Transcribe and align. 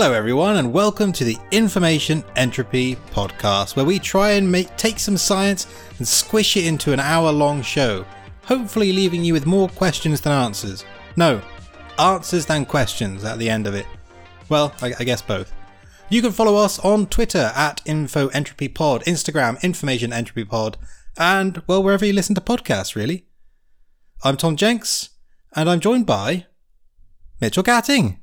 Hello, 0.00 0.14
everyone, 0.14 0.56
and 0.56 0.72
welcome 0.72 1.12
to 1.12 1.24
the 1.24 1.36
Information 1.50 2.24
Entropy 2.34 2.96
podcast, 3.10 3.76
where 3.76 3.84
we 3.84 3.98
try 3.98 4.30
and 4.30 4.50
make 4.50 4.74
take 4.78 4.98
some 4.98 5.18
science 5.18 5.66
and 5.98 6.08
squish 6.08 6.56
it 6.56 6.64
into 6.64 6.94
an 6.94 7.00
hour-long 7.00 7.60
show, 7.60 8.06
hopefully 8.44 8.94
leaving 8.94 9.22
you 9.22 9.34
with 9.34 9.44
more 9.44 9.68
questions 9.68 10.22
than 10.22 10.32
answers. 10.32 10.86
No, 11.16 11.42
answers 11.98 12.46
than 12.46 12.64
questions 12.64 13.24
at 13.24 13.38
the 13.38 13.50
end 13.50 13.66
of 13.66 13.74
it. 13.74 13.84
Well, 14.48 14.72
I, 14.80 14.94
I 14.98 15.04
guess 15.04 15.20
both. 15.20 15.52
You 16.08 16.22
can 16.22 16.32
follow 16.32 16.56
us 16.56 16.78
on 16.78 17.06
Twitter 17.06 17.52
at 17.54 17.84
InfoEntropyPod, 17.84 19.04
Instagram 19.04 19.62
Information 19.62 20.14
Entropy 20.14 20.46
Pod, 20.46 20.78
and 21.18 21.62
well, 21.66 21.82
wherever 21.82 22.06
you 22.06 22.14
listen 22.14 22.34
to 22.36 22.40
podcasts, 22.40 22.96
really. 22.96 23.26
I'm 24.24 24.38
Tom 24.38 24.56
Jenks, 24.56 25.10
and 25.54 25.68
I'm 25.68 25.78
joined 25.78 26.06
by 26.06 26.46
Mitchell 27.38 27.62
Gatting. 27.62 28.18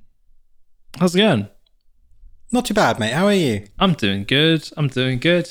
How's 0.98 1.16
it 1.16 1.20
going? 1.20 1.50
Not 2.52 2.66
too 2.66 2.74
bad, 2.74 3.00
mate. 3.00 3.14
How 3.14 3.26
are 3.26 3.34
you? 3.34 3.68
I'm 3.80 3.94
doing 3.94 4.24
good. 4.24 4.70
I'm 4.78 4.88
doing 4.88 5.20
good. 5.20 5.50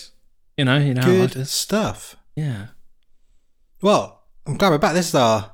You 0.57 0.65
know, 0.65 0.79
you 0.79 0.95
know. 0.95 1.03
Good 1.03 1.47
stuff. 1.47 2.17
Yeah. 2.35 2.69
Well, 3.83 4.23
I'm 4.47 4.57
glad 4.57 4.71
we're 4.71 4.79
back. 4.79 4.95
This 4.95 5.09
is 5.09 5.15
our 5.15 5.53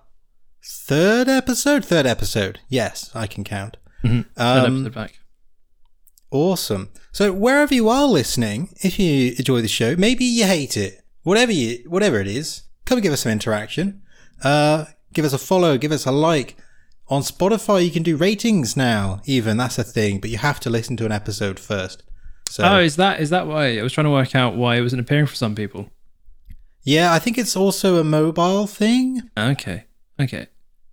third 0.65 1.29
episode. 1.29 1.85
Third 1.85 2.07
episode. 2.07 2.61
Yes, 2.69 3.11
I 3.15 3.27
can 3.27 3.43
count. 3.43 3.77
Mhm. 4.05 4.27
Third 4.37 4.65
Um, 4.67 4.77
episode 4.87 4.95
back. 4.95 5.19
Awesome. 6.31 6.91
So 7.11 7.33
wherever 7.33 7.75
you 7.75 7.89
are 7.89 8.07
listening, 8.07 8.71
if 8.81 8.99
you 8.99 9.35
enjoy 9.37 9.61
the 9.61 9.69
show, 9.69 9.97
maybe 9.97 10.25
you 10.25 10.45
hate 10.47 10.77
it, 10.77 11.05
whatever 11.25 11.53
you, 11.53 11.85
whatever 11.89 12.21
it 12.21 12.27
is, 12.29 12.63
come 12.87 12.97
and 12.99 13.03
give 13.03 13.13
us 13.13 13.23
some 13.23 13.33
interaction. 13.33 14.03
Uh, 14.43 14.87
give 15.13 15.25
us 15.25 15.33
a 15.33 15.39
follow, 15.39 15.77
give 15.77 15.93
us 15.93 16.07
a 16.07 16.13
like. 16.13 16.57
On 17.13 17.21
Spotify, 17.21 17.85
you 17.85 17.91
can 17.91 18.03
do 18.03 18.17
ratings 18.17 18.75
now. 18.75 19.21
Even 19.27 19.59
that's 19.59 19.79
a 19.79 19.85
thing, 19.85 20.19
but 20.19 20.31
you 20.31 20.39
have 20.39 20.59
to 20.61 20.71
listen 20.71 20.97
to 20.97 21.05
an 21.05 21.13
episode 21.13 21.61
first. 21.61 22.03
So 22.49 22.65
oh, 22.65 22.79
is 22.79 22.97
that 22.97 23.21
is 23.21 23.29
that 23.29 23.47
why? 23.47 23.79
I 23.79 23.83
was 23.83 23.93
trying 23.93 24.07
to 24.07 24.11
work 24.11 24.35
out 24.35 24.57
why 24.57 24.77
it 24.77 24.81
wasn't 24.81 25.01
appearing 25.01 25.27
for 25.27 25.35
some 25.35 25.55
people. 25.55 25.91
yeah, 26.85 27.13
I 27.13 27.19
think 27.19 27.37
it's 27.37 27.55
also 27.55 27.97
a 28.01 28.05
mobile 28.05 28.67
thing. 28.67 29.21
Okay. 29.37 29.85
Okay. 30.19 30.47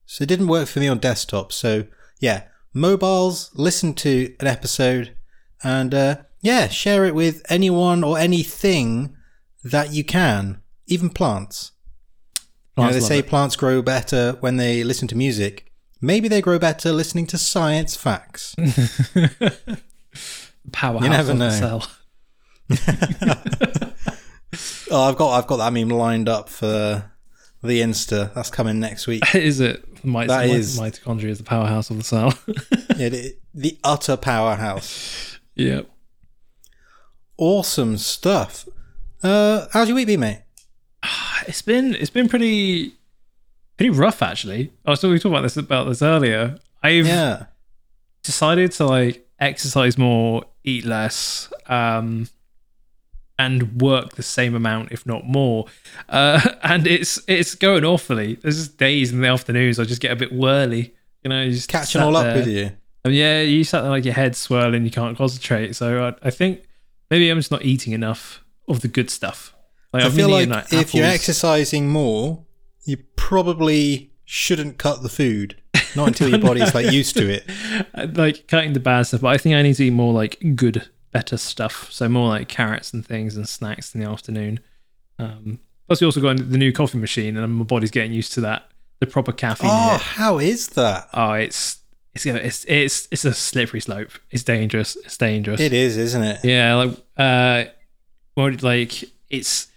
So 0.05 0.23
it 0.23 0.27
didn't 0.27 0.47
work 0.47 0.67
for 0.67 0.81
me 0.81 0.89
on 0.89 0.97
desktop. 0.97 1.53
So 1.53 1.85
yeah, 2.19 2.43
mobiles, 2.73 3.49
listen 3.53 3.93
to 3.95 4.35
an 4.41 4.47
episode 4.47 5.15
and 5.63 5.93
uh, 5.93 6.15
yeah, 6.41 6.67
share 6.67 7.05
it 7.05 7.15
with 7.15 7.43
anyone 7.49 8.03
or 8.03 8.17
anything 8.19 9.15
that 9.63 9.93
you 9.93 10.03
can, 10.03 10.61
even 10.87 11.09
plants. 11.11 11.71
You 12.75 12.83
know, 12.83 12.89
Plants 12.89 12.95
they 13.07 13.15
say 13.15 13.19
it. 13.19 13.27
plants 13.27 13.55
grow 13.55 13.81
better 13.81 14.35
when 14.41 14.57
they 14.57 14.83
listen 14.83 15.07
to 15.07 15.15
music. 15.15 15.68
Maybe 16.01 16.27
they 16.27 16.41
grow 16.41 16.57
better 16.59 16.91
listening 16.91 17.27
to 17.27 17.37
science 17.37 17.95
facts. 17.95 18.55
Powerhouse 20.71 21.03
You 21.03 21.09
never 21.09 21.31
of 21.33 21.39
the 21.39 21.49
know. 21.49 21.51
cell. 21.51 21.87
oh, 24.91 25.09
I've 25.09 25.15
got 25.17 25.31
I've 25.37 25.47
got 25.47 25.57
that 25.57 25.73
meme 25.73 25.89
lined 25.89 26.29
up 26.29 26.47
for 26.49 27.11
the 27.61 27.81
Insta. 27.81 28.33
That's 28.33 28.49
coming 28.49 28.79
next 28.79 29.05
week. 29.07 29.23
is 29.35 29.59
it? 29.59 29.85
Mit- 30.05 30.27
That 30.29 30.47
mit- 30.47 30.55
is- 30.57 30.79
mitochondria 30.79 31.27
is 31.29 31.37
the 31.39 31.43
powerhouse 31.43 31.89
of 31.89 31.97
the 31.97 32.03
cell. 32.03 32.33
Yeah, 32.95 33.09
the, 33.09 33.35
the 33.53 33.77
utter 33.83 34.15
powerhouse. 34.17 35.39
Yep. 35.55 35.89
Awesome 37.37 37.97
stuff. 37.97 38.67
Uh, 39.23 39.67
how's 39.73 39.87
your 39.89 39.95
week 39.95 40.07
been, 40.07 40.19
mate? 40.21 40.41
It's 41.47 41.61
been 41.63 41.95
it's 41.95 42.09
been 42.11 42.27
pretty 42.29 42.93
pretty 43.79 43.89
rough 43.97 44.21
actually. 44.21 44.71
I 44.85 44.89
was 44.91 44.99
talking 45.01 45.31
about 45.31 45.41
this 45.43 45.55
about 45.57 45.85
this 45.87 46.01
earlier. 46.01 46.57
I've 46.83 47.07
Yeah. 47.07 47.45
decided 48.23 48.71
to 48.73 48.85
like 48.85 49.25
exercise 49.39 49.97
more, 49.97 50.43
eat 50.65 50.83
less, 50.85 51.51
um, 51.67 52.27
and 53.37 53.81
work 53.81 54.15
the 54.15 54.23
same 54.23 54.53
amount, 54.53 54.91
if 54.91 55.05
not 55.05 55.25
more. 55.25 55.65
Uh, 56.09 56.41
and 56.63 56.85
it's 56.87 57.21
it's 57.27 57.55
going 57.55 57.85
awfully. 57.85 58.35
There's 58.35 58.57
just 58.57 58.77
days 58.77 59.11
in 59.13 59.21
the 59.21 59.27
afternoons 59.29 59.79
I 59.79 59.85
just 59.85 60.01
get 60.01 60.11
a 60.11 60.15
bit 60.15 60.31
whirly. 60.33 60.93
You 61.23 61.29
know, 61.29 61.49
just 61.49 61.69
Catching 61.69 62.01
all 62.01 62.15
up 62.17 62.25
there. 62.25 62.35
with 62.35 62.47
you. 62.47 62.71
And 63.05 63.13
yeah, 63.15 63.41
you 63.41 63.63
sat 63.63 63.81
there 63.81 63.91
like 63.91 64.03
your 64.05 64.13
head 64.13 64.35
swirling, 64.35 64.83
you 64.83 64.91
can't 64.91 65.17
concentrate. 65.17 65.73
So 65.75 66.07
I, 66.21 66.27
I 66.27 66.31
think 66.31 66.63
maybe 67.09 67.29
I'm 67.29 67.37
just 67.39 67.51
not 67.51 67.63
eating 67.63 67.93
enough 67.93 68.43
of 68.67 68.81
the 68.81 68.89
good 68.89 69.09
stuff. 69.09 69.53
Like, 69.93 70.03
I 70.03 70.09
feel 70.09 70.29
like 70.29 70.49
eating, 70.49 70.79
if 70.79 70.93
you're 70.93 71.05
exercising 71.05 71.87
more, 71.89 72.43
you 72.89 72.97
probably 73.15 74.11
shouldn't 74.25 74.77
cut 74.77 75.03
the 75.03 75.09
food. 75.09 75.61
Not 75.95 76.09
until 76.09 76.29
your 76.29 76.39
body's 76.39 76.73
like 76.73 76.91
used 76.91 77.15
to 77.17 77.29
it. 77.29 77.49
Like 78.15 78.47
cutting 78.47 78.73
the 78.73 78.79
bad 78.79 79.03
stuff, 79.03 79.21
but 79.21 79.29
I 79.29 79.37
think 79.37 79.55
I 79.55 79.61
need 79.61 79.75
to 79.75 79.85
eat 79.85 79.91
more 79.91 80.13
like 80.13 80.37
good, 80.55 80.89
better 81.11 81.37
stuff. 81.37 81.91
So 81.91 82.07
more 82.07 82.29
like 82.29 82.47
carrots 82.47 82.93
and 82.93 83.05
things 83.05 83.35
and 83.35 83.47
snacks 83.47 83.93
in 83.93 84.01
the 84.01 84.09
afternoon. 84.09 84.59
Um, 85.17 85.59
plus, 85.87 85.99
we 86.01 86.05
also 86.05 86.21
got 86.21 86.37
the 86.37 86.57
new 86.57 86.71
coffee 86.71 86.97
machine, 86.97 87.35
and 87.37 87.53
my 87.53 87.63
body's 87.63 87.91
getting 87.91 88.13
used 88.13 88.33
to 88.33 88.41
that. 88.41 88.69
The 88.99 89.07
proper 89.07 89.31
caffeine. 89.31 89.69
Oh, 89.71 89.91
hit. 89.93 90.01
how 90.01 90.39
is 90.39 90.69
that? 90.69 91.09
oh 91.13 91.33
it's 91.33 91.79
it's 92.13 92.25
it's 92.25 92.65
it's 92.65 93.07
it's 93.11 93.25
a 93.25 93.33
slippery 93.33 93.79
slope. 93.81 94.11
It's 94.31 94.43
dangerous. 94.43 94.95
It's 94.97 95.17
dangerous. 95.17 95.59
It 95.59 95.73
is, 95.73 95.97
isn't 95.97 96.23
it? 96.23 96.39
Yeah, 96.43 96.75
like 96.75 96.91
uh, 97.17 97.65
well, 98.35 98.53
like 98.61 99.03
it's 99.29 99.67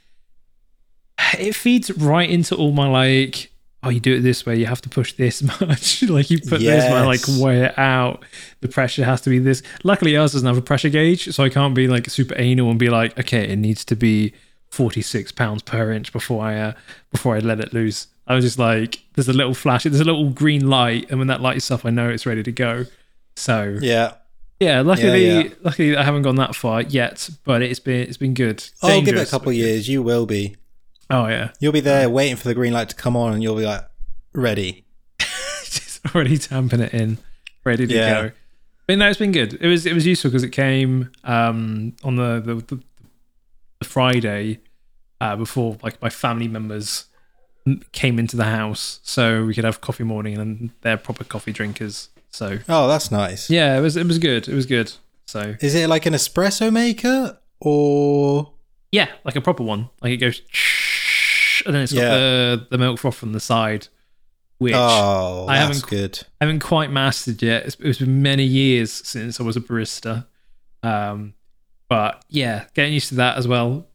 it 1.38 1.54
feeds 1.54 1.90
right 1.98 2.28
into 2.28 2.54
all 2.56 2.72
my 2.72 2.88
like. 2.88 3.50
Oh, 3.84 3.88
you 3.88 3.98
do 3.98 4.14
it 4.14 4.20
this 4.20 4.46
way. 4.46 4.56
You 4.56 4.66
have 4.66 4.80
to 4.82 4.88
push 4.88 5.14
this 5.14 5.42
much. 5.60 6.02
like 6.04 6.30
you 6.30 6.38
put 6.38 6.60
this 6.60 6.88
one, 6.88 7.04
like 7.04 7.26
Yes. 7.26 7.38
weigh 7.40 7.64
it 7.64 7.76
out. 7.76 8.24
The 8.60 8.68
pressure 8.68 9.04
has 9.04 9.20
to 9.22 9.30
be 9.30 9.40
this. 9.40 9.60
Luckily, 9.82 10.16
ours 10.16 10.34
doesn't 10.34 10.46
have 10.46 10.56
a 10.56 10.62
pressure 10.62 10.88
gauge, 10.88 11.34
so 11.34 11.42
I 11.42 11.48
can't 11.48 11.74
be 11.74 11.88
like 11.88 12.08
super 12.08 12.34
anal 12.38 12.70
and 12.70 12.78
be 12.78 12.90
like, 12.90 13.18
okay, 13.18 13.48
it 13.48 13.56
needs 13.56 13.84
to 13.86 13.96
be 13.96 14.34
forty 14.70 15.02
six 15.02 15.32
pounds 15.32 15.62
per 15.62 15.90
inch 15.90 16.12
before 16.12 16.44
I 16.44 16.58
uh, 16.60 16.72
before 17.10 17.34
I 17.34 17.40
let 17.40 17.58
it 17.58 17.72
loose. 17.72 18.06
I 18.28 18.36
was 18.36 18.44
just 18.44 18.56
like, 18.58 19.02
there's 19.14 19.28
a 19.28 19.32
little 19.32 19.52
flash, 19.54 19.82
there's 19.82 19.98
a 19.98 20.04
little 20.04 20.30
green 20.30 20.68
light, 20.70 21.10
and 21.10 21.18
when 21.18 21.26
that 21.26 21.40
lights 21.40 21.68
up, 21.72 21.84
I 21.84 21.90
know 21.90 22.08
it's 22.08 22.24
ready 22.24 22.44
to 22.44 22.52
go. 22.52 22.84
So 23.34 23.78
Yeah. 23.82 24.12
yeah, 24.60 24.80
luckily, 24.82 25.26
Yeah, 25.26 25.40
yeah. 25.40 25.48
luckily 25.64 25.96
I 25.96 26.04
haven't 26.04 26.22
gone 26.22 26.36
that 26.36 26.54
far 26.54 26.82
yet, 26.82 27.28
but 27.44 27.62
it's 27.62 27.80
been 27.80 28.02
it's 28.08 28.16
been 28.16 28.32
good. 28.34 28.62
I'll 28.80 29.02
give 29.02 29.16
it 29.16 29.26
a 29.26 29.30
couple 29.30 29.52
years. 29.52 29.88
You 29.88 30.04
will 30.04 30.24
be. 30.24 30.54
Oh 31.12 31.26
yeah, 31.28 31.50
You'll 31.60 31.72
be 31.72 31.80
there 31.80 32.08
waiting 32.10 32.36
for 32.36 32.48
the 32.48 32.54
green 32.54 32.72
light 32.72 32.88
to 32.88 32.96
come 32.96 33.16
on, 33.16 33.34
and 33.34 33.42
you'll 33.42 33.56
be 33.56 33.66
like, 33.66 33.84
ready. 34.32 34.84
just 35.18 36.00
already 36.14 36.38
tamping 36.38 36.80
it 36.80 36.92
in, 36.94 37.18
ready 37.64 37.86
to 37.86 37.94
Yeah. 37.94 38.22
go. 38.22 38.30
But 38.86 38.98
no, 38.98 39.08
it's 39.08 39.18
been 39.18 39.30
good. 39.32 39.54
It 39.60 39.66
was 39.68 39.86
it 39.86 39.94
was 39.94 40.06
useful 40.06 40.30
because 40.30 40.42
it 40.42 40.50
came 40.50 41.10
um, 41.24 41.94
on 42.02 42.16
the 42.16 42.40
the, 42.44 42.54
the, 42.76 42.82
the 43.78 43.84
Friday 43.84 44.60
uh, 45.20 45.36
before 45.36 45.76
like 45.82 46.00
my 46.02 46.08
family 46.10 46.48
members 46.48 47.04
came 47.92 48.18
into 48.18 48.36
the 48.36 48.44
house, 48.46 48.98
so 49.04 49.44
we 49.44 49.54
could 49.54 49.64
have 49.64 49.80
coffee 49.80 50.02
morning, 50.04 50.36
and 50.38 50.70
they're 50.80 50.96
proper 50.96 51.24
coffee 51.24 51.52
drinkers. 51.52 52.08
So 52.30 52.58
Oh, 52.68 52.88
that's 52.88 53.10
nice. 53.10 53.50
yeah, 53.50 53.76
it 53.78 53.80
was 53.82 53.96
it 53.96 54.06
was 54.06 54.18
good. 54.18 54.48
It 54.48 54.54
was 54.54 54.66
good. 54.66 54.92
So 55.26 55.54
Is 55.60 55.74
it 55.74 55.88
like 55.88 56.06
an 56.06 56.14
espresso 56.14 56.72
maker 56.72 57.38
or? 57.60 58.52
Yeah, 58.90 59.08
like 59.24 59.36
a 59.36 59.40
proper 59.40 59.62
one. 59.62 59.88
Like 60.02 60.12
it 60.12 60.16
goes, 60.18 60.42
and 61.66 61.74
then 61.74 61.82
it's 61.82 61.92
got 61.92 62.00
Yeah. 62.02 62.14
the 62.16 62.66
the 62.70 62.78
milk 62.78 62.98
froth 62.98 63.14
from 63.16 63.32
the 63.32 63.40
side, 63.40 63.88
which 64.58 64.74
Oh, 64.76 65.46
I 65.48 65.56
haven't- 65.56 65.86
good. 65.86 66.20
I 66.40 66.44
haven't 66.44 66.60
quite 66.60 66.90
mastered 66.90 67.42
yet. 67.42 67.66
It's, 67.66 67.76
it's 67.80 67.98
been 67.98 68.22
many 68.22 68.44
years 68.44 68.92
since 68.92 69.40
I 69.40 69.42
was 69.42 69.56
a 69.56 69.60
barista, 69.60 70.26
um, 70.82 71.34
but 71.88 72.24
yeah, 72.28 72.64
getting 72.74 72.92
used 72.94 73.08
to 73.10 73.14
that 73.16 73.36
as 73.38 73.46
well. 73.48 73.86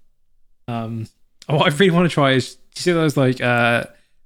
Um, 0.67 1.07
what 1.47 1.71
I 1.71 1.75
really 1.75 1.91
want 1.91 2.09
to 2.09 2.13
try 2.13 2.31
is, 2.33 2.55
do 2.55 2.61
you 2.75 2.81
see 2.81 2.91
those 2.91 3.15
like 3.17 3.41
uh, 3.41 3.85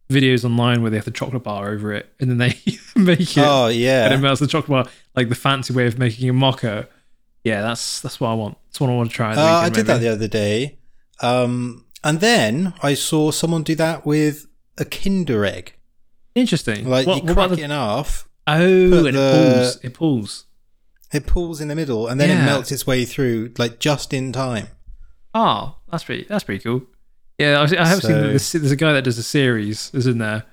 videos 0.10 0.44
online 0.44 0.82
where 0.82 0.90
they 0.92 0.98
have 0.98 1.06
the 1.06 1.12
chocolate 1.12 1.44
bar 1.44 1.70
over 1.70 1.94
it, 1.94 2.12
and 2.20 2.30
then 2.30 2.38
they 2.38 2.60
make 2.96 3.22
it, 3.22 3.38
Oh 3.38 3.68
yeah, 3.68 4.06
and 4.06 4.14
it 4.14 4.18
melts 4.18 4.40
the 4.42 4.48
chocolate 4.48 4.86
bar, 4.86 4.94
like 5.16 5.30
the 5.30 5.36
fancy 5.36 5.74
way 5.74 5.86
of 5.88 5.98
making 6.00 6.30
a 6.30 6.34
mocha. 6.34 6.88
Yeah, 7.44 7.62
that's 7.62 8.02
that's 8.02 8.20
what 8.20 8.30
I 8.30 8.34
want. 8.34 8.58
That's 8.68 8.80
what 8.82 8.90
I 8.90 8.94
want 8.96 9.10
to 9.12 9.16
try. 9.16 9.34
Uh, 9.36 9.40
I 9.42 9.60
weekend, 9.70 9.76
did 9.76 9.86
that 9.88 10.00
the 10.02 10.08
other 10.10 10.28
day. 10.28 10.78
Um, 11.22 11.86
and 12.04 12.20
then 12.20 12.74
I 12.82 12.94
saw 12.94 13.32
someone 13.32 13.64
do 13.64 13.76
that 13.76 14.06
with 14.06 14.48
a 14.78 14.86
Kinder 14.86 15.46
egg. 15.46 15.74
Interesting. 16.36 16.88
Like 16.90 17.08
what, 17.08 17.18
you 17.18 17.22
what 17.24 17.34
crack 17.34 17.46
about 17.48 17.52
it 17.54 17.56
the 17.58 17.64
in 17.64 17.72
half, 17.72 18.28
Oh, 18.48 19.06
and 19.06 19.06
the- 19.06 19.10
it 19.10 19.14
pulls. 19.14 19.76
It 19.84 19.94
pulls. 19.94 20.46
it 21.14 21.28
pulls 21.28 21.62
in 21.62 21.68
the 21.68 21.76
middle, 21.76 22.08
and 22.08 22.20
then 22.20 22.30
it 22.30 22.44
melts 22.46 22.72
its 22.72 22.88
way 22.88 23.06
through, 23.06 23.54
like 23.58 23.80
just 23.80 24.14
in 24.14 24.32
time. 24.32 24.68
Oh, 25.34 25.78
that's 25.92 26.04
pretty. 26.04 26.26
That's 26.28 26.44
pretty 26.44 26.64
cool. 26.64 26.84
Yeah, 27.38 27.60
I, 27.60 27.82
I 27.82 27.88
have 27.88 28.02
seen 28.02 28.12
So- 28.12 28.28
this. 28.34 28.52
There's 28.52 28.72
a 28.72 28.76
guy 28.76 28.94
that 28.94 29.04
does 29.04 29.18
a 29.18 29.24
series. 29.24 29.92
Is 29.94 30.08
in 30.08 30.18
there. 30.20 30.44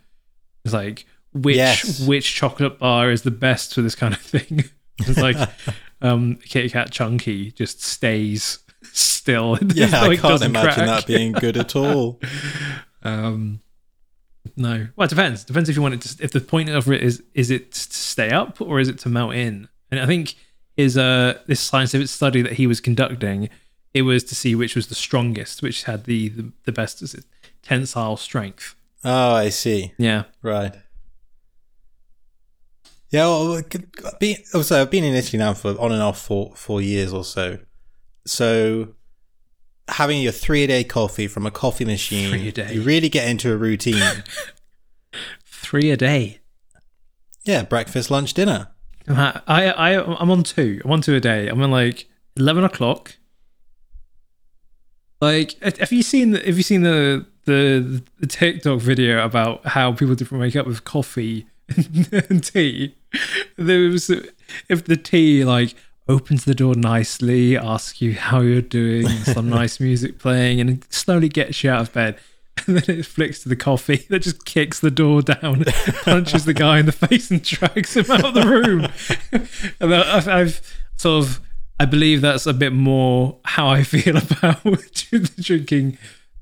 It's 0.64 0.74
like 0.74 1.06
which 1.32 1.56
Yes. 1.56 2.06
which 2.06 2.34
chocolate 2.34 2.78
bar 2.78 3.10
is 3.10 3.22
the 3.22 3.30
best 3.30 3.74
for 3.74 3.82
this 3.82 3.94
kind 3.94 4.14
of 4.14 4.20
thing. 4.20 4.64
It's 5.00 5.16
like 5.20 5.36
um, 6.02 6.36
Kit 6.44 6.72
Kat 6.72 6.90
Chunky 6.90 7.52
just 7.52 7.80
stays 7.84 8.58
still. 8.92 9.58
Yeah, 9.74 9.86
just, 9.86 9.94
I 9.94 10.16
can't 10.16 10.42
imagine 10.42 10.72
crack. 10.72 10.86
that 10.86 11.06
being 11.06 11.32
good 11.32 11.56
at 11.56 11.76
all. 11.76 12.20
Um, 13.04 13.60
no. 14.56 14.88
Well, 14.96 15.04
it 15.06 15.10
depends. 15.10 15.44
Depends 15.44 15.68
if 15.68 15.76
you 15.76 15.82
want 15.82 15.94
it 15.94 16.00
to. 16.02 16.24
If 16.24 16.32
the 16.32 16.40
point 16.40 16.68
of 16.68 16.90
it 16.90 17.00
is 17.00 17.22
is 17.32 17.48
it 17.48 17.70
to 17.72 17.78
stay 17.80 18.30
up 18.30 18.60
or 18.60 18.80
is 18.80 18.88
it 18.88 18.98
to 19.00 19.08
melt 19.08 19.34
in? 19.34 19.68
And 19.92 20.00
I 20.00 20.04
think 20.06 20.34
is 20.76 20.98
uh 20.98 21.38
this 21.46 21.60
scientific 21.60 22.08
study 22.08 22.42
that 22.42 22.54
he 22.54 22.66
was 22.66 22.80
conducting. 22.80 23.50
It 23.94 24.02
was 24.02 24.24
to 24.24 24.34
see 24.34 24.56
which 24.56 24.74
was 24.74 24.88
the 24.88 24.96
strongest, 24.96 25.62
which 25.62 25.84
had 25.84 26.04
the 26.04 26.28
the, 26.30 26.52
the 26.64 26.72
best 26.72 27.04
tensile 27.62 28.16
strength. 28.16 28.74
Oh, 29.04 29.34
I 29.34 29.50
see. 29.50 29.92
Yeah. 29.96 30.24
Right. 30.42 30.74
Yeah, 33.10 33.26
well, 33.26 33.62
also 34.54 34.80
I've 34.82 34.90
been 34.90 35.04
in 35.04 35.14
Italy 35.14 35.38
now 35.38 35.54
for 35.54 35.70
on 35.80 35.92
and 35.92 36.02
off 36.02 36.20
for 36.20 36.52
four 36.54 36.82
years 36.82 37.12
or 37.12 37.24
so. 37.24 37.58
So 38.28 38.88
having 39.88 40.20
your 40.20 40.32
three 40.32 40.64
a 40.64 40.66
day 40.66 40.84
coffee 40.84 41.26
from 41.26 41.46
a 41.46 41.50
coffee 41.50 41.84
machine, 41.84 42.30
Three 42.30 42.48
a 42.48 42.52
day. 42.52 42.74
you 42.74 42.82
really 42.82 43.08
get 43.08 43.28
into 43.28 43.52
a 43.52 43.56
routine. 43.56 44.02
Three 45.44 45.90
a 45.90 45.96
day. 45.96 46.40
yeah, 47.44 47.62
breakfast, 47.62 48.10
lunch, 48.10 48.34
dinner. 48.34 48.68
I, 49.08 49.40
I, 49.48 50.20
I'm 50.20 50.30
on 50.30 50.42
two. 50.42 50.80
I'm 50.84 50.90
on 50.90 51.00
two 51.00 51.14
a 51.14 51.20
day. 51.20 51.48
I'm 51.48 51.62
on 51.62 51.70
like 51.70 52.06
eleven 52.36 52.64
o'clock. 52.64 53.16
Like, 55.20 55.58
have 55.78 55.90
you 55.90 56.02
seen? 56.02 56.34
Have 56.34 56.56
you 56.58 56.62
seen 56.62 56.82
the 56.82 57.24
the, 57.46 58.02
the 58.20 58.26
TikTok 58.26 58.80
video 58.80 59.24
about 59.24 59.66
how 59.66 59.92
people 59.92 60.14
different 60.14 60.42
wake 60.42 60.56
up 60.56 60.66
with 60.66 60.84
coffee 60.84 61.46
and 62.28 62.44
tea? 62.44 62.94
There 63.56 63.88
was 63.88 64.10
if 64.68 64.84
the 64.84 64.96
tea 64.98 65.44
like 65.44 65.74
opens 66.08 66.44
the 66.44 66.54
door 66.54 66.74
nicely, 66.74 67.56
asks 67.56 68.00
you 68.00 68.14
how 68.14 68.40
you're 68.40 68.62
doing, 68.62 69.06
some 69.08 69.48
nice 69.50 69.78
music 69.78 70.18
playing, 70.18 70.60
and 70.60 70.84
slowly 70.90 71.28
gets 71.28 71.62
you 71.62 71.70
out 71.70 71.82
of 71.82 71.92
bed. 71.92 72.18
And 72.66 72.76
then 72.76 72.98
it 72.98 73.06
flicks 73.06 73.38
to 73.44 73.48
the 73.48 73.54
coffee 73.54 73.96
that 74.08 74.18
just 74.18 74.44
kicks 74.44 74.80
the 74.80 74.90
door 74.90 75.22
down, 75.22 75.64
punches 76.02 76.44
the 76.44 76.52
guy 76.52 76.80
in 76.80 76.86
the 76.86 76.92
face, 76.92 77.30
and 77.30 77.40
drags 77.40 77.96
him 77.96 78.10
out 78.10 78.24
of 78.24 78.34
the 78.34 78.44
room. 78.44 78.88
and 79.80 79.94
I've, 79.94 80.26
I've 80.26 80.76
sort 80.96 81.24
of, 81.24 81.40
I 81.78 81.84
believe 81.84 82.20
that's 82.20 82.46
a 82.46 82.52
bit 82.52 82.72
more 82.72 83.38
how 83.44 83.68
I 83.68 83.84
feel 83.84 84.16
about 84.16 84.64
drinking 85.40 85.98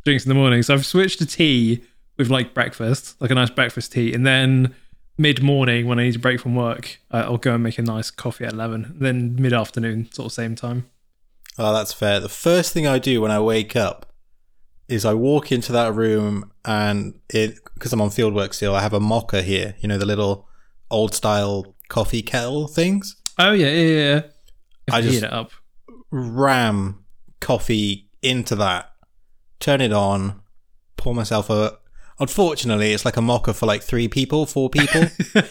drinks 0.06 0.24
in 0.24 0.30
the 0.30 0.34
morning. 0.34 0.62
So 0.62 0.72
I've 0.72 0.86
switched 0.86 1.18
to 1.18 1.26
tea 1.26 1.82
with 2.16 2.30
like 2.30 2.54
breakfast, 2.54 3.20
like 3.20 3.30
a 3.30 3.34
nice 3.34 3.50
breakfast 3.50 3.92
tea, 3.92 4.14
and 4.14 4.26
then 4.26 4.74
mid 5.18 5.42
morning 5.42 5.86
when 5.86 5.98
I 5.98 6.04
need 6.04 6.12
to 6.12 6.18
break 6.18 6.40
from 6.40 6.54
work, 6.54 6.98
uh, 7.10 7.24
I'll 7.26 7.38
go 7.38 7.54
and 7.54 7.62
make 7.62 7.78
a 7.78 7.82
nice 7.82 8.10
coffee 8.10 8.44
at 8.44 8.52
eleven. 8.52 8.96
Then 8.98 9.36
mid 9.36 9.52
afternoon, 9.52 10.10
sort 10.12 10.26
of 10.26 10.32
same 10.32 10.54
time. 10.54 10.88
Oh, 11.58 11.72
that's 11.72 11.92
fair. 11.92 12.20
The 12.20 12.28
first 12.28 12.72
thing 12.72 12.86
I 12.86 12.98
do 12.98 13.20
when 13.22 13.30
I 13.30 13.40
wake 13.40 13.74
up 13.76 14.12
is 14.88 15.04
I 15.04 15.14
walk 15.14 15.50
into 15.50 15.72
that 15.72 15.94
room 15.94 16.52
and 16.64 17.18
it 17.30 17.58
because 17.74 17.92
I'm 17.92 18.00
on 18.00 18.10
fieldwork 18.10 18.54
still. 18.54 18.74
I 18.74 18.80
have 18.82 18.92
a 18.92 19.00
moka 19.00 19.42
here, 19.42 19.74
you 19.80 19.88
know, 19.88 19.98
the 19.98 20.06
little 20.06 20.48
old 20.90 21.14
style 21.14 21.74
coffee 21.88 22.22
kettle 22.22 22.68
things. 22.68 23.16
Oh 23.38 23.52
yeah, 23.52 23.68
yeah, 23.70 24.04
yeah. 24.12 24.20
I 24.90 25.00
Heat 25.00 25.10
just 25.10 25.22
it 25.24 25.32
up. 25.32 25.50
ram 26.10 27.04
coffee 27.40 28.08
into 28.22 28.54
that, 28.56 28.92
turn 29.60 29.80
it 29.80 29.92
on, 29.92 30.40
pour 30.96 31.14
myself 31.14 31.50
a. 31.50 31.78
Unfortunately, 32.18 32.92
it's 32.92 33.04
like 33.04 33.16
a 33.16 33.20
moka 33.20 33.54
for 33.54 33.66
like 33.66 33.82
three 33.82 34.08
people, 34.08 34.46
four 34.46 34.70
people. 34.70 35.04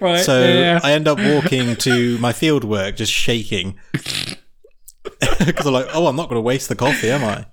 Right. 0.00 0.24
So 0.24 0.42
yeah. 0.42 0.80
I 0.82 0.92
end 0.92 1.06
up 1.08 1.18
walking 1.18 1.76
to 1.76 2.16
my 2.18 2.32
field 2.32 2.64
work 2.64 2.96
just 2.96 3.12
shaking. 3.12 3.78
Because 5.38 5.66
I'm 5.66 5.72
like, 5.72 5.88
oh, 5.94 6.06
I'm 6.06 6.16
not 6.16 6.28
going 6.28 6.36
to 6.36 6.42
waste 6.42 6.68
the 6.68 6.76
coffee, 6.76 7.10
am 7.10 7.24
I? 7.24 7.46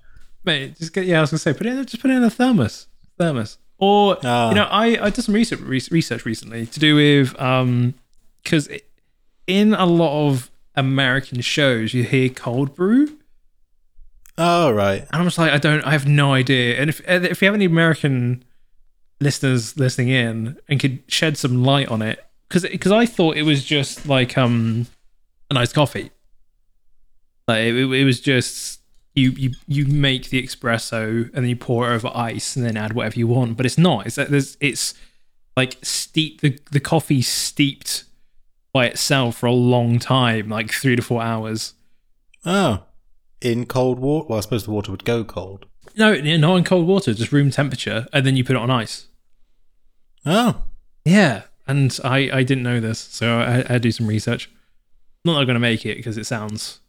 Mate, 0.44 0.76
just 0.78 0.92
get 0.92 1.04
yeah. 1.06 1.18
I 1.18 1.20
was 1.22 1.30
gonna 1.30 1.38
say, 1.38 1.52
put 1.52 1.66
it 1.66 1.70
in, 1.76 1.84
just 1.84 2.00
put 2.00 2.10
it 2.10 2.14
in 2.14 2.24
a 2.24 2.30
thermos, 2.30 2.86
thermos. 3.18 3.58
Or 3.78 4.16
Ah. 4.24 4.48
you 4.50 4.54
know, 4.54 4.64
I 4.70 5.06
I 5.06 5.10
did 5.10 5.22
some 5.24 5.34
research 5.34 5.60
research 5.60 6.24
recently 6.24 6.66
to 6.66 6.80
do 6.80 6.94
with 6.96 7.38
um 7.40 7.94
because 8.42 8.68
in 9.46 9.74
a 9.74 9.84
lot 9.86 10.28
of 10.28 10.50
American 10.76 11.40
shows 11.40 11.92
you 11.94 12.04
hear 12.04 12.28
cold 12.30 12.74
brew, 12.74 13.17
Oh, 14.40 14.70
right. 14.70 15.00
and 15.00 15.08
I'm 15.12 15.24
just 15.24 15.36
like 15.36 15.52
I 15.52 15.58
don't, 15.58 15.82
I 15.82 15.90
have 15.90 16.06
no 16.06 16.32
idea. 16.32 16.80
And 16.80 16.88
if 16.88 17.00
if 17.08 17.42
you 17.42 17.46
have 17.46 17.54
any 17.54 17.64
American 17.64 18.44
listeners 19.20 19.76
listening 19.76 20.08
in 20.08 20.56
and 20.68 20.78
could 20.78 21.02
shed 21.08 21.36
some 21.36 21.64
light 21.64 21.88
on 21.88 22.02
it, 22.02 22.24
because 22.48 22.62
because 22.62 22.92
I 22.92 23.04
thought 23.04 23.36
it 23.36 23.42
was 23.42 23.64
just 23.64 24.06
like 24.06 24.38
um 24.38 24.86
a 25.50 25.54
nice 25.54 25.72
coffee, 25.72 26.12
like 27.48 27.58
it, 27.62 27.74
it 27.74 28.04
was 28.04 28.20
just 28.20 28.80
you 29.16 29.32
you 29.32 29.50
you 29.66 29.86
make 29.86 30.30
the 30.30 30.40
espresso 30.40 31.24
and 31.24 31.34
then 31.34 31.48
you 31.48 31.56
pour 31.56 31.90
it 31.90 31.94
over 31.96 32.10
ice 32.14 32.54
and 32.54 32.64
then 32.64 32.76
add 32.76 32.92
whatever 32.92 33.18
you 33.18 33.26
want. 33.26 33.56
But 33.56 33.66
it's 33.66 33.78
not. 33.78 34.06
It's 34.06 34.14
that 34.14 34.30
there's 34.30 34.56
it's 34.60 34.94
like 35.56 35.78
steep 35.82 36.42
the 36.42 36.56
the 36.70 36.78
coffee 36.80 37.22
steeped 37.22 38.04
by 38.72 38.86
itself 38.86 39.38
for 39.38 39.46
a 39.46 39.52
long 39.52 39.98
time, 39.98 40.48
like 40.48 40.70
three 40.70 40.94
to 40.94 41.02
four 41.02 41.20
hours. 41.22 41.74
Oh. 42.44 42.84
In 43.40 43.66
cold 43.66 43.98
water? 43.98 44.26
Well, 44.28 44.38
I 44.38 44.40
suppose 44.40 44.64
the 44.64 44.70
water 44.72 44.90
would 44.90 45.04
go 45.04 45.24
cold. 45.24 45.66
No, 45.96 46.14
not 46.14 46.56
in 46.56 46.64
cold 46.64 46.86
water, 46.86 47.14
just 47.14 47.32
room 47.32 47.50
temperature, 47.50 48.06
and 48.12 48.24
then 48.26 48.36
you 48.36 48.44
put 48.44 48.56
it 48.56 48.62
on 48.62 48.70
ice. 48.70 49.06
Oh. 50.26 50.62
Yeah, 51.04 51.42
and 51.66 51.98
I 52.04 52.30
I 52.32 52.42
didn't 52.42 52.62
know 52.64 52.80
this, 52.80 52.98
so 52.98 53.38
I, 53.38 53.44
I 53.44 53.54
had 53.56 53.68
to 53.68 53.78
do 53.80 53.92
some 53.92 54.06
research. 54.06 54.50
Not 55.24 55.34
that 55.34 55.40
I'm 55.40 55.46
going 55.46 55.54
to 55.54 55.60
make 55.60 55.86
it 55.86 55.96
because 55.96 56.18
it 56.18 56.26
sounds 56.26 56.80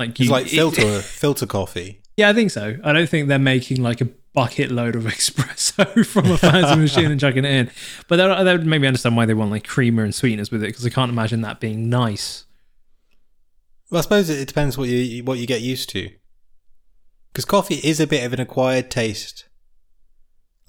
like 0.00 0.18
you 0.18 0.24
It's 0.24 0.30
like 0.30 0.46
it- 0.46 0.56
filter 0.56 0.98
filter 1.02 1.46
coffee. 1.46 2.00
yeah, 2.16 2.28
I 2.28 2.32
think 2.32 2.50
so. 2.50 2.76
I 2.82 2.92
don't 2.92 3.08
think 3.08 3.28
they're 3.28 3.38
making 3.38 3.82
like 3.82 4.00
a 4.00 4.08
bucket 4.34 4.70
load 4.72 4.96
of 4.96 5.04
espresso 5.04 6.04
from 6.04 6.30
a 6.32 6.36
fancy 6.38 6.80
machine 6.80 7.10
and 7.10 7.20
chucking 7.20 7.44
it 7.44 7.50
in. 7.52 7.70
But 8.08 8.16
that, 8.16 8.42
that 8.42 8.52
would 8.58 8.66
maybe 8.66 8.86
understand 8.88 9.16
why 9.16 9.26
they 9.26 9.34
want 9.34 9.52
like 9.52 9.66
creamer 9.66 10.02
and 10.02 10.12
sweeteners 10.14 10.50
with 10.50 10.62
it 10.64 10.66
because 10.68 10.84
I 10.84 10.90
can't 10.90 11.10
imagine 11.12 11.42
that 11.42 11.60
being 11.60 11.88
nice. 11.88 12.44
Well, 13.90 13.98
I 13.98 14.02
suppose 14.02 14.30
it, 14.30 14.46
depends 14.48 14.76
what 14.78 14.88
you 14.88 15.22
what 15.24 15.38
you 15.38 15.46
get 15.46 15.60
used 15.60 15.88
to. 15.90 16.10
Because 17.32 17.44
coffee 17.44 17.76
is 17.76 18.00
a 18.00 18.06
bit 18.06 18.24
of 18.24 18.32
an 18.32 18.40
acquired 18.40 18.90
taste. 18.90 19.46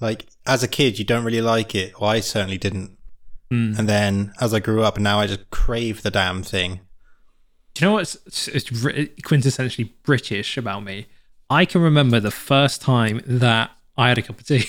Like 0.00 0.26
as 0.46 0.62
a 0.62 0.68
kid, 0.68 0.98
you 0.98 1.04
don't 1.04 1.24
really 1.24 1.40
like 1.40 1.74
it. 1.74 1.98
Well, 2.00 2.10
I 2.10 2.20
certainly 2.20 2.58
didn't. 2.58 2.96
Mm. 3.52 3.78
And 3.78 3.88
then 3.88 4.32
as 4.40 4.52
I 4.52 4.58
grew 4.60 4.82
up, 4.82 4.98
now 4.98 5.20
I 5.20 5.26
just 5.28 5.50
crave 5.50 6.02
the 6.02 6.10
damn 6.10 6.42
thing. 6.42 6.80
Do 7.74 7.84
you 7.84 7.90
know 7.90 7.94
what's 7.94 8.16
it's, 8.26 8.48
it's 8.48 8.70
quintessentially 8.70 9.90
British 10.02 10.56
about 10.56 10.82
me? 10.82 11.06
I 11.48 11.64
can 11.64 11.80
remember 11.80 12.18
the 12.20 12.30
first 12.30 12.82
time 12.82 13.20
that 13.26 13.70
I 13.96 14.08
had 14.08 14.18
a 14.18 14.22
cup 14.22 14.40
of 14.40 14.46
tea. 14.46 14.64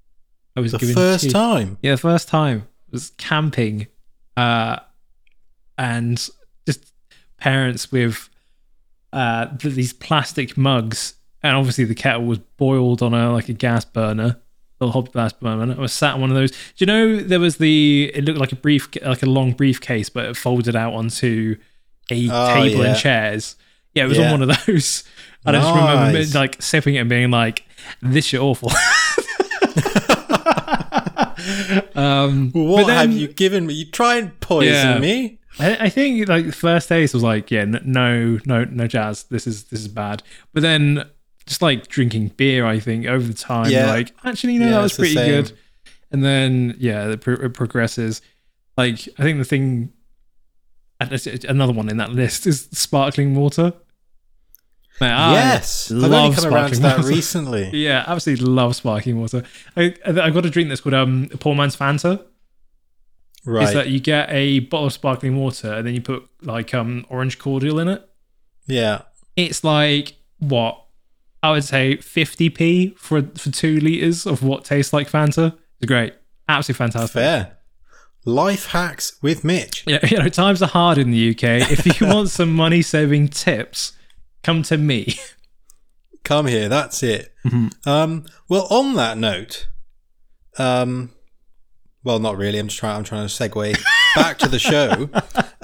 I 0.56 0.60
was 0.60 0.72
The 0.72 0.78
first 0.78 1.24
tea. 1.24 1.30
time. 1.30 1.78
Yeah, 1.82 1.92
the 1.92 1.98
first 1.98 2.28
time 2.28 2.68
was 2.90 3.10
camping, 3.18 3.88
uh, 4.36 4.78
and 5.76 6.28
parents 7.44 7.92
with 7.92 8.30
uh, 9.12 9.46
th- 9.58 9.74
these 9.74 9.92
plastic 9.92 10.56
mugs, 10.56 11.14
and 11.42 11.54
obviously 11.56 11.84
the 11.84 11.94
kettle 11.94 12.24
was 12.24 12.38
boiled 12.56 13.02
on 13.02 13.12
a 13.12 13.32
like 13.32 13.48
a 13.50 13.52
gas 13.52 13.84
burner, 13.84 14.40
little 14.80 14.92
hot 14.92 15.12
gas 15.12 15.32
burner. 15.34 15.74
I 15.76 15.80
was 15.80 15.92
sat 15.92 16.14
on 16.14 16.20
one 16.22 16.30
of 16.30 16.36
those. 16.36 16.52
Do 16.52 16.56
you 16.78 16.86
know 16.86 17.16
there 17.16 17.40
was 17.40 17.58
the? 17.58 18.10
It 18.14 18.24
looked 18.24 18.38
like 18.40 18.52
a 18.52 18.56
brief, 18.56 18.88
like 19.04 19.22
a 19.22 19.26
long 19.26 19.52
briefcase, 19.52 20.08
but 20.08 20.24
it 20.24 20.36
folded 20.36 20.74
out 20.74 20.94
onto 20.94 21.56
a 22.10 22.28
Oh, 22.30 22.54
table 22.54 22.82
yeah. 22.82 22.90
and 22.90 22.98
chairs. 22.98 23.56
Yeah, 23.94 24.04
it 24.04 24.08
was 24.08 24.18
Yeah. 24.18 24.32
on 24.32 24.40
one 24.40 24.50
of 24.50 24.56
those. 24.66 25.04
And 25.46 25.56
I 25.56 25.60
just 25.60 25.74
remember 25.74 26.38
like 26.38 26.62
sipping 26.62 26.94
it 26.94 26.98
and 27.00 27.10
being 27.10 27.30
like, 27.30 27.64
"This 28.00 28.24
shit 28.26 28.40
awful." 28.40 28.70
um, 31.94 32.50
What 32.52 32.86
then- 32.86 32.96
have 32.96 33.12
you 33.12 33.28
given 33.28 33.66
me? 33.66 33.74
You 33.74 33.90
try 33.90 34.16
and 34.16 34.38
poison 34.40 34.72
Yeah. 34.72 34.98
me? 34.98 35.38
I, 35.58 35.76
I 35.86 35.88
think 35.88 36.28
like 36.28 36.46
the 36.46 36.52
first 36.52 36.88
taste 36.88 37.14
was 37.14 37.22
like, 37.22 37.50
yeah, 37.50 37.64
no, 37.64 38.38
no, 38.44 38.64
no 38.64 38.86
jazz. 38.86 39.24
This 39.24 39.46
is 39.46 39.64
this 39.64 39.80
is 39.80 39.88
bad. 39.88 40.22
But 40.52 40.62
then 40.62 41.04
just 41.46 41.62
like 41.62 41.86
drinking 41.88 42.28
beer, 42.36 42.66
I 42.66 42.78
think 42.80 43.06
over 43.06 43.26
the 43.26 43.34
time, 43.34 43.70
Yeah. 43.70 43.86
like 43.86 44.12
actually, 44.24 44.58
know, 44.58 44.66
Yeah, 44.66 44.72
that 44.72 44.82
was 44.82 44.94
pretty 44.96 45.14
good. 45.14 45.52
And 46.10 46.24
then 46.24 46.74
yeah, 46.78 47.08
it, 47.10 47.20
pro- 47.20 47.34
it 47.34 47.54
progresses. 47.54 48.20
Like 48.76 49.08
I 49.18 49.22
think 49.22 49.38
the 49.38 49.44
thing, 49.44 49.92
and 51.00 51.12
it's- 51.12 51.26
it's 51.26 51.44
another 51.44 51.72
one 51.72 51.88
in 51.88 51.96
that 51.98 52.10
list 52.10 52.46
is 52.46 52.68
sparkling 52.72 53.34
water. 53.34 53.72
Man, 55.00 55.10
I 55.12 55.32
yes. 55.32 55.90
I've 55.90 55.96
only 56.04 56.08
love 56.10 56.36
come 56.36 56.54
around 56.54 56.70
to 56.72 56.80
that 56.80 56.96
water. 56.98 57.08
recently. 57.14 57.70
Yeah, 57.72 58.04
absolutely 58.06 58.46
love 58.46 58.76
sparkling 58.76 59.20
water. 59.20 59.42
I 59.76 59.94
I 60.06 60.30
got 60.30 60.46
a 60.46 60.50
drink 60.50 60.68
that's 60.68 60.80
called 60.80 60.94
um 60.94 61.28
poor 61.40 61.54
man's 61.54 61.76
Fanta. 61.76 62.24
Right. 63.46 63.64
Is 63.68 63.74
that 63.74 63.88
you 63.88 64.00
get 64.00 64.28
a 64.30 64.60
bottle 64.60 64.86
of 64.86 64.92
sparkling 64.92 65.36
water 65.36 65.72
and 65.72 65.86
then 65.86 65.94
you 65.94 66.00
put 66.00 66.26
like 66.42 66.72
um 66.74 67.04
orange 67.08 67.38
cordial 67.38 67.78
in 67.78 67.88
it. 67.88 68.08
yeah. 68.66 69.02
It's 69.36 69.64
like 69.64 70.14
what 70.38 70.80
I 71.42 71.50
would 71.50 71.64
say 71.64 71.96
50p 71.96 72.96
for 72.96 73.22
for 73.36 73.50
two 73.50 73.80
liters 73.80 74.26
of 74.26 74.42
what 74.42 74.64
tastes 74.64 74.92
like 74.92 75.10
Fanta. 75.10 75.56
It's 75.80 75.88
great, 75.88 76.14
absolutely 76.48 76.78
fantastic. 76.78 77.12
Fair. 77.14 77.58
Life 78.24 78.66
hacks 78.68 79.18
with 79.20 79.44
Mitch. 79.44 79.84
Yeah, 79.86 79.98
you 80.10 80.18
know 80.18 80.28
times 80.28 80.62
are 80.62 80.68
hard 80.68 80.96
in 80.98 81.10
the 81.10 81.30
UK. 81.30 81.70
If 81.70 82.00
you 82.00 82.06
want 82.14 82.30
some 82.30 82.54
money 82.54 82.80
saving 82.80 83.28
tips, 83.28 83.92
come 84.42 84.62
to 84.62 84.78
me. 84.78 85.16
Come 86.22 86.46
here. 86.46 86.70
That's 86.70 87.02
it. 87.02 87.34
Mm-hmm. 87.44 87.86
Um, 87.86 88.24
well, 88.48 88.66
on 88.70 88.94
that 88.94 89.18
note, 89.18 89.66
um, 90.56 91.10
well, 92.04 92.18
not 92.20 92.36
really. 92.36 92.58
I'm 92.58 92.68
just 92.68 92.78
trying. 92.78 92.96
I'm 92.98 93.04
trying 93.04 93.26
to 93.26 93.32
segue 93.32 93.76
back 94.14 94.38
to 94.38 94.48
the 94.48 94.58
show. 94.58 95.08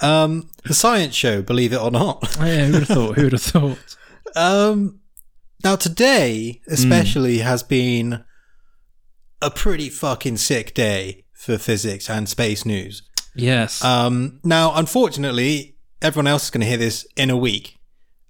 Um, 0.02 0.48
the 0.64 0.74
science 0.74 1.14
show, 1.14 1.42
believe 1.42 1.72
it 1.72 1.80
or 1.80 1.90
not. 1.90 2.36
Oh, 2.40 2.44
yeah, 2.46 2.64
who 2.66 2.72
would 2.72 2.80
have 2.80 2.88
thought? 2.88 3.14
Who 3.16 3.22
would 3.24 3.32
have 3.32 3.42
thought? 3.42 3.96
Um, 4.34 5.00
now 5.62 5.76
today, 5.76 6.60
especially, 6.68 7.38
has 7.38 7.62
been 7.62 8.24
a 9.42 9.50
pretty 9.50 9.88
fucking 9.90 10.36
sick 10.38 10.74
day 10.74 11.24
for 11.32 11.58
physics 11.58 12.08
and 12.10 12.28
space 12.28 12.64
news. 12.64 13.02
Yes. 13.34 13.82
Um, 13.84 14.40
now, 14.44 14.74
unfortunately, 14.74 15.76
everyone 16.02 16.26
else 16.26 16.44
is 16.44 16.50
going 16.50 16.60
to 16.62 16.66
hear 16.66 16.76
this 16.76 17.06
in 17.16 17.30
a 17.30 17.36
week. 17.36 17.78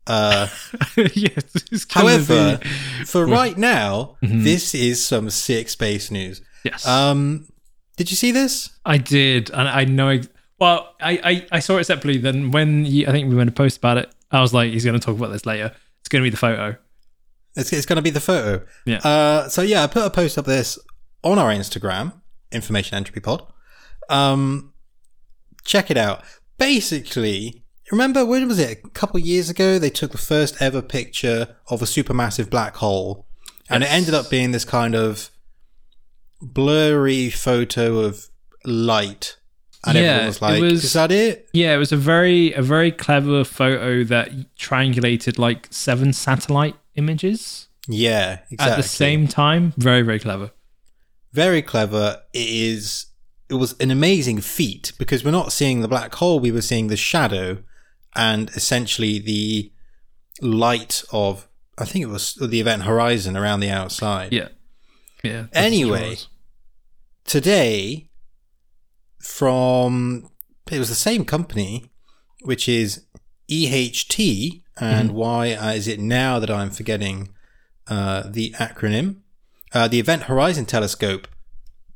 Uh, 0.06 0.48
yes. 1.14 1.86
however, 1.90 2.58
for 3.06 3.26
right 3.26 3.56
now, 3.56 4.16
Mhm. 4.22 4.42
this 4.44 4.74
is 4.74 5.04
some 5.04 5.30
sick 5.30 5.68
space 5.68 6.10
news. 6.10 6.42
yes. 6.64 6.86
Um, 6.86 7.46
did 7.96 8.10
you 8.10 8.16
see 8.16 8.32
this? 8.32 8.70
I 8.84 8.98
did, 8.98 9.50
and 9.50 9.68
I 9.68 9.84
know. 9.84 10.20
Well, 10.58 10.94
I, 11.00 11.20
I, 11.22 11.46
I 11.52 11.58
saw 11.60 11.78
it 11.78 11.84
separately. 11.84 12.18
Then 12.18 12.50
when 12.50 12.84
you, 12.84 13.06
I 13.06 13.10
think 13.10 13.28
we 13.28 13.36
went 13.36 13.48
to 13.48 13.54
post 13.54 13.78
about 13.78 13.98
it, 13.98 14.14
I 14.30 14.40
was 14.40 14.54
like, 14.54 14.72
he's 14.72 14.84
going 14.84 14.98
to 14.98 15.04
talk 15.04 15.16
about 15.16 15.32
this 15.32 15.46
later. 15.46 15.74
It's 16.00 16.08
going 16.08 16.22
to 16.22 16.26
be 16.26 16.30
the 16.30 16.36
photo. 16.36 16.76
It's, 17.56 17.72
it's 17.72 17.86
going 17.86 17.96
to 17.96 18.02
be 18.02 18.10
the 18.10 18.20
photo. 18.20 18.64
Yeah. 18.86 18.98
Uh, 18.98 19.48
so 19.48 19.62
yeah, 19.62 19.82
I 19.82 19.86
put 19.86 20.04
a 20.04 20.10
post 20.10 20.38
up 20.38 20.44
this 20.44 20.78
on 21.22 21.38
our 21.38 21.50
Instagram, 21.50 22.12
Information 22.52 22.96
Entropy 22.96 23.20
Pod. 23.20 23.42
Um, 24.08 24.72
check 25.64 25.90
it 25.90 25.96
out. 25.96 26.22
Basically, 26.58 27.64
remember 27.90 28.24
when 28.24 28.46
was 28.46 28.58
it? 28.58 28.80
A 28.84 28.88
couple 28.90 29.18
years 29.18 29.50
ago, 29.50 29.78
they 29.78 29.90
took 29.90 30.12
the 30.12 30.18
first 30.18 30.60
ever 30.60 30.82
picture 30.82 31.56
of 31.68 31.82
a 31.82 31.86
supermassive 31.86 32.50
black 32.50 32.76
hole, 32.76 33.26
and 33.68 33.82
it 33.82 33.90
ended 33.90 34.14
up 34.14 34.30
being 34.30 34.52
this 34.52 34.64
kind 34.64 34.94
of 34.94 35.30
blurry 36.40 37.30
photo 37.30 37.98
of 38.00 38.28
light. 38.64 39.36
And 39.86 39.96
Yeah, 39.96 40.02
everyone 40.02 40.26
was 40.26 40.36
it 40.36 40.42
like, 40.42 40.62
was- 40.62 40.84
"Is 40.84 40.92
that 40.92 41.10
it?" 41.10 41.48
Yeah, 41.52 41.74
it 41.74 41.78
was 41.78 41.92
a 41.92 41.96
very 41.96 42.52
a 42.52 42.62
very 42.62 42.92
clever 42.92 43.44
photo 43.44 44.04
that 44.04 44.30
triangulated 44.56 45.38
like 45.38 45.68
seven 45.70 46.12
satellite 46.12 46.76
images 46.96 47.68
Yeah, 47.88 48.40
exactly. 48.50 48.72
at 48.72 48.76
the 48.76 48.82
same 48.88 49.26
time. 49.26 49.72
Very 49.78 50.02
very 50.02 50.18
clever. 50.18 50.50
very 51.32 51.62
clever. 51.62 52.20
It 52.34 52.48
is. 52.48 53.06
It 53.48 53.54
was 53.54 53.74
an 53.80 53.90
amazing 53.90 54.40
feat 54.42 54.92
because 54.98 55.24
we're 55.24 55.30
not 55.30 55.52
seeing 55.52 55.80
the 55.80 55.88
black 55.88 56.14
hole; 56.16 56.40
we 56.40 56.50
were 56.52 56.60
seeing 56.62 56.88
the 56.88 56.96
shadow, 56.96 57.62
and 58.14 58.50
essentially 58.50 59.18
the 59.18 59.72
light 60.42 61.02
of. 61.12 61.48
I 61.78 61.84
think 61.86 62.02
it 62.02 62.08
was 62.08 62.34
the 62.34 62.60
event 62.60 62.82
horizon 62.82 63.36
around 63.36 63.60
the 63.60 63.70
outside. 63.70 64.32
Yeah, 64.32 64.48
yeah. 65.24 65.46
Anyway. 65.54 66.16
Today, 67.24 68.08
from 69.20 70.28
it 70.70 70.78
was 70.78 70.88
the 70.88 70.94
same 70.94 71.24
company, 71.24 71.90
which 72.42 72.68
is 72.68 73.04
EHT, 73.50 74.62
and 74.78 75.12
why 75.12 75.52
uh, 75.52 75.72
is 75.72 75.86
it 75.88 76.00
now 76.00 76.38
that 76.38 76.50
I'm 76.50 76.70
forgetting 76.70 77.30
uh, 77.88 78.24
the 78.30 78.52
acronym? 78.58 79.16
Uh, 79.72 79.88
the 79.88 80.00
Event 80.00 80.22
Horizon 80.22 80.64
Telescope 80.66 81.28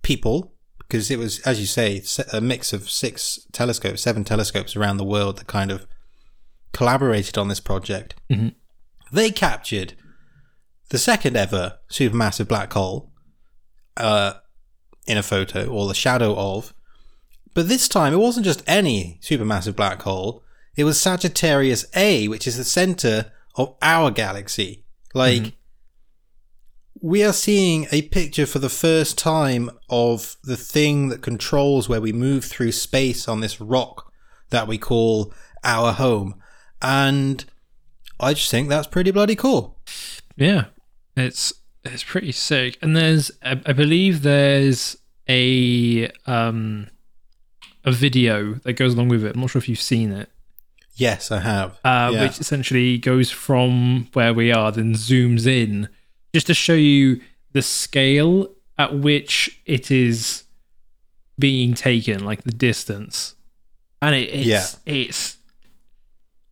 people, 0.02 0.52
because 0.78 1.10
it 1.10 1.18
was, 1.18 1.40
as 1.40 1.60
you 1.60 1.66
say, 1.66 2.02
a 2.32 2.40
mix 2.40 2.72
of 2.72 2.90
six 2.90 3.40
telescopes, 3.52 4.02
seven 4.02 4.24
telescopes 4.24 4.76
around 4.76 4.98
the 4.98 5.04
world 5.04 5.38
that 5.38 5.46
kind 5.46 5.70
of 5.70 5.86
collaborated 6.72 7.38
on 7.38 7.48
this 7.48 7.60
project. 7.60 8.14
Mhm. 8.30 8.54
They 9.12 9.30
captured 9.30 9.94
the 10.90 10.98
second 10.98 11.36
ever 11.36 11.78
supermassive 11.90 12.48
black 12.48 12.72
hole 12.72 13.12
uh, 13.96 14.34
in 15.06 15.18
a 15.18 15.22
photo, 15.22 15.66
or 15.66 15.86
the 15.86 15.94
shadow 15.94 16.34
of. 16.36 16.74
But 17.52 17.68
this 17.68 17.88
time, 17.88 18.12
it 18.12 18.18
wasn't 18.18 18.46
just 18.46 18.62
any 18.66 19.18
supermassive 19.22 19.76
black 19.76 20.02
hole. 20.02 20.42
It 20.76 20.84
was 20.84 21.00
Sagittarius 21.00 21.86
A, 21.94 22.26
which 22.28 22.46
is 22.46 22.56
the 22.56 22.64
center 22.64 23.32
of 23.54 23.76
our 23.80 24.10
galaxy. 24.10 24.84
Like, 25.14 25.42
mm-hmm. 25.42 25.54
we 27.00 27.22
are 27.22 27.32
seeing 27.32 27.86
a 27.92 28.02
picture 28.02 28.46
for 28.46 28.58
the 28.58 28.68
first 28.68 29.16
time 29.16 29.70
of 29.88 30.36
the 30.42 30.56
thing 30.56 31.10
that 31.10 31.22
controls 31.22 31.88
where 31.88 32.00
we 32.00 32.12
move 32.12 32.44
through 32.44 32.72
space 32.72 33.28
on 33.28 33.40
this 33.40 33.60
rock 33.60 34.12
that 34.50 34.66
we 34.66 34.78
call 34.78 35.32
our 35.62 35.92
home. 35.92 36.42
And 36.82 37.44
I 38.18 38.34
just 38.34 38.50
think 38.50 38.68
that's 38.68 38.88
pretty 38.88 39.12
bloody 39.12 39.36
cool. 39.36 39.78
Yeah, 40.36 40.66
it's 41.16 41.52
it's 41.84 42.04
pretty 42.04 42.32
sick. 42.32 42.78
And 42.82 42.96
there's, 42.96 43.30
I, 43.42 43.60
I 43.66 43.72
believe, 43.72 44.22
there's 44.22 44.96
a 45.28 46.10
um 46.26 46.88
a 47.84 47.92
video 47.92 48.54
that 48.64 48.74
goes 48.74 48.94
along 48.94 49.08
with 49.08 49.24
it. 49.24 49.34
I'm 49.34 49.40
not 49.40 49.50
sure 49.50 49.58
if 49.58 49.68
you've 49.68 49.80
seen 49.80 50.10
it, 50.12 50.30
Yes, 50.96 51.30
I 51.30 51.40
have. 51.40 51.72
uh, 51.84 52.10
Yeah. 52.12 52.22
which 52.22 52.38
essentially 52.40 52.96
goes 52.98 53.30
from 53.30 54.08
where 54.14 54.32
we 54.32 54.52
are, 54.52 54.70
then 54.72 54.94
zooms 54.94 55.46
in, 55.46 55.88
just 56.32 56.46
to 56.46 56.54
show 56.54 56.74
you 56.74 57.20
the 57.52 57.60
scale 57.62 58.48
at 58.78 58.94
which 58.98 59.60
it 59.66 59.90
is 59.90 60.44
being 61.38 61.74
taken, 61.74 62.24
like 62.24 62.44
the 62.44 62.52
distance. 62.52 63.34
And 64.00 64.14
it, 64.14 64.28
it's 64.32 64.46
Yeah. 64.46 64.66
it's 64.86 65.36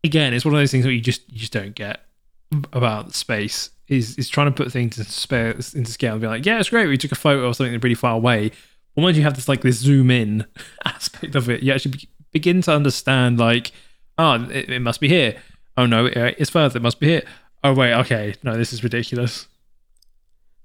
again, 0.04 0.34
it's 0.34 0.44
one 0.44 0.54
of 0.54 0.60
those 0.60 0.70
things 0.70 0.84
that 0.84 0.92
you 0.92 1.00
just 1.00 1.22
you 1.32 1.38
just 1.38 1.52
don't 1.52 1.74
get 1.74 2.00
about 2.72 3.14
space. 3.14 3.70
Is 3.88 4.16
is 4.16 4.28
trying 4.28 4.46
to 4.46 4.52
put 4.52 4.72
things 4.72 4.98
into 4.98 5.10
space 5.10 5.74
into 5.74 5.92
scale 5.92 6.12
and 6.12 6.20
be 6.20 6.26
like, 6.26 6.46
yeah, 6.46 6.58
it's 6.58 6.70
great. 6.70 6.86
We 6.86 6.96
took 6.96 7.12
a 7.12 7.16
photo 7.16 7.46
of 7.46 7.56
something 7.56 7.78
really 7.80 7.94
far 7.94 8.14
away. 8.14 8.50
But 8.94 9.02
once 9.02 9.16
you 9.16 9.22
have 9.22 9.34
this 9.34 9.48
like 9.48 9.62
this 9.62 9.78
zoom 9.78 10.10
in 10.10 10.46
aspect 10.84 11.34
of 11.34 11.50
it, 11.50 11.62
you 11.62 11.72
actually 11.72 11.92
be- 11.92 12.08
begin 12.30 12.62
to 12.62 12.72
understand 12.72 13.38
like, 13.38 13.72
oh, 14.18 14.48
it, 14.50 14.70
it 14.70 14.80
must 14.80 15.00
be 15.00 15.08
here. 15.08 15.36
Oh 15.76 15.86
no, 15.86 16.06
it, 16.06 16.16
uh, 16.16 16.32
it's 16.38 16.50
further. 16.50 16.78
It 16.78 16.82
must 16.82 17.00
be 17.00 17.08
here. 17.08 17.22
Oh 17.64 17.74
wait, 17.74 17.94
okay, 17.94 18.34
no, 18.42 18.56
this 18.56 18.72
is 18.72 18.82
ridiculous. 18.82 19.46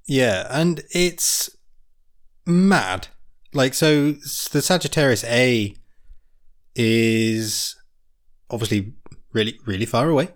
Yeah, 0.07 0.47
and 0.49 0.81
it's 0.91 1.49
mad. 2.45 3.09
Like, 3.53 3.73
so 3.73 4.13
the 4.13 4.61
Sagittarius 4.61 5.23
A 5.25 5.75
is 6.75 7.75
obviously 8.49 8.93
really, 9.33 9.59
really 9.65 9.85
far 9.85 10.09
away. 10.09 10.29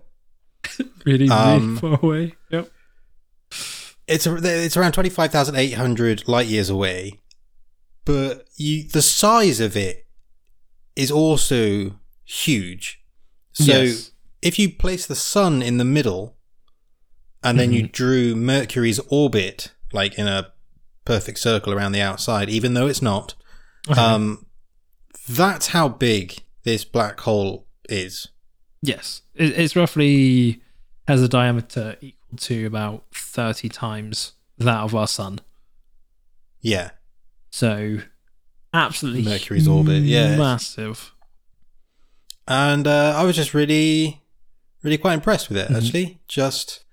Really, 1.04 1.28
Um, 1.28 1.78
far 1.78 1.98
away. 2.00 2.34
Yep. 2.50 2.70
It's 4.06 4.26
a, 4.26 4.36
it's 4.64 4.76
around 4.76 4.92
twenty 4.92 5.10
five 5.10 5.32
thousand 5.32 5.56
eight 5.56 5.72
hundred 5.74 6.28
light 6.28 6.46
years 6.46 6.70
away, 6.70 7.20
but 8.04 8.46
you 8.56 8.88
the 8.88 9.02
size 9.02 9.58
of 9.60 9.76
it 9.76 10.06
is 10.94 11.10
also 11.10 11.98
huge. 12.24 13.02
So 13.52 13.82
yes. 13.82 14.12
if 14.40 14.58
you 14.58 14.70
place 14.72 15.06
the 15.06 15.14
sun 15.14 15.62
in 15.62 15.78
the 15.78 15.84
middle, 15.84 16.36
and 17.42 17.58
then 17.58 17.72
you 17.72 17.88
drew 17.88 18.34
Mercury's 18.36 19.00
orbit 19.08 19.72
like 19.92 20.14
in 20.18 20.26
a 20.26 20.52
perfect 21.04 21.38
circle 21.38 21.72
around 21.72 21.92
the 21.92 22.00
outside, 22.00 22.48
even 22.48 22.74
though 22.74 22.86
it's 22.86 23.02
not, 23.02 23.34
um, 23.96 24.46
that's 25.28 25.68
how 25.68 25.88
big 25.88 26.42
this 26.64 26.84
black 26.84 27.20
hole 27.20 27.66
is. 27.88 28.28
Yes, 28.82 29.22
it, 29.34 29.56
it's 29.58 29.76
roughly 29.76 30.60
has 31.08 31.22
a 31.22 31.28
diameter 31.28 31.96
equal 32.00 32.36
to 32.38 32.66
about 32.66 33.04
thirty 33.14 33.68
times 33.68 34.32
that 34.58 34.80
of 34.80 34.94
our 34.94 35.06
sun. 35.08 35.38
Yeah, 36.60 36.90
So, 37.50 37.98
absolutely 38.72 39.22
Mercury's 39.24 39.66
orbit, 39.66 40.02
yeah. 40.04 40.36
massive. 40.36 41.12
and 42.46 42.86
uh, 42.86 43.14
I 43.16 43.24
was 43.24 43.36
just 43.36 43.52
really, 43.54 44.22
really 44.82 44.98
quite 44.98 45.14
impressed 45.14 45.48
with 45.48 45.58
it. 45.58 45.68
Mhm. 45.68 45.76
Actually, 45.76 46.20
just 46.28 46.84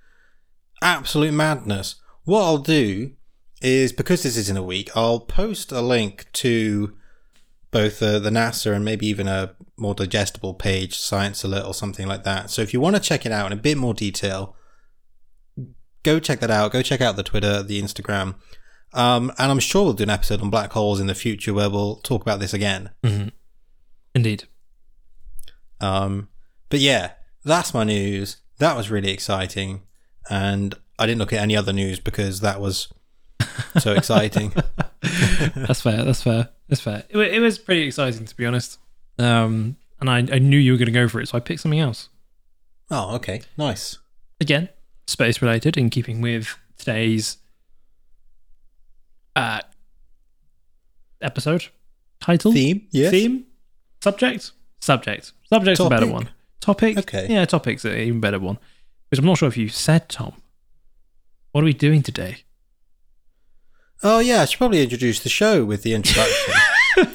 absolute 0.81 1.33
madness. 1.33 1.95
What 2.23 2.43
I'll 2.43 2.57
do 2.57 3.11
is 3.61 3.91
because 3.91 4.23
this 4.23 4.37
is 4.37 4.49
in 4.49 4.57
a 4.57 4.63
week, 4.63 4.89
I'll 4.95 5.19
post 5.19 5.71
a 5.71 5.81
link 5.81 6.25
to 6.33 6.95
both 7.71 8.01
uh, 8.01 8.19
the 8.19 8.29
NASA 8.29 8.73
and 8.75 8.83
maybe 8.83 9.07
even 9.07 9.27
a 9.27 9.55
more 9.77 9.93
digestible 9.93 10.53
page, 10.53 10.97
Science 10.97 11.43
Alert 11.43 11.65
or 11.65 11.73
something 11.73 12.07
like 12.07 12.23
that. 12.23 12.49
So 12.49 12.61
if 12.61 12.73
you 12.73 12.81
want 12.81 12.95
to 12.95 13.01
check 13.01 13.25
it 13.25 13.31
out 13.31 13.51
in 13.51 13.57
a 13.57 13.61
bit 13.61 13.77
more 13.77 13.93
detail, 13.93 14.55
go 16.03 16.19
check 16.19 16.39
that 16.39 16.51
out. 16.51 16.71
Go 16.71 16.81
check 16.81 17.01
out 17.01 17.15
the 17.15 17.23
Twitter, 17.23 17.61
the 17.61 17.81
Instagram. 17.81 18.35
Um, 18.93 19.31
and 19.37 19.51
I'm 19.51 19.59
sure 19.59 19.83
we'll 19.83 19.93
do 19.93 20.03
an 20.03 20.09
episode 20.09 20.41
on 20.41 20.49
black 20.49 20.71
holes 20.73 20.99
in 20.99 21.07
the 21.07 21.15
future 21.15 21.53
where 21.53 21.69
we'll 21.69 21.97
talk 21.97 22.21
about 22.23 22.39
this 22.39 22.53
again. 22.53 22.89
Indeed. 24.15 24.45
Um, 25.79 26.29
but 26.69 26.79
yeah, 26.79 27.11
that's 27.45 27.73
my 27.73 27.83
news. 27.83 28.37
That 28.57 28.75
was 28.75 28.89
really 28.89 29.11
exciting. 29.11 29.83
And 30.29 30.73
I 30.97 31.05
didn't 31.05 31.19
look 31.19 31.33
at 31.33 31.39
any 31.39 31.55
other 31.55 31.71
news 31.71 31.99
because 31.99 32.41
that 32.41 32.59
was 32.59 32.91
so 33.79 33.93
exciting. 33.93 34.53
that's 35.55 35.81
fair. 35.81 36.03
That's 36.03 36.21
fair. 36.21 36.49
That's 36.67 36.81
fair. 36.81 37.03
It, 37.09 37.17
it 37.17 37.39
was 37.39 37.57
pretty 37.57 37.83
exciting 37.83 38.25
to 38.25 38.35
be 38.35 38.45
honest. 38.45 38.79
Um, 39.17 39.75
and 39.99 40.09
I, 40.09 40.17
I 40.35 40.39
knew 40.39 40.57
you 40.57 40.71
were 40.71 40.77
going 40.77 40.85
to 40.87 40.91
go 40.91 41.07
for 41.07 41.19
it, 41.19 41.27
so 41.27 41.37
I 41.37 41.41
picked 41.41 41.61
something 41.61 41.79
else. 41.79 42.09
Oh, 42.89 43.15
okay. 43.15 43.41
Nice. 43.57 43.97
Again, 44.39 44.69
space 45.07 45.41
related, 45.41 45.77
in 45.77 45.89
keeping 45.89 46.21
with 46.21 46.57
today's 46.77 47.37
uh, 49.35 49.59
episode 51.21 51.67
title 52.19 52.51
Theme? 52.53 52.87
Yes. 52.91 53.11
theme. 53.11 53.45
subject, 54.01 54.51
subject, 54.79 55.33
subject's 55.49 55.79
a 55.79 55.89
better 55.89 56.07
one. 56.07 56.29
Topic, 56.61 56.97
Okay. 56.97 57.27
yeah, 57.29 57.45
topic's 57.45 57.85
an 57.85 57.95
even 57.97 58.19
better 58.19 58.39
one. 58.39 58.57
Which 59.09 59.19
I'm 59.19 59.25
not 59.25 59.37
sure 59.37 59.47
if 59.47 59.57
you 59.57 59.69
said, 59.69 60.09
Tom. 60.09 60.33
What 61.51 61.61
are 61.61 61.65
we 61.65 61.73
doing 61.73 62.03
today? 62.03 62.37
Oh 64.03 64.19
yeah, 64.19 64.41
I 64.41 64.45
should 64.45 64.57
probably 64.57 64.81
introduce 64.81 65.19
the 65.19 65.29
show 65.29 65.65
with 65.65 65.83
the 65.83 65.93
introduction. 65.93 66.53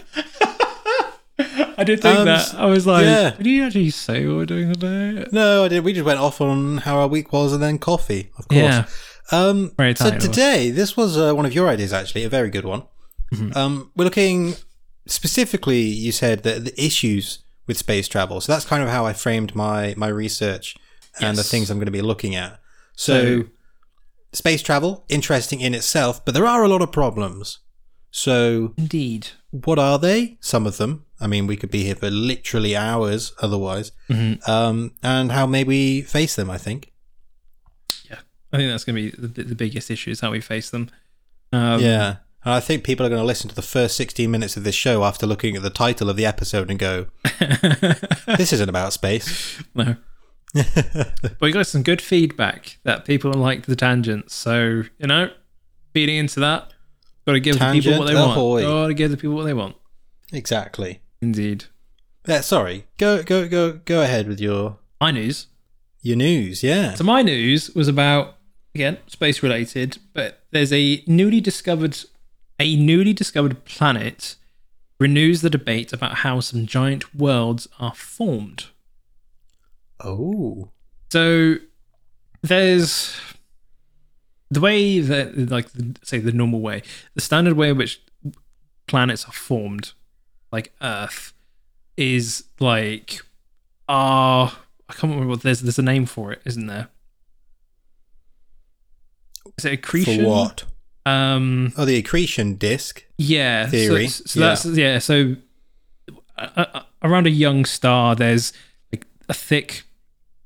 I 1.76 1.82
did 1.84 2.00
think 2.02 2.18
Um, 2.20 2.26
that. 2.26 2.54
I 2.54 2.66
was 2.66 2.86
like, 2.86 3.04
yeah. 3.04 3.30
did 3.30 3.46
you 3.46 3.64
actually 3.64 3.90
say 3.90 4.24
what 4.26 4.36
we're 4.36 4.46
doing 4.46 4.72
today? 4.72 5.26
no, 5.32 5.64
I 5.64 5.68
did. 5.68 5.82
We 5.84 5.92
just 5.92 6.04
went 6.06 6.20
off 6.20 6.40
on 6.40 6.78
how 6.78 6.98
our 7.00 7.08
week 7.08 7.32
was 7.32 7.52
and 7.52 7.62
then 7.62 7.78
coffee, 7.78 8.30
of 8.38 8.46
course. 8.48 8.60
Yeah. 8.62 8.86
Um, 9.32 9.72
Very 9.76 9.94
so 9.96 10.06
Italian 10.06 10.16
of 10.16 10.22
us. 10.22 10.28
today, 10.28 10.70
this 10.70 10.96
was 10.96 11.18
uh, 11.18 11.32
one 11.34 11.46
of 11.46 11.52
your 11.54 11.68
ideas, 11.68 11.92
actually, 11.92 12.24
a 12.24 12.28
very 12.28 12.50
good 12.50 12.64
one. 12.64 12.82
Mm-hmm. 13.32 13.56
Um, 13.58 13.90
we're 13.96 14.04
looking 14.04 14.54
specifically. 15.06 15.80
You 15.80 16.12
said 16.12 16.44
that 16.44 16.64
the 16.64 16.82
issues 16.84 17.40
with 17.66 17.78
space 17.78 18.06
travel. 18.06 18.40
So 18.40 18.52
that's 18.52 18.64
kind 18.66 18.82
of 18.82 18.90
how 18.90 19.06
I 19.06 19.12
framed 19.12 19.54
my 19.56 19.94
my 19.96 20.08
research 20.08 20.76
and 21.20 21.36
the 21.36 21.42
things 21.42 21.70
I'm 21.70 21.78
going 21.78 21.86
to 21.86 21.92
be 21.92 22.02
looking 22.02 22.36
at. 22.36 22.60
So, 22.94 23.40
So- 23.42 23.48
space 24.34 24.62
travel, 24.62 25.04
interesting 25.08 25.60
in 25.60 25.74
itself, 25.74 26.24
but 26.24 26.34
there 26.34 26.46
are 26.46 26.62
a 26.62 26.68
lot 26.68 26.82
of 26.82 26.92
problems. 26.92 27.60
So, 28.10 28.74
Indeed. 28.76 29.28
what 29.50 29.78
are 29.78 29.98
they? 29.98 30.38
Some 30.40 30.66
of 30.66 30.76
them. 30.76 31.04
I 31.20 31.26
mean, 31.26 31.46
we 31.46 31.56
could 31.56 31.70
be 31.70 31.84
here 31.84 31.96
for 31.96 32.10
literally 32.10 32.76
hours 32.76 33.32
otherwise. 33.40 33.92
Mm-hmm. 34.08 34.48
Um, 34.50 34.92
and 35.02 35.32
how 35.32 35.46
may 35.46 35.64
we 35.64 36.02
face 36.02 36.36
them? 36.36 36.50
I 36.50 36.58
think. 36.58 36.92
Yeah. 38.08 38.18
I 38.52 38.58
think 38.58 38.70
that's 38.70 38.84
going 38.84 38.96
to 38.96 39.10
be 39.10 39.26
the, 39.26 39.42
the 39.42 39.54
biggest 39.54 39.90
issue 39.90 40.10
is 40.10 40.20
how 40.20 40.30
we 40.30 40.40
face 40.40 40.70
them. 40.70 40.90
Um, 41.52 41.80
Yeah. 41.80 42.16
And 42.44 42.52
I 42.52 42.60
think 42.60 42.84
people 42.84 43.06
are 43.06 43.08
going 43.08 43.22
to 43.22 43.26
listen 43.26 43.48
to 43.48 43.54
the 43.54 43.62
first 43.62 43.96
16 43.96 44.30
minutes 44.30 44.56
of 44.58 44.64
this 44.64 44.74
show 44.74 45.02
after 45.02 45.26
looking 45.26 45.56
at 45.56 45.62
the 45.62 45.70
title 45.70 46.10
of 46.10 46.16
the 46.16 46.26
episode 46.26 46.68
and 46.68 46.78
go, 46.78 47.06
this 48.26 48.52
isn't 48.52 48.68
about 48.68 48.92
space. 48.92 49.62
no. 49.74 49.96
but 50.74 51.40
we 51.40 51.52
got 51.52 51.66
some 51.66 51.82
good 51.82 52.00
feedback 52.00 52.78
that 52.84 53.04
people 53.04 53.32
liked 53.32 53.66
the 53.66 53.76
tangents. 53.76 54.34
So, 54.34 54.84
you 54.98 55.06
know, 55.06 55.30
feeding 55.92 56.16
into 56.16 56.40
that, 56.40 56.72
got 57.26 57.32
to 57.32 57.40
give 57.40 57.58
the 57.58 57.72
people 57.72 57.98
what 57.98 58.06
they 58.06 58.14
Tangent 58.14 58.36
want. 58.36 58.62
Got 58.62 58.86
to 58.88 58.94
give 58.94 59.10
the 59.10 59.16
people 59.16 59.34
what 59.34 59.44
they 59.44 59.54
want. 59.54 59.76
Exactly. 60.32 61.00
Indeed. 61.20 61.64
Yeah, 62.26 62.40
sorry. 62.40 62.86
Go 62.98 63.22
go 63.22 63.48
go 63.48 63.72
go 63.84 64.02
ahead 64.02 64.28
with 64.28 64.40
your 64.40 64.78
My 65.00 65.10
news. 65.10 65.46
your 66.02 66.16
news. 66.16 66.62
Yeah. 66.62 66.94
So 66.94 67.04
my 67.04 67.22
news 67.22 67.70
was 67.74 67.88
about 67.88 68.36
again 68.74 68.98
space 69.06 69.42
related, 69.42 69.98
but 70.12 70.44
there's 70.50 70.72
a 70.72 71.02
newly 71.06 71.40
discovered 71.40 71.98
a 72.60 72.76
newly 72.76 73.12
discovered 73.12 73.64
planet 73.64 74.36
renews 75.00 75.42
the 75.42 75.50
debate 75.50 75.92
about 75.92 76.18
how 76.18 76.40
some 76.40 76.66
giant 76.66 77.14
worlds 77.14 77.68
are 77.78 77.94
formed. 77.94 78.66
Oh. 80.00 80.70
So 81.12 81.56
there's 82.42 83.16
the 84.50 84.60
way 84.60 85.00
that 85.00 85.36
like 85.50 85.68
say 86.02 86.18
the 86.18 86.32
normal 86.32 86.60
way, 86.60 86.82
the 87.14 87.20
standard 87.20 87.54
way 87.56 87.70
in 87.70 87.76
which 87.78 88.00
planets 88.86 89.24
are 89.26 89.32
formed, 89.32 89.92
like 90.52 90.72
Earth, 90.82 91.32
is 91.96 92.44
like 92.60 93.20
ah 93.88 94.60
I 94.88 94.92
can't 94.92 95.12
remember 95.12 95.28
what 95.30 95.42
there's 95.42 95.60
there's 95.60 95.78
a 95.78 95.82
name 95.82 96.06
for 96.06 96.32
it, 96.32 96.42
isn't 96.44 96.66
there? 96.66 96.88
Is 99.58 99.64
it 99.64 99.72
accretion? 99.74 100.24
For 100.24 100.28
what? 100.28 100.64
Um 101.06 101.72
Oh, 101.76 101.84
the 101.84 101.96
accretion 101.96 102.54
disk. 102.56 103.04
yeah. 103.18 103.66
so- 103.66 103.70
Theory, 103.70 104.08
So, 104.08 104.40
that's 104.40 104.64
yeah. 104.66 104.98
So 104.98 105.36
uh, 106.36 106.48
uh, 106.56 106.82
around 107.02 107.26
a 107.26 107.30
young 107.30 107.64
star, 107.64 108.16
there's 108.16 108.52
thick 109.32 109.84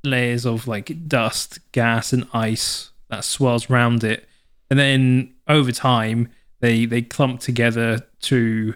layers 0.04 0.46
of 0.46 0.68
like 0.68 1.08
dust, 1.08 1.58
gas, 1.72 2.12
and 2.12 2.26
ice 2.32 2.90
that 3.10 3.24
swirls 3.24 3.68
around 3.70 4.04
it, 4.04 4.28
and 4.70 4.78
then 4.78 5.34
over 5.48 5.72
time 5.72 6.30
they 6.60 6.84
they 6.86 7.02
clump 7.02 7.40
together 7.40 8.06
to 8.20 8.74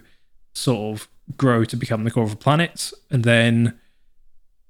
sort 0.53 0.95
of 0.95 1.07
grow 1.37 1.63
to 1.63 1.75
become 1.77 2.03
the 2.03 2.11
core 2.11 2.23
of 2.23 2.33
a 2.33 2.37
planet, 2.37 2.91
and 3.09 3.23
then 3.23 3.79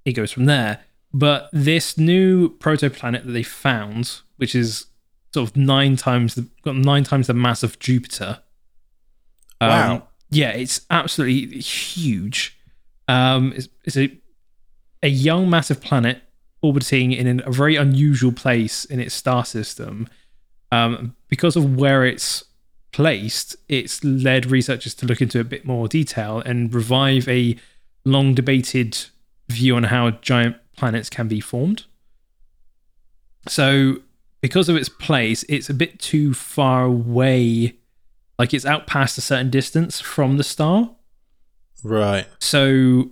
it 0.06 0.13
goes 0.13 0.32
from 0.32 0.46
there. 0.46 0.82
But 1.13 1.50
this 1.54 1.98
new 1.98 2.50
protoplanet 2.58 3.26
that 3.26 3.32
they 3.32 3.43
found, 3.43 4.22
which 4.38 4.56
is 4.56 4.88
sort 5.34 5.50
of 5.50 5.56
nine 5.56 5.96
times 5.96 6.36
the 6.36 6.48
got 6.63 6.76
nine 6.76 7.04
times 7.04 7.28
the 7.28 7.34
mass 7.34 7.63
of 7.63 7.80
Jupiter. 7.80 8.39
um, 9.62 9.69
Wow. 9.69 10.08
yeah, 10.30 10.50
it's 10.50 10.82
absolutely 10.89 11.60
huge. 11.60 12.58
Um, 13.08 13.54
it's, 13.56 13.67
it's 13.84 13.98
a 13.98 14.17
a 15.04 15.10
young 15.10 15.50
massive 15.50 15.82
planet 15.82 16.22
orbiting 16.62 17.12
in 17.12 17.42
a 17.46 17.52
very 17.52 17.76
unusual 17.76 18.32
place 18.32 18.86
in 18.86 19.00
its 19.00 19.13
star 19.13 19.46
system. 19.46 20.10
Um, 20.72 21.16
because 21.28 21.56
of 21.56 21.76
where 21.76 22.06
it's 22.06 22.46
placed, 22.94 23.58
it's 23.68 24.04
led 24.04 24.50
researchers 24.50 24.96
to 24.96 25.06
look 25.06 25.22
into 25.22 25.39
a 25.39 25.44
bit 25.44 25.66
more 25.66 25.88
detail 25.88 26.39
and 26.39 26.74
revive 26.74 27.28
a 27.28 27.58
long 28.06 28.34
debated 28.34 28.98
view 29.50 29.76
on 29.76 29.84
how 29.84 30.12
giant 30.12 30.56
planets 30.78 31.10
can 31.10 31.28
be 31.28 31.42
formed. 31.42 31.86
So, 33.48 33.98
because 34.42 34.70
of 34.70 34.78
its 34.78 34.89
place, 34.89 35.44
it's 35.50 35.70
a 35.70 35.74
bit 35.74 36.00
too 36.00 36.34
far 36.34 36.86
away. 36.86 37.76
Like 38.39 38.54
it's 38.54 38.66
out 38.66 38.88
past 38.88 39.18
a 39.18 39.22
certain 39.22 39.50
distance 39.50 40.00
from 40.00 40.38
the 40.38 40.44
star. 40.44 40.92
Right. 41.84 42.26
So 42.39 43.12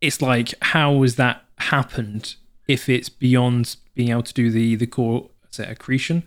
it's 0.00 0.20
like, 0.22 0.54
how 0.62 1.02
has 1.02 1.16
that 1.16 1.44
happened 1.58 2.36
if 2.66 2.88
it's 2.88 3.08
beyond 3.08 3.76
being 3.94 4.10
able 4.10 4.22
to 4.22 4.34
do 4.34 4.50
the 4.50 4.76
the 4.76 4.86
core 4.86 5.30
is 5.50 5.58
it 5.58 5.68
accretion? 5.68 6.22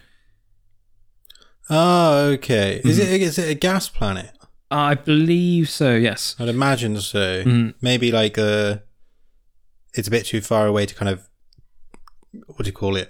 Oh, 1.69 2.31
okay. 2.33 2.81
Is 2.83 2.99
Mm-hmm. 2.99 3.13
it 3.13 3.21
is 3.21 3.37
it 3.37 3.49
a 3.49 3.53
gas 3.55 3.87
planet? 3.89 4.31
I 4.69 4.95
believe 4.95 5.69
so. 5.69 5.95
Yes. 5.95 6.35
I'd 6.39 6.49
imagine 6.49 6.99
so. 7.01 7.43
Mm. 7.43 7.73
Maybe 7.81 8.11
like 8.11 8.37
uh 8.37 8.77
it's 9.93 10.07
a 10.07 10.11
bit 10.11 10.25
too 10.25 10.41
far 10.41 10.67
away 10.67 10.85
to 10.85 10.95
kind 10.95 11.09
of 11.09 11.27
what 12.47 12.59
do 12.59 12.65
you 12.65 12.71
call 12.73 12.95
it? 12.95 13.09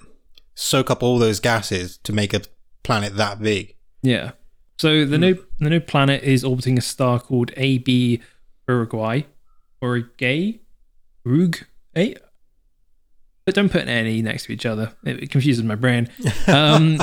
Soak 0.55 0.89
up 0.91 1.01
all 1.03 1.17
those 1.19 1.39
gases 1.39 1.97
to 1.99 2.13
make 2.13 2.33
a 2.33 2.41
planet 2.83 3.15
that 3.17 3.39
big. 3.41 3.75
Yeah. 4.01 4.31
So 4.77 5.05
the 5.05 5.17
new 5.17 5.43
the 5.59 5.69
new 5.69 5.79
planet 5.79 6.23
is 6.23 6.43
orbiting 6.43 6.77
a 6.77 6.81
star 6.81 7.19
called 7.19 7.51
AB 7.55 8.21
Aurigae, 8.67 9.25
Uruguay, 9.81 10.59
Urug, 11.25 11.63
eh? 11.95 12.13
But 13.45 13.55
don't 13.55 13.69
put 13.71 13.81
an 13.81 13.89
any 13.89 14.21
next 14.21 14.45
to 14.45 14.53
each 14.53 14.65
other. 14.65 14.93
It, 15.03 15.23
it 15.23 15.31
confuses 15.31 15.63
my 15.63 15.75
brain. 15.75 16.07
Um, 16.47 16.97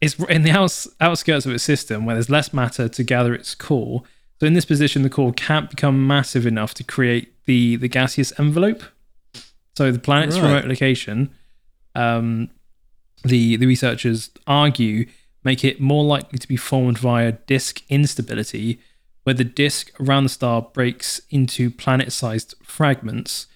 it's 0.00 0.18
in 0.24 0.42
the 0.42 0.50
outs, 0.50 0.86
outskirts 1.00 1.46
of 1.46 1.52
its 1.52 1.64
system 1.64 2.04
where 2.04 2.14
there's 2.14 2.28
less 2.28 2.52
matter 2.52 2.88
to 2.88 3.02
gather 3.04 3.34
its 3.34 3.54
core. 3.54 4.02
So 4.40 4.46
in 4.46 4.52
this 4.54 4.64
position, 4.64 5.02
the 5.02 5.08
core 5.10 5.32
can't 5.32 5.70
become 5.70 6.06
massive 6.06 6.46
enough 6.46 6.74
to 6.74 6.84
create 6.84 7.32
the 7.46 7.76
the 7.76 7.88
gaseous 7.88 8.32
envelope. 8.38 8.82
So 9.76 9.90
the 9.92 9.98
planet's 9.98 10.38
Right. 10.38 10.48
remote 10.48 10.66
location, 10.66 11.30
um, 11.94 12.50
the 13.24 13.56
the 13.56 13.66
researchers 13.66 14.30
argue, 14.46 15.06
make 15.44 15.64
it 15.64 15.80
more 15.80 16.04
likely 16.04 16.38
to 16.38 16.48
be 16.48 16.56
formed 16.56 16.98
via 16.98 17.32
disk 17.32 17.82
instability, 17.88 18.80
where 19.24 19.34
the 19.34 19.44
disk 19.44 19.90
around 20.00 20.24
the 20.24 20.28
star 20.30 20.62
breaks 20.62 21.20
into 21.30 21.70
planet-sized 21.70 22.54
fragments. 22.62 23.46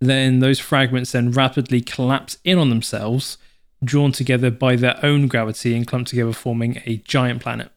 Then 0.00 0.40
those 0.40 0.60
fragments 0.60 1.12
then 1.12 1.30
rapidly 1.30 1.80
collapse 1.80 2.38
in 2.44 2.58
on 2.58 2.70
themselves, 2.70 3.38
drawn 3.82 4.12
together 4.12 4.50
by 4.50 4.76
their 4.76 4.98
own 5.02 5.26
gravity 5.26 5.74
and 5.74 5.86
clump 5.86 6.06
together, 6.06 6.32
forming 6.32 6.82
a 6.86 6.98
giant 6.98 7.42
planet. 7.42 7.70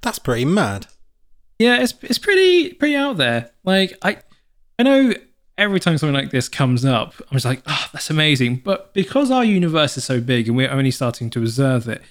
That's 0.00 0.18
pretty 0.18 0.44
mad. 0.44 0.86
Yeah, 1.58 1.80
it's 1.80 1.94
it's 2.02 2.18
pretty 2.18 2.72
pretty 2.74 2.96
out 2.96 3.16
there. 3.16 3.50
Like 3.64 3.96
I 4.02 4.18
I 4.78 4.82
know 4.82 5.14
every 5.56 5.80
time 5.80 5.96
something 5.98 6.14
like 6.14 6.30
this 6.30 6.48
comes 6.48 6.84
up, 6.84 7.14
I'm 7.30 7.34
just 7.34 7.44
like, 7.44 7.62
oh, 7.66 7.88
that's 7.92 8.10
amazing. 8.10 8.56
But 8.56 8.92
because 8.92 9.30
our 9.30 9.44
universe 9.44 9.96
is 9.96 10.04
so 10.04 10.20
big 10.20 10.48
and 10.48 10.56
we're 10.56 10.70
only 10.70 10.90
starting 10.90 11.30
to 11.30 11.38
observe 11.40 11.88
it, 11.88 12.02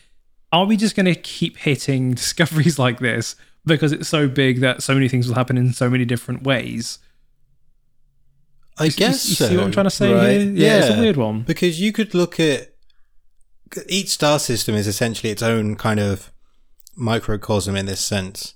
are 0.53 0.65
we 0.65 0.77
just 0.77 0.95
gonna 0.95 1.15
keep 1.15 1.57
hitting 1.57 2.11
discoveries 2.21 2.79
like 2.79 2.99
this 2.99 3.35
because 3.65 3.91
it's 3.91 4.07
so 4.07 4.27
big 4.29 4.61
that 4.61 4.81
so 4.83 4.93
many 4.93 5.09
things 5.09 5.27
will 5.27 5.35
happen 5.35 5.57
in 5.57 5.73
so 5.73 5.89
many 5.89 6.05
different 6.05 6.43
ways? 6.43 6.99
I 8.77 8.85
You- 8.85 8.91
guess 8.91 9.27
you, 9.29 9.35
so. 9.35 9.47
see 9.49 9.57
what 9.57 9.65
I'm 9.65 9.71
trying 9.71 9.85
to 9.85 9.89
say 9.89 10.13
right? 10.13 10.29
here? 10.41 10.51
Yeah, 10.51 10.77
it's 10.85 10.95
a 10.97 10.99
weird 10.99 11.17
one. 11.17 11.41
Because 11.41 11.79
you 11.81 11.91
could 11.91 12.13
look 12.13 12.39
at 12.39 12.73
each 13.87 14.09
star 14.09 14.39
system 14.39 14.75
is 14.75 14.87
essentially 14.87 15.31
its 15.31 15.41
own 15.43 15.75
kind 15.75 15.99
of 15.99 16.31
microcosm 16.95 17.75
in 17.75 17.85
this 17.85 17.99
sense. 18.05 18.53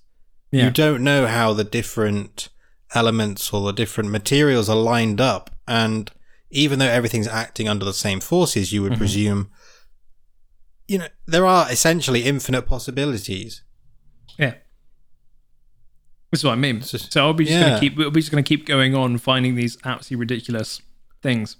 Yeah. 0.52 0.66
You 0.66 0.72
don't 0.72 1.04
know 1.04 1.28
how 1.28 1.54
the 1.54 1.64
different 1.64 2.50
elements 2.94 3.52
or 3.54 3.66
the 3.66 3.74
different 3.74 4.10
materials 4.12 4.70
are 4.70 4.76
lined 4.76 5.20
up. 5.20 5.50
And 5.68 6.10
even 6.52 6.80
though 6.80 6.86
everything's 6.88 7.28
acting 7.28 7.68
under 7.68 7.84
the 7.86 7.94
same 7.94 8.20
forces, 8.20 8.72
you 8.72 8.82
would 8.84 8.94
Mm-hmm. 8.94 9.00
presume, 9.00 9.52
you 10.88 10.98
know, 11.00 11.08
there 11.26 11.46
are 11.46 11.70
essentially 11.72 12.24
infinite 12.24 12.64
possibilities. 12.64 13.62
Yeah. 14.38 14.56
This 16.32 16.42
is 16.42 16.44
what 16.44 16.54
I 16.54 16.56
mean. 16.56 16.82
just- 16.82 17.12
So 17.12 17.26
I'll 17.26 17.34
be 17.34 17.46
just 17.46 17.58
yeah. 17.58 17.70
gonna 17.70 17.80
keep. 17.80 17.98
We'll 17.98 18.12
be 18.12 18.22
just 18.22 18.32
gonna 18.32 18.44
keep 18.44 18.66
going 18.66 18.96
on 18.96 19.18
finding 19.18 19.56
these 19.56 19.78
absolutely 19.86 20.18
ridiculous 20.22 20.82
things. 21.22 21.58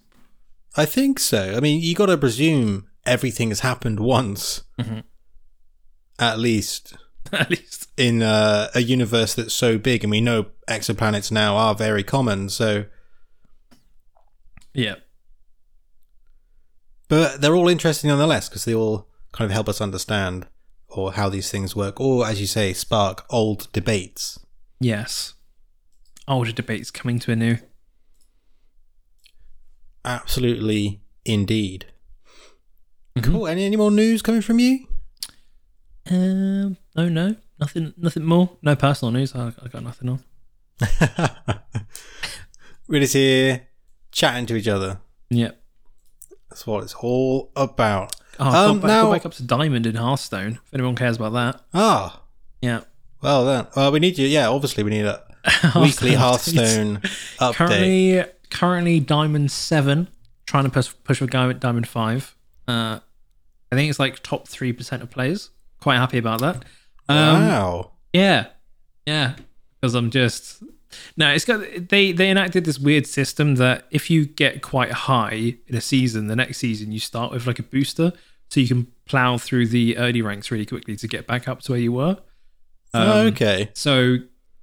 I 0.76 0.86
think 0.86 1.20
so. 1.20 1.56
I 1.56 1.60
mean, 1.60 1.82
you 1.82 1.96
got 1.96 2.06
to 2.08 2.18
presume 2.18 2.88
everything 3.06 3.50
has 3.50 3.62
happened 3.62 4.00
once, 4.00 4.64
Mhm. 4.80 5.04
at 6.20 6.38
least 6.38 6.96
At 7.32 7.50
least. 7.50 7.88
in 7.98 8.22
uh, 8.22 8.70
a 8.76 8.82
universe 8.82 9.34
that's 9.34 9.54
so 9.54 9.78
big, 9.78 10.04
and 10.04 10.12
we 10.12 10.22
know 10.22 10.48
exoplanets 10.70 11.32
now 11.32 11.56
are 11.56 11.74
very 11.74 12.04
common. 12.04 12.50
So, 12.50 12.86
Yeah. 14.74 14.96
but 17.08 17.42
they're 17.42 17.56
all 17.56 17.70
interesting 17.70 18.10
nonetheless 18.10 18.50
because 18.50 18.66
they 18.66 18.76
all 18.76 19.08
kind 19.38 19.46
of 19.52 19.54
help 19.54 19.70
us 19.70 19.80
understand 19.80 20.48
or 20.90 21.14
how 21.14 21.30
these 21.30 21.52
things 21.52 21.76
work, 21.76 22.00
or 22.02 22.26
as 22.26 22.42
you 22.42 22.48
say, 22.48 22.74
spark 22.74 23.26
old 23.30 23.72
debates. 23.72 24.40
Yes. 24.80 25.36
Older 26.28 26.52
debates 26.52 26.90
coming 26.92 27.20
to 27.20 27.32
a 27.32 27.36
new. 27.36 27.58
Absolutely, 30.04 31.02
indeed. 31.26 31.86
Mhm. 33.16 33.24
Cool. 33.26 33.48
Any 33.48 33.66
any 33.66 33.76
more 33.76 33.92
news 33.92 34.22
coming 34.22 34.42
from 34.42 34.60
you? 34.60 34.88
Um. 36.10 36.78
No. 36.96 37.10
No. 37.10 37.36
Nothing. 37.60 37.94
Nothing 37.98 38.24
more. 38.24 38.52
No 38.62 38.76
personal 38.76 39.12
news. 39.12 39.36
I, 39.36 39.48
I 39.62 39.68
got 39.68 39.84
nothing 39.84 40.10
on. 40.10 40.24
We're 42.88 43.02
just 43.02 43.14
here 43.14 43.68
chatting 44.12 44.46
to 44.48 44.56
each 44.56 44.68
other. 44.68 45.00
Yep. 45.30 45.62
That's 46.50 46.66
what 46.66 46.84
it's 46.84 46.94
all 46.96 47.52
about. 47.56 48.16
Oh, 48.40 48.46
Um, 48.72 48.80
got, 48.80 48.88
back, 48.88 49.24
now- 49.24 49.30
up 49.30 49.34
to 49.34 49.44
diamond 49.44 49.86
in 49.86 49.96
Hearthstone. 49.96 50.54
If 50.66 50.74
anyone 50.74 50.96
cares 50.96 51.16
about 51.18 51.34
that. 51.34 51.62
Ah, 51.74 52.22
Yeah. 52.62 52.82
well 53.22 53.46
then. 53.46 53.68
Well, 53.76 53.92
we 53.92 54.00
need 54.00 54.18
you. 54.18 54.28
Yeah, 54.28 54.48
obviously 54.50 54.84
we 54.84 54.92
need 54.92 55.06
a 55.06 55.22
weekly 55.76 56.14
Hearthstone 56.14 56.98
update. 57.40 57.54
Currently, 57.56 58.24
currently 58.52 59.00
diamond 59.00 59.52
seven. 59.52 60.08
Trying 60.46 60.64
to 60.64 60.70
push 60.70 60.94
push 61.04 61.20
for 61.20 61.26
diamond 61.28 61.88
five. 61.88 62.36
Uh, 62.68 63.00
I 63.72 63.76
think 63.76 63.90
it's 63.90 64.00
like 64.00 64.22
top 64.24 64.48
three 64.48 64.72
percent 64.72 65.04
of 65.04 65.10
players. 65.10 65.50
Quite 65.82 65.98
happy 65.98 66.18
about 66.18 66.40
that. 66.42 66.64
Um, 67.10 67.48
wow. 67.48 67.92
Yeah, 68.14 68.48
yeah. 69.06 69.36
Because 69.82 69.94
I'm 69.94 70.10
just 70.10 70.64
no. 71.16 71.32
It's 71.32 71.46
got 71.46 71.62
they 71.90 72.12
they 72.12 72.30
enacted 72.30 72.66
this 72.66 72.80
weird 72.80 73.06
system 73.08 73.56
that 73.56 73.86
if 73.92 74.10
you 74.10 74.26
get 74.26 74.62
quite 74.62 74.92
high 74.92 75.56
in 75.68 75.76
a 75.76 75.82
season, 75.82 76.28
the 76.28 76.36
next 76.36 76.58
season 76.58 76.92
you 76.92 77.00
start 77.00 77.32
with 77.32 77.46
like 77.48 77.60
a 77.60 77.64
booster, 77.64 78.14
so 78.50 78.60
you 78.60 78.68
can 78.68 78.88
plow 79.06 79.38
through 79.38 79.68
the 79.68 79.98
early 79.98 80.22
ranks 80.22 80.52
really 80.52 80.66
quickly 80.66 80.96
to 80.98 81.08
get 81.08 81.28
back 81.28 81.48
up 81.48 81.62
to 81.62 81.72
where 81.74 81.82
you 81.82 81.92
were. 81.94 82.18
Um, 82.94 83.08
Oh, 83.10 83.20
okay. 83.28 83.70
So 83.74 84.18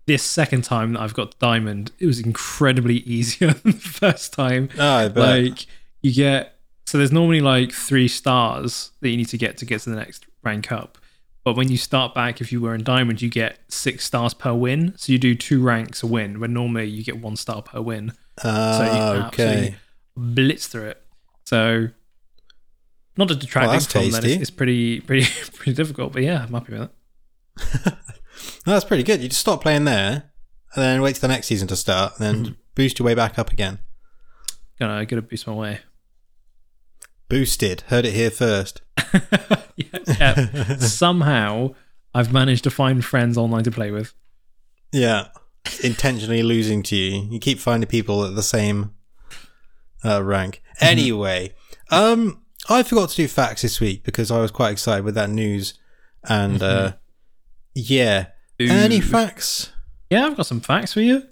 this 0.06 0.22
second 0.22 0.64
time 0.64 0.92
that 0.94 1.00
I've 1.00 1.14
got 1.14 1.38
diamond, 1.38 1.92
it 1.98 2.06
was 2.06 2.20
incredibly 2.20 2.96
easier 3.06 3.52
than 3.52 3.72
the 3.72 3.78
first 3.78 4.32
time. 4.32 4.68
Oh, 4.78 4.94
I 4.94 5.08
bet. 5.08 5.16
Like 5.44 5.66
you 6.02 6.12
get 6.12 6.56
so 6.86 6.98
there's 6.98 7.12
normally 7.12 7.40
like 7.40 7.72
three 7.72 8.08
stars 8.08 8.90
that 9.00 9.08
you 9.08 9.16
need 9.16 9.28
to 9.28 9.38
get 9.38 9.56
to 9.58 9.64
get 9.64 9.80
to 9.82 9.90
the 9.90 9.96
next 9.96 10.26
rank 10.42 10.70
up. 10.70 10.98
But 11.44 11.56
when 11.56 11.70
you 11.70 11.76
start 11.76 12.14
back, 12.14 12.40
if 12.40 12.50
you 12.52 12.60
were 12.60 12.74
in 12.74 12.82
diamond, 12.84 13.20
you 13.20 13.28
get 13.28 13.58
six 13.68 14.04
stars 14.04 14.32
per 14.34 14.54
win. 14.54 14.94
So 14.96 15.12
you 15.12 15.18
do 15.18 15.34
two 15.34 15.62
ranks 15.62 16.02
a 16.02 16.06
win, 16.06 16.40
when 16.40 16.52
normally 16.54 16.86
you 16.86 17.04
get 17.04 17.18
one 17.18 17.36
star 17.36 17.60
per 17.62 17.80
win. 17.82 18.12
So 18.42 18.48
you 18.48 18.50
Ah, 18.50 19.30
can 19.32 19.48
okay. 19.48 19.76
blitz 20.16 20.66
through 20.66 20.88
it. 20.88 21.02
So 21.44 21.88
not 23.16 23.28
to 23.28 23.34
detract 23.36 23.68
Well, 23.68 23.80
from 23.80 24.10
that, 24.12 24.24
it's, 24.24 24.42
it's 24.42 24.50
pretty 24.50 25.00
pretty 25.00 25.26
pretty 25.56 25.74
difficult. 25.74 26.12
But 26.14 26.22
yeah, 26.22 26.42
I'm 26.44 26.52
happy 26.54 26.72
with 26.72 26.90
it. 26.90 27.94
No, 28.66 28.72
that's 28.72 28.84
pretty 28.84 29.04
good. 29.04 29.22
You 29.22 29.28
just 29.28 29.40
stop 29.42 29.62
playing 29.62 29.84
there, 29.84 30.10
and 30.74 30.82
then 30.82 31.00
wait 31.02 31.14
till 31.14 31.20
the 31.20 31.28
next 31.28 31.46
season 31.46 31.68
to 31.68 31.76
start, 31.76 32.14
and 32.18 32.26
then 32.26 32.44
Mm-hmm. 32.44 32.54
boost 32.74 32.98
your 32.98 33.06
way 33.06 33.14
back 33.14 33.38
up 33.38 33.52
again. 33.52 33.78
Gonna 34.80 35.06
gotta 35.06 35.22
boost 35.22 35.46
my 35.46 35.52
way. 35.52 35.80
Boosted. 37.28 37.82
Heard 37.88 38.04
it 38.04 38.14
here 38.14 38.30
first. 38.30 38.82
yeah, 39.76 39.98
yeah. 40.06 40.76
Somehow 40.76 41.74
I've 42.14 42.32
managed 42.32 42.64
to 42.64 42.70
find 42.70 43.04
friends 43.04 43.36
online 43.36 43.64
to 43.64 43.70
play 43.70 43.90
with. 43.90 44.14
Yeah. 44.92 45.28
Intentionally 45.82 46.42
losing 46.42 46.82
to 46.84 46.96
you. 46.96 47.26
You 47.30 47.38
keep 47.40 47.58
finding 47.58 47.88
people 47.88 48.24
at 48.24 48.34
the 48.34 48.42
same 48.42 48.94
uh, 50.04 50.22
rank. 50.22 50.60
Mm-hmm. 50.74 50.86
Anyway, 50.86 51.54
um, 51.92 52.42
I 52.68 52.82
forgot 52.82 53.10
to 53.10 53.14
do 53.14 53.28
facts 53.28 53.62
this 53.62 53.78
week 53.78 54.02
because 54.02 54.32
I 54.32 54.40
was 54.40 54.50
quite 54.50 54.72
excited 54.72 55.04
with 55.04 55.14
that 55.14 55.30
news. 55.30 55.74
And 56.28 56.60
uh, 56.64 56.94
yeah. 57.76 58.26
Any 58.58 59.00
facts? 59.00 59.70
Yeah, 60.10 60.26
I've 60.26 60.36
got 60.36 60.46
some 60.46 60.60
facts 60.60 60.92
for 60.94 61.00
you. 61.00 61.22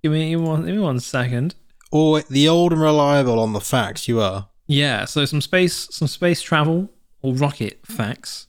Give 0.00 0.12
me 0.12 0.36
one. 0.36 0.64
Give 0.64 0.76
me 0.76 0.80
one 0.80 1.00
second. 1.00 1.56
Or 1.90 2.20
the 2.20 2.48
old 2.48 2.72
and 2.72 2.80
reliable 2.80 3.40
on 3.40 3.52
the 3.52 3.60
facts 3.60 4.06
you 4.06 4.20
are. 4.20 4.48
Yeah, 4.68 5.06
so 5.06 5.24
some 5.24 5.40
space, 5.40 5.88
some 5.90 6.06
space 6.06 6.42
travel 6.42 6.90
or 7.22 7.34
rocket 7.34 7.80
facts, 7.84 8.46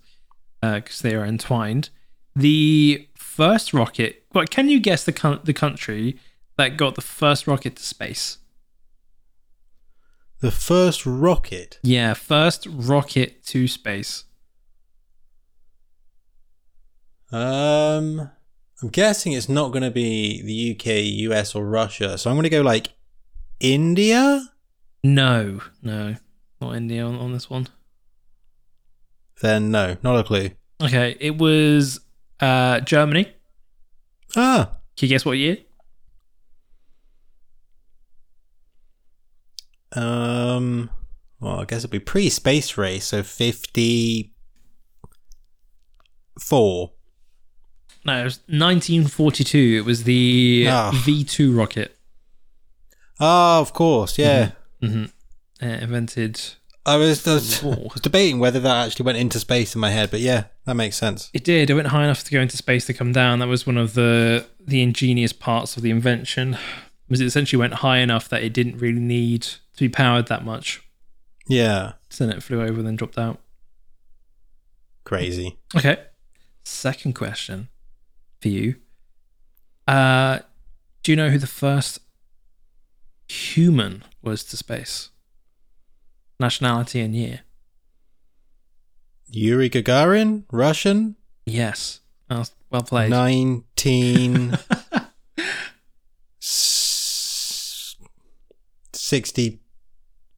because 0.61 0.99
they 0.99 1.15
are 1.15 1.25
entwined. 1.25 1.89
The 2.35 3.07
first 3.15 3.73
rocket. 3.73 4.25
Well, 4.33 4.45
can 4.45 4.69
you 4.69 4.79
guess 4.79 5.05
the 5.05 5.13
coun- 5.13 5.39
the 5.43 5.53
country 5.53 6.19
that 6.57 6.77
got 6.77 6.95
the 6.95 7.01
first 7.01 7.47
rocket 7.47 7.77
to 7.77 7.83
space? 7.83 8.37
The 10.41 10.51
first 10.51 11.05
rocket. 11.05 11.79
Yeah, 11.83 12.13
first 12.13 12.67
rocket 12.69 13.43
to 13.45 13.67
space. 13.67 14.25
Um, 17.31 18.29
I'm 18.81 18.89
guessing 18.89 19.33
it's 19.33 19.49
not 19.49 19.71
going 19.71 19.83
to 19.83 19.91
be 19.91 20.41
the 20.41 20.75
UK, 20.75 21.03
US, 21.31 21.55
or 21.55 21.65
Russia. 21.65 22.17
So 22.17 22.29
I'm 22.29 22.35
going 22.35 22.43
to 22.43 22.49
go 22.49 22.61
like 22.61 22.89
India. 23.59 24.43
No, 25.03 25.61
no, 25.81 26.15
not 26.61 26.75
India 26.75 27.05
on, 27.05 27.15
on 27.15 27.31
this 27.33 27.49
one. 27.49 27.67
Then 29.41 29.71
no, 29.71 29.95
not 30.03 30.19
a 30.19 30.23
clue. 30.23 30.51
Okay, 30.81 31.15
it 31.19 31.37
was 31.37 32.01
uh, 32.41 32.79
Germany. 32.81 33.31
Ah, 34.35 34.71
Can 34.97 35.07
you 35.07 35.15
guess 35.15 35.25
what 35.25 35.37
year? 35.37 35.57
um, 39.93 40.89
well, 41.39 41.61
I 41.61 41.65
guess 41.65 41.79
it'd 41.79 41.89
be 41.91 41.99
pre-space 41.99 42.77
race, 42.77 43.05
so 43.07 43.23
fifty-four. 43.23 44.31
No, 48.05 48.21
it 48.21 48.23
was 48.23 48.37
1942. 48.47 49.77
It 49.79 49.85
was 49.85 50.03
the 50.05 50.67
Ah. 50.69 50.91
V2 50.93 51.55
rocket. 51.57 51.97
Ah, 53.19 53.59
of 53.59 53.73
course, 53.73 54.17
yeah. 54.17 54.51
Hmm 54.81 55.05
Uh, 55.61 55.65
invented. 55.65 56.39
I 56.85 56.95
was, 56.95 57.27
I 57.27 57.33
was, 57.35 57.61
War. 57.61 57.75
I 57.75 57.93
was 57.93 58.01
debating 58.01 58.39
whether 58.39 58.59
that 58.61 58.85
actually 58.87 59.05
went 59.05 59.17
into 59.17 59.39
space 59.39 59.75
in 59.75 59.81
my 59.81 59.91
head, 59.91 60.09
but 60.09 60.21
yeah, 60.21 60.45
that 60.65 60.75
makes 60.75 60.95
sense. 60.97 61.29
It 61.33 61.43
did. 61.43 61.69
It 61.69 61.73
went 61.75 61.87
high 61.89 62.03
enough 62.05 62.23
to 62.23 62.31
go 62.31 62.39
into 62.39 62.57
space 62.57 62.85
to 62.87 62.93
come 62.93 63.11
down. 63.11 63.39
That 63.39 63.47
was 63.47 63.67
one 63.67 63.77
of 63.77 63.93
the 63.93 64.47
the 64.65 64.81
ingenious 64.81 65.33
parts 65.33 65.75
of 65.77 65.83
the 65.83 65.89
invention. 65.91 66.57
Was 67.09 67.19
it 67.21 67.25
essentially 67.25 67.59
went 67.59 67.75
high 67.75 67.97
enough 67.99 68.29
that 68.29 68.43
it 68.43 68.53
didn't 68.53 68.77
really 68.77 68.99
need 68.99 69.41
to 69.41 69.79
be 69.79 69.89
powered 69.89 70.27
that 70.27 70.45
much. 70.45 70.81
Yeah, 71.47 71.93
So 72.09 72.25
then 72.27 72.37
it 72.37 72.43
flew 72.43 72.61
over 72.61 72.77
and 72.79 72.85
then 72.87 72.95
dropped 72.95 73.17
out. 73.17 73.39
crazy. 75.03 75.57
Okay. 75.75 75.97
Second 76.63 77.13
question 77.15 77.69
for 78.41 78.49
you. 78.49 78.75
Uh, 79.87 80.39
do 81.01 81.11
you 81.11 81.15
know 81.15 81.29
who 81.29 81.39
the 81.39 81.47
first 81.47 81.99
human 83.29 84.03
was 84.21 84.43
to 84.45 84.57
space? 84.57 85.09
Nationality 86.39 86.99
and 87.01 87.15
year. 87.15 87.41
Yuri 89.31 89.69
Gagarin, 89.69 90.43
Russian, 90.51 91.15
Yes. 91.45 92.01
Well, 92.29 92.45
well 92.69 92.81
played. 92.83 93.09
nineteen 93.09 94.57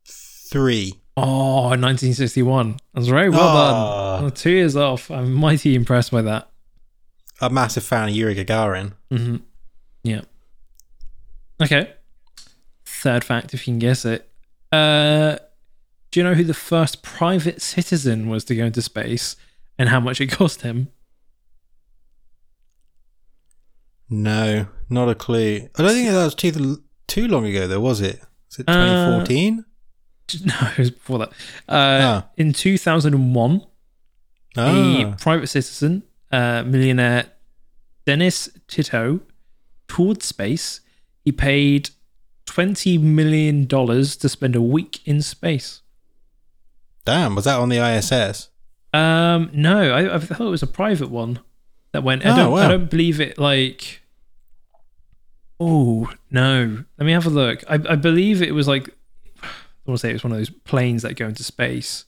sixty-three. 0.04 0.94
Oh, 1.18 1.64
1961. 1.70 2.78
That's 2.94 3.08
very 3.08 3.30
well 3.30 3.40
Ah. 3.42 4.16
done. 4.18 4.26
Oh, 4.26 4.30
two 4.30 4.52
years 4.52 4.76
off. 4.76 5.12
I'm 5.12 5.34
mighty 5.34 5.76
impressed 5.76 6.12
by 6.12 6.22
that. 6.24 6.50
A 7.42 7.50
massive 7.50 7.84
fan 7.84 8.10
of 8.10 8.16
Yuri 8.16 8.36
Gagarin. 8.36 8.94
hmm 9.10 9.38
Yeah. 10.04 10.22
Okay. 11.62 11.94
Third 13.02 13.24
fact, 13.24 13.54
if 13.54 13.68
you 13.68 13.74
can 13.74 13.80
guess 13.80 14.06
it. 14.06 14.30
Uh, 14.72 15.38
do 16.12 16.20
you 16.20 16.24
know 16.24 16.34
who 16.36 16.44
the 16.44 16.54
first 16.54 17.02
private 17.02 17.62
citizen 17.62 18.30
was 18.30 18.44
to 18.46 18.56
go 18.56 18.66
into 18.66 18.82
space 18.82 19.36
and 19.80 19.90
how 19.90 20.00
much 20.00 20.22
it 20.22 20.28
cost 20.32 20.62
him? 20.62 20.90
No, 24.10 24.68
not 24.90 25.10
a 25.10 25.16
clue. 25.16 25.70
I 25.78 25.82
don't 25.84 25.94
think 25.94 26.10
that 26.10 26.24
was 26.26 26.36
too 26.36 26.84
too 27.08 27.28
long 27.28 27.46
ago, 27.46 27.68
though, 27.68 27.80
was 27.80 28.02
it? 28.02 28.20
Was 28.50 28.60
it 28.60 28.70
Uh, 28.70 28.74
2014? 28.74 29.66
No, 30.46 30.54
it 30.72 30.78
was 30.78 30.92
before 30.92 31.20
that. 31.20 31.30
Uh, 31.68 32.00
Ah. 32.24 32.28
In 32.38 32.54
2001, 32.54 33.66
Ah, 34.56 35.02
a 35.02 35.16
private 35.18 35.48
citizen, 35.48 36.04
uh, 36.32 36.64
millionaire 36.66 37.26
Dennis 38.06 38.50
Tito 38.68 39.20
toured 39.90 40.24
space. 40.24 40.80
He 41.26 41.32
paid 41.34 41.90
twenty 42.46 42.98
million 42.98 43.66
dollars 43.66 44.16
to 44.18 44.30
spend 44.30 44.56
a 44.56 44.62
week 44.62 45.00
in 45.08 45.22
space. 45.22 45.82
Damn, 47.06 47.36
was 47.36 47.46
that 47.46 47.60
on 47.60 47.70
the 47.70 47.78
ISS? 47.78 48.50
Um, 48.94 49.50
no, 49.54 49.92
I, 49.92 50.16
I 50.16 50.20
thought 50.20 50.42
it 50.48 50.50
was 50.50 50.64
a 50.64 50.68
private 50.68 51.10
one 51.10 51.40
that 51.94 52.04
went. 52.04 52.26
I 52.26 52.32
Oh, 52.32 52.36
don't. 52.36 52.60
I 52.60 52.68
don't 52.68 52.90
believe 52.90 53.20
it. 53.22 53.38
Like, 53.40 54.02
oh 55.60 56.12
no, 56.30 56.84
let 56.98 57.06
me 57.06 57.12
have 57.12 57.26
a 57.26 57.30
look. 57.30 57.64
I, 57.70 57.76
I 57.76 57.96
believe 57.96 58.42
it 58.42 58.54
was 58.54 58.68
like. 58.68 58.90
I 59.44 59.48
want 59.90 60.00
to 60.00 60.02
say 60.02 60.10
it 60.12 60.14
was 60.14 60.24
one 60.24 60.32
of 60.34 60.38
those 60.38 60.50
planes 60.50 61.02
that 61.02 61.16
go 61.16 61.28
into 61.28 61.44
space. 61.44 62.06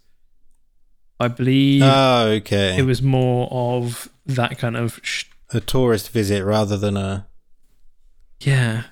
I 1.19 1.27
believe 1.27 1.81
Oh, 1.83 2.25
okay. 2.37 2.77
it 2.77 2.83
was 2.85 3.01
more 3.01 3.47
of 3.51 4.09
that 4.25 4.57
kind 4.57 4.75
of. 4.77 4.99
Sh- 5.03 5.25
a 5.53 5.59
tourist 5.59 6.09
visit 6.09 6.43
rather 6.43 6.77
than 6.77 6.97
a. 6.97 7.27
yeah, 8.41 8.83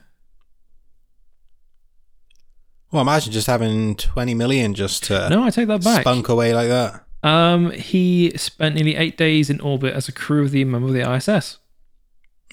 Well, 2.91 3.01
imagine 3.01 3.31
just 3.31 3.47
having 3.47 3.95
20 3.95 4.33
million 4.33 4.73
just 4.73 5.03
to 5.05 5.29
no, 5.29 5.43
I 5.43 5.49
take 5.49 5.67
that 5.67 5.83
back. 5.83 6.01
spunk 6.01 6.27
away 6.29 6.53
like 6.53 6.67
that. 6.67 7.05
Um, 7.23 7.71
he 7.71 8.31
spent 8.35 8.75
nearly 8.75 8.95
eight 8.95 9.17
days 9.17 9.49
in 9.49 9.61
orbit 9.61 9.93
as 9.93 10.07
a 10.07 10.11
crew 10.11 10.43
of 10.43 10.51
the 10.51 10.65
member 10.65 10.87
of 10.87 10.93
the 10.93 11.09
ISS 11.15 11.59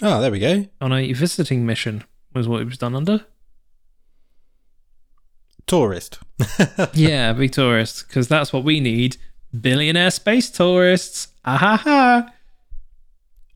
Oh, 0.02 0.20
there 0.20 0.30
we 0.30 0.38
go. 0.38 0.66
on 0.80 0.92
a 0.92 1.12
visiting 1.12 1.66
mission. 1.66 2.04
Was 2.34 2.46
what 2.46 2.60
it 2.60 2.66
was 2.66 2.78
done 2.78 2.94
under. 2.94 3.24
Tourist. 5.66 6.18
yeah, 6.94 7.32
big 7.32 7.52
tourist, 7.52 8.06
because 8.06 8.28
that's 8.28 8.52
what 8.52 8.64
we 8.64 8.80
need. 8.80 9.16
Billionaire 9.58 10.10
space 10.10 10.50
tourists. 10.50 11.28
Ah 11.44 11.56
ha 11.56 11.76
ha. 11.76 12.32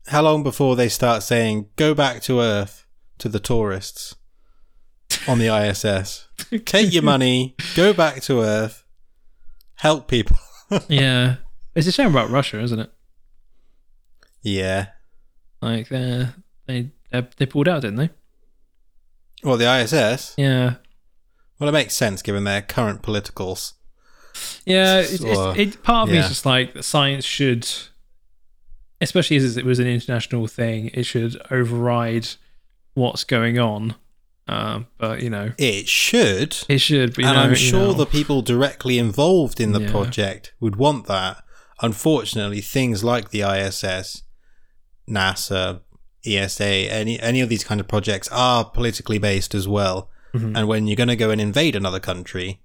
How 0.07 0.21
long 0.21 0.43
before 0.43 0.75
they 0.75 0.89
start 0.89 1.23
saying, 1.23 1.69
go 1.75 1.93
back 1.93 2.21
to 2.23 2.39
Earth 2.41 2.85
to 3.19 3.29
the 3.29 3.39
tourists 3.39 4.15
on 5.27 5.39
the 5.39 5.47
ISS? 5.47 6.27
Take 6.65 6.93
your 6.93 7.03
money, 7.03 7.55
go 7.75 7.93
back 7.93 8.21
to 8.23 8.41
Earth, 8.41 8.83
help 9.75 10.07
people. 10.07 10.37
yeah, 10.89 11.35
it's 11.75 11.87
a 11.87 11.91
shame 11.91 12.09
about 12.11 12.29
Russia, 12.29 12.59
isn't 12.61 12.79
it? 12.79 12.91
Yeah. 14.41 14.87
Like 15.61 15.87
they 15.89 16.27
they 16.67 16.91
they 17.11 17.27
they 17.37 17.45
pulled 17.45 17.67
out, 17.67 17.81
didn't 17.81 17.97
they? 17.97 18.09
Well, 19.43 19.57
the 19.57 19.69
ISS? 19.81 20.35
Yeah, 20.37 20.75
Well, 21.59 21.67
it 21.69 21.73
makes 21.73 21.93
sense 21.95 22.21
given 22.21 22.43
their 22.45 22.61
current 22.61 23.01
politicals. 23.01 23.73
yeah. 24.65 24.99
It's, 24.99 25.21
Or- 25.21 25.51
it's, 25.57 25.75
it, 25.75 25.83
part 25.83 26.07
of 26.07 26.13
me 26.13 26.19
is 26.19 26.29
just 26.29 26.45
like 26.45 26.81
science 26.81 27.25
should, 27.25 27.67
especially 29.01 29.35
as 29.37 29.57
it 29.57 29.65
was 29.65 29.79
an 29.79 29.87
international 29.87 30.47
thing, 30.47 30.91
it 30.93 31.03
should 31.03 31.41
override 31.51 32.27
what's 32.93 33.23
going 33.25 33.59
on. 33.59 33.95
Um, 34.47 34.87
but 34.97 35.21
you 35.21 35.29
know, 35.29 35.51
It 35.57 35.87
should. 35.87 36.57
it 36.67 36.79
should. 36.79 37.15
But, 37.15 37.25
and 37.25 37.35
know, 37.35 37.41
I'm 37.43 37.55
sure 37.55 37.87
know, 37.87 37.93
the 37.93 38.05
people 38.05 38.41
directly 38.41 38.99
involved 38.99 39.59
in 39.61 39.71
the 39.71 39.81
Yeah. 39.81 39.91
project 39.91 40.53
would 40.59 40.75
want 40.75 41.07
that. 41.07 41.43
Unfortunately, 41.81 42.59
things 42.61 43.03
like 43.03 43.29
the 43.29 43.41
ISS, 43.43 44.23
NASA, 45.09 45.81
ESA, 46.25 46.65
any 46.65 47.19
any 47.19 47.41
of 47.41 47.49
these 47.49 47.63
kind 47.63 47.79
of 47.81 47.87
projects 47.87 48.27
are 48.31 48.63
politically 48.65 49.17
based 49.17 49.53
as 49.55 49.67
well. 49.67 50.09
Mhm. 50.33 50.57
And 50.57 50.67
when 50.67 50.87
you're 50.87 50.95
going 50.95 51.09
to 51.09 51.15
go 51.15 51.29
and 51.29 51.39
invade 51.41 51.75
another 51.75 51.99
country, 51.99 52.61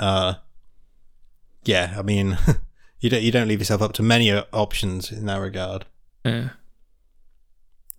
uh, 0.00 0.34
yeah, 1.64 1.94
I 1.98 2.02
mean, 2.02 2.38
you 3.00 3.08
don't 3.10 3.22
you 3.22 3.30
don't 3.32 3.48
leave 3.48 3.60
yourself 3.60 3.82
up 3.82 3.92
to 3.94 4.02
many 4.02 4.32
options 4.32 5.10
in 5.12 5.26
that 5.26 5.38
regard. 5.40 5.86
yeah. 6.24 6.50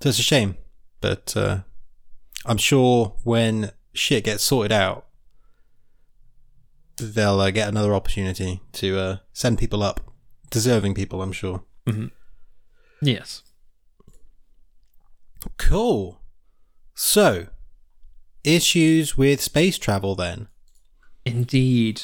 So 0.02 0.10
it's 0.10 0.19
a 0.19 0.24
shame, 0.24 0.56
but 1.02 1.36
uh, 1.36 1.60
I'm 2.45 2.58
sure 2.58 3.15
when 3.23 3.71
shit 3.93 4.23
gets 4.23 4.43
sorted 4.43 4.71
out, 4.71 5.06
they'll 6.97 7.39
uh, 7.39 7.52
get 7.52 7.67
another 7.67 7.93
opportunity 7.93 8.62
to 8.73 8.99
uh, 8.99 9.17
send 9.34 9.58
people 9.58 9.84
up, 9.84 10.02
deserving 10.49 10.93
people. 10.95 11.21
I'm 11.21 11.32
sure. 11.32 11.63
yes. 13.02 13.43
Cool. 15.58 16.19
So, 16.95 17.47
issues 18.43 19.17
with 19.17 19.41
space 19.41 19.78
travel 19.78 20.15
then. 20.15 20.47
Indeed. 21.25 22.02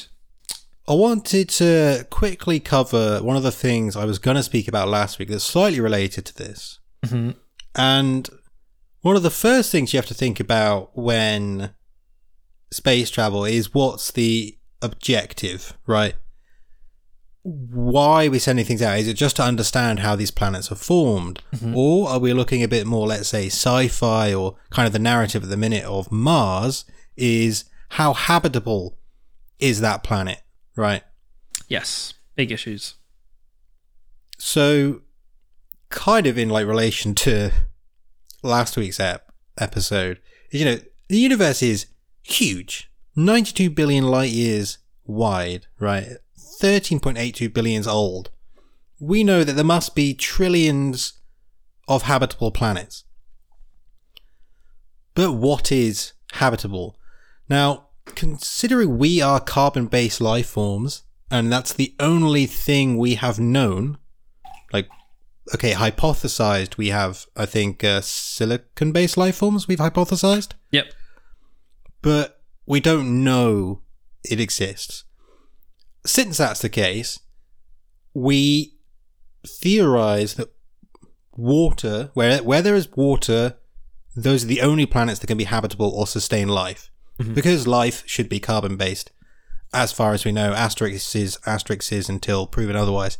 I 0.88 0.94
wanted 0.94 1.48
to 1.50 2.06
quickly 2.10 2.60
cover 2.60 3.18
one 3.22 3.36
of 3.36 3.42
the 3.42 3.50
things 3.50 3.96
I 3.96 4.04
was 4.04 4.18
going 4.18 4.36
to 4.36 4.42
speak 4.42 4.68
about 4.68 4.88
last 4.88 5.18
week 5.18 5.28
that's 5.28 5.44
slightly 5.44 5.80
related 5.80 6.24
to 6.26 6.34
this. 6.34 6.78
hmm 7.04 7.30
And 7.74 8.28
one 9.06 9.14
of 9.14 9.22
the 9.22 9.30
first 9.30 9.70
things 9.70 9.92
you 9.92 9.98
have 9.98 10.06
to 10.06 10.14
think 10.14 10.40
about 10.40 10.90
when 10.98 11.70
space 12.72 13.08
travel 13.08 13.44
is 13.44 13.72
what's 13.72 14.10
the 14.10 14.58
objective, 14.82 15.78
right? 15.86 16.16
Why 17.44 18.26
are 18.26 18.30
we 18.30 18.40
sending 18.40 18.64
things 18.64 18.82
out? 18.82 18.98
Is 18.98 19.06
it 19.06 19.14
just 19.14 19.36
to 19.36 19.44
understand 19.44 20.00
how 20.00 20.16
these 20.16 20.32
planets 20.32 20.72
are 20.72 20.76
formed? 20.76 21.40
Mm-hmm. 21.54 21.76
Or 21.76 22.08
are 22.08 22.18
we 22.18 22.32
looking 22.32 22.64
a 22.64 22.68
bit 22.68 22.84
more, 22.84 23.06
let's 23.06 23.28
say, 23.28 23.46
sci 23.46 23.86
fi 23.86 24.34
or 24.34 24.56
kind 24.70 24.88
of 24.88 24.92
the 24.92 24.98
narrative 24.98 25.44
at 25.44 25.50
the 25.50 25.56
minute 25.56 25.84
of 25.84 26.10
Mars 26.10 26.84
is 27.16 27.64
how 27.90 28.12
habitable 28.12 28.98
is 29.60 29.80
that 29.82 30.02
planet, 30.02 30.42
right? 30.74 31.04
Yes. 31.68 32.14
Big 32.34 32.50
issues. 32.50 32.94
So, 34.36 35.02
kind 35.90 36.26
of 36.26 36.36
in 36.36 36.48
like 36.48 36.66
relation 36.66 37.14
to 37.14 37.52
last 38.46 38.76
week's 38.76 39.00
ep- 39.00 39.32
episode, 39.58 40.20
you 40.50 40.64
know, 40.64 40.78
the 41.08 41.18
universe 41.18 41.62
is 41.62 41.86
huge, 42.22 42.90
92 43.14 43.70
billion 43.70 44.06
light 44.06 44.30
years 44.30 44.78
wide, 45.04 45.66
right? 45.78 46.06
13.82 46.60 47.52
billions 47.52 47.86
old. 47.86 48.30
We 48.98 49.24
know 49.24 49.44
that 49.44 49.52
there 49.52 49.64
must 49.64 49.94
be 49.94 50.14
trillions 50.14 51.14
of 51.86 52.02
habitable 52.02 52.50
planets. 52.50 53.04
But 55.14 55.32
what 55.32 55.70
is 55.70 56.12
habitable? 56.32 56.98
Now, 57.48 57.88
considering 58.14 58.98
we 58.98 59.20
are 59.20 59.40
carbon 59.40 59.86
based 59.86 60.20
life 60.20 60.48
forms, 60.48 61.02
and 61.30 61.52
that's 61.52 61.72
the 61.72 61.94
only 61.98 62.46
thing 62.46 62.96
we 62.96 63.14
have 63.16 63.38
known, 63.38 63.98
like, 64.72 64.88
okay, 65.54 65.72
hypothesized, 65.72 66.76
we 66.76 66.88
have, 66.88 67.26
I 67.36 67.46
think, 67.46 67.82
uh, 67.84 68.00
silicon 68.00 68.92
based 68.92 69.16
life 69.16 69.36
forms 69.36 69.68
we've 69.68 69.78
hypothesized, 69.78 70.52
Yep. 70.72 70.86
but 72.02 72.40
we 72.66 72.80
don't 72.80 73.22
know 73.24 73.82
it 74.24 74.40
exists. 74.40 75.04
Since 76.04 76.38
that's 76.38 76.60
the 76.60 76.68
case, 76.68 77.18
we 78.14 78.74
theorize 79.46 80.34
that 80.34 80.52
water, 81.36 82.10
where, 82.14 82.42
where 82.42 82.62
there 82.62 82.74
is 82.74 82.90
water, 82.96 83.56
those 84.16 84.44
are 84.44 84.48
the 84.48 84.62
only 84.62 84.86
planets 84.86 85.20
that 85.20 85.26
can 85.26 85.36
be 85.38 85.44
habitable 85.44 85.90
or 85.90 86.06
sustain 86.06 86.48
life. 86.48 86.90
Because 87.34 87.66
life 87.66 88.02
should 88.06 88.28
be 88.28 88.38
carbon 88.40 88.76
based, 88.76 89.10
as 89.72 89.90
far 89.90 90.12
as 90.12 90.24
we 90.26 90.32
know, 90.32 90.52
asterisks 90.52 91.14
is 91.14 91.38
asterisks 91.46 92.10
until 92.10 92.46
proven 92.46 92.76
otherwise. 92.76 93.16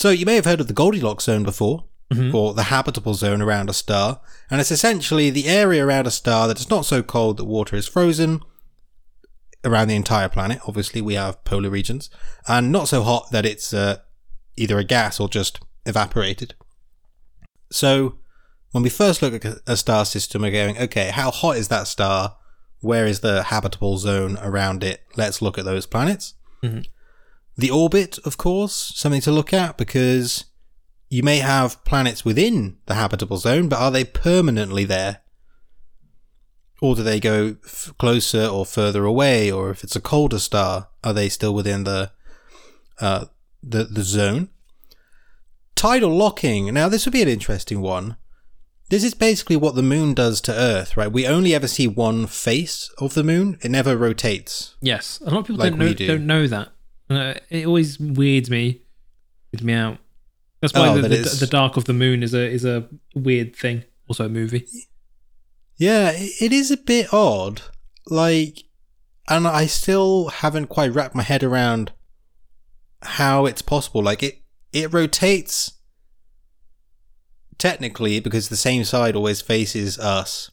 So 0.00 0.08
you 0.08 0.24
may 0.24 0.36
have 0.36 0.46
heard 0.46 0.60
of 0.62 0.66
the 0.66 0.72
Goldilocks 0.72 1.24
zone 1.24 1.42
before, 1.42 1.84
or 2.34 2.54
the 2.54 2.64
habitable 2.64 3.12
zone 3.12 3.42
around 3.42 3.68
a 3.68 3.74
star, 3.74 4.20
and 4.50 4.62
it's 4.62 4.70
essentially 4.70 5.28
the 5.28 5.46
area 5.46 5.84
around 5.84 6.06
a 6.06 6.10
star 6.10 6.48
that 6.48 6.58
is 6.58 6.70
not 6.70 6.86
so 6.86 7.02
cold 7.02 7.36
that 7.36 7.44
water 7.44 7.76
is 7.76 7.86
frozen 7.86 8.40
around 9.62 9.88
the 9.88 9.94
entire 9.94 10.30
planet. 10.30 10.58
Obviously, 10.66 11.02
we 11.02 11.14
have 11.14 11.44
polar 11.44 11.68
regions, 11.68 12.08
and 12.48 12.72
not 12.72 12.88
so 12.88 13.02
hot 13.02 13.30
that 13.30 13.44
it's 13.44 13.74
uh, 13.74 13.98
either 14.56 14.78
a 14.78 14.84
gas 14.84 15.20
or 15.20 15.28
just 15.28 15.60
evaporated. 15.84 16.54
So, 17.70 18.14
when 18.70 18.82
we 18.82 18.88
first 18.90 19.20
look 19.20 19.44
at 19.44 19.58
a 19.66 19.76
star 19.76 20.06
system, 20.06 20.40
we're 20.40 20.50
going, 20.50 20.78
okay, 20.78 21.10
how 21.10 21.30
hot 21.30 21.58
is 21.58 21.68
that 21.68 21.86
star? 21.88 22.38
Where 22.80 23.06
is 23.06 23.20
the 23.20 23.42
habitable 23.44 23.98
zone 23.98 24.38
around 24.40 24.82
it? 24.82 25.02
Let's 25.16 25.42
look 25.42 25.58
at 25.58 25.66
those 25.66 25.84
planets. 25.84 26.32
Mhm. 26.64 26.86
The 27.60 27.70
orbit, 27.70 28.18
of 28.24 28.36
course, 28.36 28.92
something 28.96 29.20
to 29.22 29.30
look 29.30 29.52
at 29.52 29.76
because 29.76 30.46
you 31.10 31.22
may 31.22 31.38
have 31.38 31.84
planets 31.84 32.24
within 32.24 32.78
the 32.86 32.94
habitable 32.94 33.36
zone, 33.36 33.68
but 33.68 33.78
are 33.78 33.90
they 33.90 34.04
permanently 34.04 34.84
there? 34.84 35.20
Or 36.80 36.94
do 36.96 37.02
they 37.02 37.20
go 37.20 37.56
f- 37.64 37.92
closer 37.98 38.46
or 38.46 38.64
further 38.64 39.04
away? 39.04 39.50
Or 39.52 39.70
if 39.70 39.84
it's 39.84 39.96
a 39.96 40.00
colder 40.00 40.38
star, 40.38 40.88
are 41.04 41.12
they 41.12 41.28
still 41.28 41.52
within 41.54 41.84
the 41.84 42.12
uh, 42.98 43.26
the 43.62 43.84
the 43.84 44.02
zone? 44.04 44.48
Tidal 45.74 46.16
locking. 46.16 46.72
Now, 46.72 46.88
this 46.88 47.04
would 47.04 47.12
be 47.12 47.22
an 47.22 47.28
interesting 47.28 47.80
one. 47.82 48.16
This 48.88 49.04
is 49.04 49.14
basically 49.14 49.56
what 49.56 49.74
the 49.74 49.82
moon 49.82 50.14
does 50.14 50.40
to 50.42 50.52
Earth, 50.52 50.96
right? 50.96 51.12
We 51.12 51.26
only 51.26 51.54
ever 51.54 51.68
see 51.68 51.86
one 51.86 52.26
face 52.26 52.90
of 52.98 53.12
the 53.14 53.22
moon. 53.22 53.58
It 53.62 53.70
never 53.70 53.96
rotates. 53.96 54.76
Yes. 54.80 55.20
A 55.26 55.30
lot 55.30 55.40
of 55.40 55.46
people 55.46 55.60
Like 55.60 55.72
don't 55.72 55.78
know 55.78 55.92
do. 55.92 56.06
don't 56.06 56.26
know 56.26 56.46
that. 56.46 56.70
Uh, 57.10 57.34
it 57.50 57.66
always 57.66 57.98
weirds 57.98 58.48
me, 58.48 58.82
weirds 59.52 59.64
me 59.64 59.74
out. 59.74 59.98
That's 60.60 60.72
why 60.72 60.88
Oh, 60.88 60.96
the, 60.96 61.08
that 61.08 61.24
the, 61.24 61.36
the 61.40 61.46
Dark 61.46 61.76
of 61.76 61.84
the 61.84 61.92
Moon 61.92 62.22
is 62.22 62.34
a 62.34 62.48
is 62.48 62.64
a 62.64 62.88
weird 63.14 63.56
thing. 63.56 63.84
Also 64.08 64.26
a 64.26 64.28
movie. 64.28 64.66
Yeah, 65.76 66.12
it 66.14 66.52
is 66.52 66.70
a 66.70 66.76
bit 66.76 67.12
odd. 67.12 67.62
Like, 68.06 68.64
and 69.28 69.48
I 69.48 69.66
still 69.66 70.28
haven't 70.28 70.66
quite 70.66 70.92
wrapped 70.92 71.14
my 71.14 71.22
head 71.22 71.42
around 71.42 71.92
how 73.02 73.46
it's 73.46 73.62
possible. 73.62 74.02
Like, 74.02 74.22
it 74.22 74.42
it 74.72 74.92
rotates 74.92 75.72
technically 77.58 78.20
because 78.20 78.48
the 78.48 78.56
same 78.56 78.84
side 78.84 79.16
always 79.16 79.40
faces 79.40 79.98
us. 79.98 80.50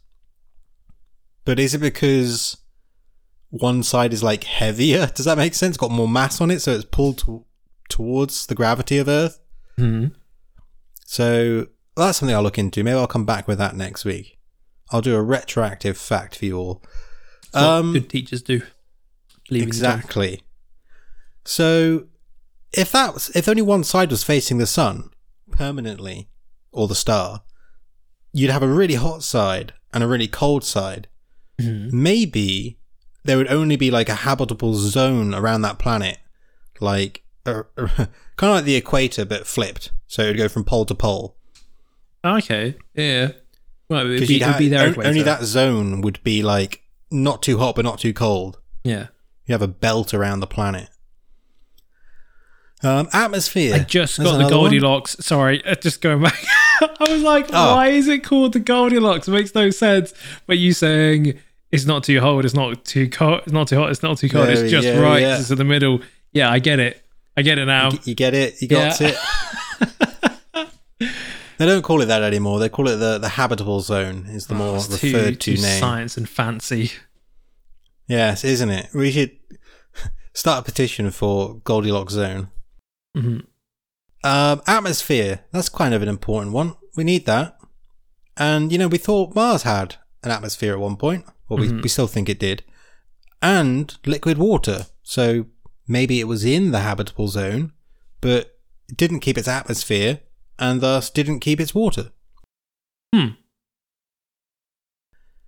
But 1.46 1.60
is 1.60 1.76
it 1.76 1.80
because 1.80 2.58
one 3.60 3.84
side 3.84 4.14
is 4.14 4.24
like 4.24 4.44
heavier? 4.44 5.08
Does 5.08 5.26
that 5.26 5.38
make 5.38 5.54
sense? 5.54 5.78
Got 5.78 5.92
more 5.92 6.08
mass 6.08 6.42
on 6.42 6.52
it, 6.52 6.62
so 6.62 6.72
it's 6.74 6.86
pulled 6.86 7.18
to- 7.20 7.46
towards 7.90 8.46
the 8.48 8.56
gravity 8.56 8.98
of 8.98 9.08
Earth. 9.08 9.40
hmm 9.78 10.08
So 11.06 11.68
that's 11.96 12.18
something 12.20 12.36
I'll 12.36 12.44
look 12.44 12.58
into. 12.60 12.84
Maybe 12.84 12.98
I'll 12.98 13.08
come 13.08 13.26
back 13.26 13.48
with 13.48 13.58
that 13.60 13.76
next 13.76 14.06
week. 14.06 14.38
I'll 14.92 15.02
do 15.02 15.16
a 15.16 15.22
retroactive 15.22 15.98
fact 15.98 16.38
for 16.38 16.46
you 16.46 16.58
all. 16.58 16.84
Um, 17.54 17.94
good 17.94 18.10
teachers 18.10 18.42
do. 18.42 18.62
Exactly. 19.50 20.42
So 21.46 22.08
if 22.74 22.92
that 22.92 23.14
was, 23.14 23.30
if 23.36 23.48
only 23.48 23.62
one 23.62 23.84
side 23.84 24.12
was 24.12 24.24
facing 24.24 24.58
the 24.58 24.68
sun 24.68 25.10
permanently, 25.52 26.30
or 26.72 26.88
the 26.88 26.96
star, 26.96 27.44
you'd 28.34 28.52
have 28.52 28.64
a 28.64 28.68
really 28.68 28.96
hot 28.96 29.24
side 29.24 29.74
and 29.94 30.04
a 30.04 30.08
really 30.08 30.28
cold 30.28 30.64
side. 30.64 31.08
Mhm. 31.60 31.92
Maybe 31.92 32.78
there 33.28 33.38
would 33.38 33.50
only 33.50 33.76
be 33.76 33.92
like 33.92 34.10
a 34.10 34.16
habitable 34.16 34.74
zone 34.74 35.34
around 35.36 35.62
that 35.62 35.78
planet, 35.78 36.18
like 36.80 37.24
uh, 37.46 37.64
kind 37.78 38.10
of 38.42 38.56
like 38.56 38.64
the 38.66 38.76
equator 38.76 39.26
but 39.26 39.46
flipped. 39.46 39.92
So 40.08 40.24
it 40.24 40.28
would 40.30 40.38
go 40.38 40.48
from 40.50 40.64
pole 40.64 40.86
to 40.86 40.96
pole. 40.96 41.36
Okay. 42.26 42.76
Yeah. 42.96 43.32
Well, 43.90 44.10
it'd 44.12 44.28
be, 44.28 44.42
it'd 44.42 44.58
be 44.58 44.70
their 44.70 44.90
on- 44.90 45.06
only 45.06 45.22
that 45.22 45.44
zone 45.44 46.02
would 46.02 46.22
be 46.24 46.42
like 46.42 46.82
not 47.12 47.42
too 47.44 47.58
hot 47.60 47.76
but 47.76 47.86
not 47.86 48.00
too 48.00 48.14
cold. 48.14 48.60
Yeah. 48.84 49.08
You 49.46 49.54
have 49.54 49.62
a 49.62 49.68
belt 49.68 50.14
around 50.14 50.40
the 50.40 50.48
planet. 50.48 50.90
Um, 52.84 53.10
atmosphere. 53.12 53.76
I 53.76 53.80
just 53.80 54.18
There's 54.18 54.30
got 54.30 54.34
the 54.34 54.40
another 54.46 54.58
one. 54.58 54.72
Goldilocks. 54.72 55.16
Sorry, 55.20 55.66
uh, 55.66 55.76
just 55.76 56.00
going 56.02 56.22
back. 56.22 56.38
I 56.82 57.06
was 57.10 57.24
like, 57.24 57.48
Oh. 57.52 57.76
why 57.76 57.88
is 57.88 58.08
it 58.08 58.24
called 58.24 58.54
the 58.54 58.60
Goldilocks? 58.60 59.28
It 59.28 59.32
makes 59.32 59.56
no 59.56 59.70
sense. 59.72 60.14
But 60.46 60.60
you 60.60 60.74
saying 60.74 61.40
it's 61.72 61.86
not 61.86 62.04
too 62.04 62.20
cold, 62.20 62.46
it's 62.46 62.54
not 62.54 62.86
too 62.86 63.10
cold, 63.10 63.42
it's 63.44 63.52
not 63.52 63.68
too 63.68 63.78
hot, 63.78 63.90
it's 63.92 64.04
not 64.04 64.18
too 64.18 64.30
cold, 64.30 64.50
it's 64.50 64.70
just 64.72 64.88
yeah, 64.88 65.00
right, 65.00 65.22
yeah. 65.22 65.40
it's 65.40 65.52
in 65.52 65.58
the 65.58 65.64
middle. 65.66 66.02
Yeah, 66.32 66.50
I 66.52 66.60
get 66.60 66.80
it. 66.80 67.04
I 67.36 67.42
get 67.42 67.58
it 67.60 67.66
now. 67.66 67.92
You 68.04 68.16
get 68.16 68.34
it? 68.34 68.62
You 68.62 68.68
got 68.68 69.00
Yeah. 69.00 69.10
it? 69.10 70.68
they 71.58 71.66
don't 71.66 71.82
call 71.84 72.02
it 72.02 72.06
that 72.08 72.24
anymore. 72.24 72.60
They 72.60 72.70
call 72.70 72.88
it 72.88 72.98
the, 72.98 73.18
the 73.18 73.30
habitable 73.30 73.80
zone, 73.82 74.26
is 74.30 74.48
the 74.48 74.56
more 74.56 74.74
Oh, 74.74 74.76
It's 74.76 74.90
referred 75.04 75.40
too, 75.40 75.54
to 75.54 75.56
too 75.58 75.62
name. 75.62 75.80
science 75.80 76.18
and 76.18 76.28
fancy. 76.28 76.92
Yes, 78.08 78.44
isn't 78.44 78.70
it? 78.70 78.88
We 78.94 79.12
should 79.12 79.32
start 80.34 80.62
a 80.62 80.66
petition 80.66 81.12
for 81.12 81.56
Goldilocks 81.64 82.14
zone. 82.14 82.50
hmm 83.16 83.40
Um, 84.24 84.62
atmosphere. 84.68 85.42
That's 85.52 85.70
kind 85.70 85.94
of 85.94 86.02
an 86.02 86.10
important 86.10 86.54
one. 86.54 86.76
We 86.96 87.04
need 87.04 87.26
that. 87.26 87.58
And, 88.38 88.72
you 88.72 88.78
know, 88.78 88.88
we 88.88 88.98
thought 88.98 89.36
Mars 89.36 89.64
had 89.64 89.96
an 90.24 90.32
atmosphere 90.32 90.74
at 90.74 90.80
one 90.80 90.96
point. 90.96 91.26
Or 91.50 91.58
we, 91.58 91.68
Mhm. 91.70 91.82
we 91.84 91.90
still 91.90 92.08
think 92.08 92.28
it 92.30 92.40
did. 92.40 92.64
And 93.42 93.96
liquid 94.06 94.38
water. 94.38 94.88
So 95.04 95.46
maybe 95.88 96.20
it 96.20 96.26
was 96.28 96.44
in 96.44 96.72
the 96.72 96.82
habitable 96.82 97.28
zone, 97.30 97.72
but 98.22 98.60
it 98.90 98.98
didn't 98.98 99.22
keep 99.22 99.38
its 99.38 99.48
atmosphere 99.48 100.22
and 100.60 100.82
thus 100.82 101.10
didn't 101.10 101.40
keep 101.40 101.60
its 101.60 101.74
water. 101.76 102.12
Hmm. 103.14 103.28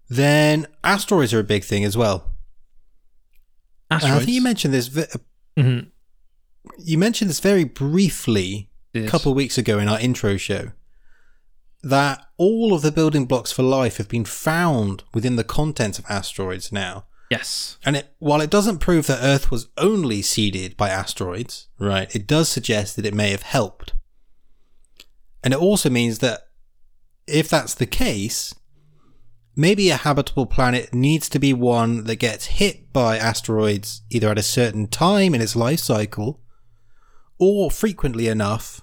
Then 0.07 0.67
asteroids 0.83 1.33
are 1.33 1.39
a 1.39 1.43
big 1.43 1.63
thing 1.63 1.83
as 1.83 1.95
well. 1.95 2.31
And 3.91 4.01
I 4.01 4.05
Asteroids. 4.07 4.25
think 4.25 4.35
you 4.35 4.41
mentioned 4.41 4.73
this. 4.73 4.87
ve- 4.87 5.05
Mhm. 5.57 5.91
You 6.79 6.97
mentioned 6.97 7.29
this 7.29 7.39
very 7.39 7.63
briefly 7.63 8.69
a 8.93 9.07
couple 9.07 9.31
of 9.31 9.35
weeks 9.35 9.57
ago 9.57 9.79
in 9.79 9.87
our 9.87 9.99
intro 9.99 10.37
show 10.37 10.71
that 11.81 12.25
all 12.37 12.73
of 12.73 12.81
the 12.81 12.91
building 12.91 13.25
blocks 13.25 13.51
for 13.51 13.63
life 13.63 13.97
have 13.97 14.09
been 14.09 14.25
found 14.25 15.03
within 15.13 15.35
the 15.35 15.43
contents 15.43 15.99
of 15.99 16.05
asteroids 16.09 16.71
now. 16.71 17.05
Yes. 17.29 17.77
And 17.85 17.95
it, 17.95 18.13
while 18.19 18.41
it 18.41 18.49
doesn't 18.49 18.79
prove 18.79 19.07
that 19.07 19.23
Earth 19.23 19.51
was 19.51 19.69
only 19.77 20.21
seeded 20.21 20.75
by 20.75 20.89
asteroids, 20.89 21.67
right, 21.77 22.13
it 22.15 22.27
does 22.27 22.49
suggest 22.49 22.95
that 22.95 23.05
it 23.05 23.13
may 23.13 23.29
have 23.31 23.43
helped. 23.43 23.93
And 25.43 25.53
it 25.53 25.59
also 25.59 25.89
means 25.89 26.19
that 26.19 26.47
if 27.27 27.47
that's 27.47 27.75
the 27.75 27.85
case, 27.85 28.55
maybe 29.55 29.89
a 29.89 29.97
habitable 29.97 30.47
planet 30.47 30.93
needs 30.93 31.29
to 31.29 31.39
be 31.39 31.53
one 31.53 32.05
that 32.05 32.15
gets 32.15 32.47
hit 32.47 32.91
by 32.91 33.17
asteroids 33.17 34.01
either 34.09 34.29
at 34.29 34.37
a 34.37 34.43
certain 34.43 34.87
time 34.87 35.35
in 35.35 35.41
its 35.41 35.55
life 35.55 35.79
cycle 35.79 36.41
or 37.37 37.69
frequently 37.69 38.27
enough, 38.27 38.81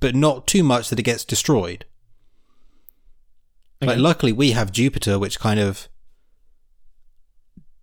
but 0.00 0.14
not 0.14 0.46
too 0.46 0.62
much 0.62 0.88
that 0.88 0.98
it 0.98 1.04
gets 1.04 1.24
destroyed. 1.24 1.84
Like, 3.86 3.98
luckily, 3.98 4.32
we 4.32 4.52
have 4.52 4.72
Jupiter, 4.72 5.18
which 5.18 5.38
kind 5.40 5.60
of 5.60 5.88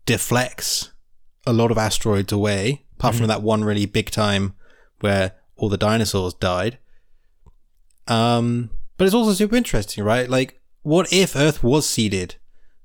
deflects 0.05 0.91
a 1.45 1.53
lot 1.53 1.71
of 1.71 1.77
asteroids 1.77 2.31
away, 2.31 2.85
apart 2.97 3.15
from 3.15 3.27
that 3.27 3.41
one 3.41 3.63
really 3.63 3.85
big 3.85 4.11
time 4.11 4.53
where 4.99 5.33
all 5.55 5.69
the 5.69 5.77
dinosaurs 5.77 6.33
died. 6.33 6.77
Um, 8.07 8.69
but 8.97 9.05
it's 9.05 9.13
also 9.15 9.33
super 9.33 9.55
interesting, 9.55 10.03
right? 10.03 10.29
Like, 10.29 10.59
what 10.83 11.11
if 11.11 11.35
Earth 11.35 11.63
was 11.63 11.87
seeded 11.87 12.35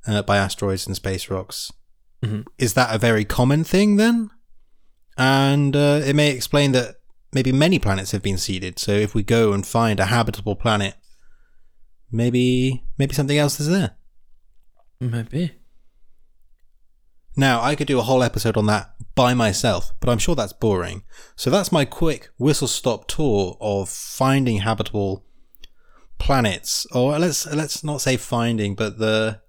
uh, 0.06 0.22
by 0.22 0.36
asteroids 0.36 0.86
and 0.86 0.96
space 0.96 1.30
rocks? 1.30 1.72
Mhm. 2.22 2.46
Is 2.58 2.74
that 2.74 2.94
a 2.94 2.98
very 2.98 3.24
common 3.24 3.64
thing 3.64 3.96
then? 3.96 4.30
And 5.18 5.74
uh, 5.74 6.00
it 6.04 6.14
may 6.14 6.30
explain 6.30 6.72
that 6.72 6.96
maybe 7.32 7.52
many 7.52 7.78
planets 7.78 8.12
have 8.12 8.22
been 8.22 8.38
seeded. 8.38 8.78
So 8.78 8.92
if 8.92 9.14
we 9.14 9.22
go 9.22 9.52
and 9.52 9.66
find 9.66 9.98
a 10.00 10.06
habitable 10.06 10.56
planet, 10.56 10.94
maybe 12.16 12.84
maybe 12.98 13.14
something 13.14 13.38
else 13.38 13.60
is 13.60 13.68
there. 13.68 13.96
Maybe. 15.00 15.52
Now, 17.36 17.60
I 17.60 17.74
could 17.74 17.86
do 17.86 17.98
a 17.98 18.02
whole 18.02 18.22
episode 18.22 18.56
on 18.56 18.64
that 18.66 18.94
by 19.14 19.34
myself, 19.34 19.92
but 20.00 20.08
I'm 20.08 20.18
sure 20.18 20.34
that's 20.34 20.54
boring. 20.54 21.02
So 21.36 21.50
that's 21.50 21.70
my 21.70 21.84
quick 21.84 22.30
whistle 22.38 22.68
stop 22.68 23.08
tour 23.08 23.58
of 23.60 23.90
finding 23.90 24.58
habitable 24.58 25.26
planets, 26.18 26.86
or 26.92 27.18
let's 27.18 27.46
let's 27.46 27.84
not 27.84 28.00
say 28.00 28.16
finding, 28.16 28.74
but 28.74 28.98
the 28.98 29.42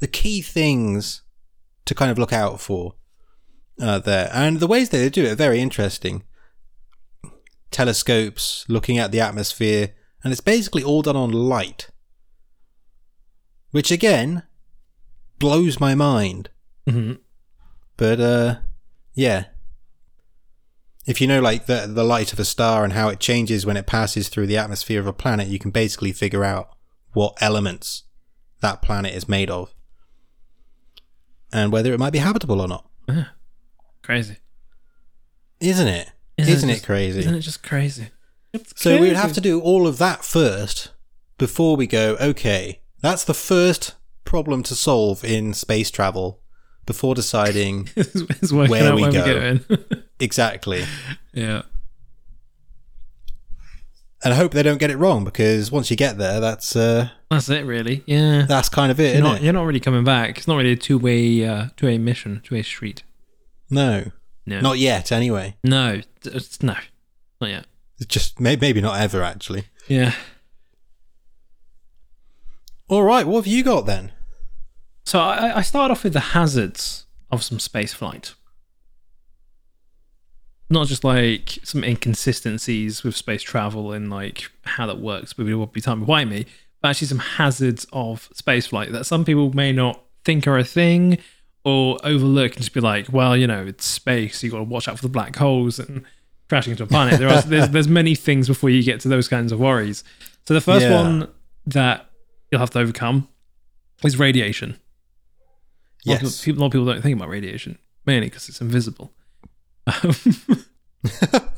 the 0.00 0.08
key 0.08 0.42
things 0.42 1.22
to 1.84 1.94
kind 1.94 2.10
of 2.10 2.18
look 2.18 2.32
out 2.32 2.60
for 2.60 2.94
uh, 3.80 4.00
there, 4.00 4.30
and 4.32 4.58
the 4.58 4.66
ways 4.66 4.90
they 4.90 5.08
do 5.08 5.24
it 5.24 5.32
are 5.32 5.36
very 5.36 5.60
interesting. 5.60 6.24
Telescopes 7.70 8.64
looking 8.68 8.98
at 8.98 9.12
the 9.12 9.20
atmosphere, 9.20 9.94
and 10.24 10.32
it's 10.32 10.40
basically 10.40 10.82
all 10.82 11.02
done 11.02 11.16
on 11.16 11.30
light, 11.30 11.90
which 13.70 13.90
again 13.90 14.42
blows 15.38 15.80
my 15.80 15.94
mind. 15.94 16.50
hmm 16.88 17.12
But 17.96 18.20
uh 18.20 18.56
yeah. 19.14 19.46
If 21.06 21.20
you 21.20 21.26
know 21.26 21.40
like 21.40 21.66
the 21.66 21.86
the 21.88 22.04
light 22.04 22.32
of 22.32 22.38
a 22.38 22.44
star 22.44 22.84
and 22.84 22.92
how 22.92 23.08
it 23.08 23.20
changes 23.20 23.64
when 23.64 23.76
it 23.76 23.86
passes 23.86 24.28
through 24.28 24.46
the 24.46 24.58
atmosphere 24.58 25.00
of 25.00 25.06
a 25.06 25.12
planet, 25.12 25.48
you 25.48 25.58
can 25.58 25.70
basically 25.70 26.12
figure 26.12 26.44
out 26.44 26.70
what 27.12 27.36
elements 27.40 28.04
that 28.60 28.82
planet 28.82 29.14
is 29.14 29.28
made 29.28 29.50
of. 29.50 29.74
And 31.52 31.72
whether 31.72 31.94
it 31.94 31.98
might 31.98 32.12
be 32.12 32.18
habitable 32.18 32.60
or 32.60 32.68
not. 32.68 32.84
Crazy. 34.02 34.36
Isn't 35.60 35.88
it? 35.88 36.10
Isn't 36.36 36.54
Isn't, 36.54 36.70
it 36.70 36.76
it 36.78 36.84
crazy? 36.84 37.20
Isn't 37.20 37.34
it 37.34 37.40
just 37.40 37.62
crazy? 37.62 38.08
It's 38.52 38.72
So 38.76 39.00
we 39.00 39.08
would 39.08 39.16
have 39.16 39.32
to 39.32 39.40
do 39.40 39.60
all 39.60 39.86
of 39.86 39.98
that 39.98 40.24
first 40.24 40.90
before 41.36 41.76
we 41.76 41.86
go, 41.86 42.16
okay, 42.20 42.80
that's 43.00 43.24
the 43.24 43.34
first 43.34 43.94
problem 44.24 44.62
to 44.64 44.74
solve 44.74 45.24
in 45.24 45.54
space 45.54 45.90
travel 45.90 46.40
before 46.86 47.14
deciding 47.14 47.88
it's, 47.96 48.52
where 48.52 48.94
we 48.94 49.02
go. 49.10 49.58
exactly. 50.20 50.84
yeah. 51.32 51.62
And 54.24 54.34
I 54.34 54.36
hope 54.36 54.52
they 54.52 54.64
don't 54.64 54.78
get 54.78 54.90
it 54.90 54.96
wrong 54.96 55.22
because 55.22 55.70
once 55.70 55.90
you 55.92 55.96
get 55.96 56.18
there, 56.18 56.40
that's 56.40 56.74
uh, 56.74 57.10
That's 57.30 57.48
it, 57.50 57.64
really. 57.64 58.02
Yeah. 58.06 58.46
that's 58.48 58.68
kind 58.68 58.90
of 58.90 58.98
it, 58.98 59.14
you're 59.14 59.22
not, 59.22 59.36
it? 59.36 59.42
you're 59.44 59.52
not 59.52 59.64
really 59.64 59.78
coming 59.80 60.02
back. 60.02 60.38
It's 60.38 60.48
not 60.48 60.56
really 60.56 60.72
a 60.72 60.76
two 60.76 60.98
way 60.98 61.44
uh, 61.46 61.66
two 61.76 61.86
way 61.86 61.98
mission, 61.98 62.40
two 62.42 62.56
way 62.56 62.62
street. 62.62 63.04
No, 63.70 64.10
No. 64.44 64.60
not 64.60 64.78
yet. 64.78 65.12
Anyway, 65.12 65.56
no. 65.62 66.00
It's, 66.24 66.60
no. 66.62 66.74
Not 67.40 67.50
yet. 67.50 67.66
it's 67.98 68.06
just 68.06 68.40
may- 68.40 68.56
maybe 68.56 68.80
not 68.80 68.98
ever. 69.00 69.22
Actually. 69.22 69.64
Yeah. 69.86 70.14
All 72.88 73.02
right, 73.02 73.26
what 73.26 73.36
have 73.44 73.46
you 73.46 73.62
got 73.62 73.86
then? 73.86 74.12
So 75.04 75.20
I, 75.20 75.58
I 75.58 75.62
started 75.62 75.92
off 75.92 76.04
with 76.04 76.12
the 76.14 76.20
hazards 76.20 77.06
of 77.30 77.42
some 77.42 77.58
space 77.58 77.92
flight. 77.94 78.34
not 80.70 80.86
just 80.86 81.02
like 81.04 81.58
some 81.64 81.82
inconsistencies 81.82 83.02
with 83.02 83.16
space 83.16 83.42
travel 83.42 83.92
and 83.92 84.10
like 84.10 84.50
how 84.64 84.86
that 84.86 84.98
works, 84.98 85.32
but 85.32 85.46
it 85.46 85.54
would 85.54 85.72
be 85.72 85.80
time 85.80 86.04
behind 86.04 86.28
me, 86.30 86.44
but 86.82 86.88
actually 86.90 87.06
some 87.08 87.18
hazards 87.18 87.86
of 87.92 88.28
space 88.34 88.66
flight 88.66 88.92
that 88.92 89.04
some 89.04 89.24
people 89.24 89.50
may 89.54 89.72
not 89.72 90.02
think 90.24 90.46
are 90.46 90.58
a 90.58 90.64
thing 90.64 91.16
or 91.64 91.98
overlook 92.04 92.52
and 92.52 92.60
just 92.62 92.74
be 92.74 92.80
like, 92.80 93.10
well, 93.12 93.34
you 93.36 93.46
know, 93.46 93.64
it's 93.66 93.84
space. 93.86 94.42
You 94.42 94.50
got 94.50 94.58
to 94.58 94.64
watch 94.64 94.88
out 94.88 94.96
for 94.96 95.02
the 95.02 95.08
black 95.08 95.36
holes 95.36 95.78
and 95.78 96.04
crashing 96.50 96.70
into 96.72 96.82
a 96.82 96.86
planet. 96.86 97.18
There 97.18 97.28
are 97.28 97.40
there's, 97.42 97.68
there's 97.70 97.88
many 97.88 98.14
things 98.14 98.46
before 98.46 98.68
you 98.70 98.82
get 98.82 99.00
to 99.00 99.08
those 99.08 99.26
kinds 99.28 99.52
of 99.52 99.58
worries. 99.58 100.04
So 100.46 100.52
the 100.54 100.60
first 100.60 100.84
Yeah. 100.84 101.02
one 101.02 101.28
that 101.66 102.07
you'll 102.50 102.60
have 102.60 102.70
to 102.70 102.78
overcome 102.78 103.28
is 104.04 104.18
radiation. 104.18 104.78
A 106.06 106.10
lot, 106.10 106.16
of 106.18 106.22
Yes. 106.22 106.44
people, 106.44 106.60
a 106.60 106.62
lot 106.62 106.66
of 106.66 106.72
people 106.72 106.86
don't 106.86 107.02
think 107.02 107.16
about 107.16 107.28
radiation, 107.28 107.78
mainly 108.06 108.28
because 108.28 108.48
it's 108.48 108.60
invisible. 108.60 109.12
Um, 109.86 110.14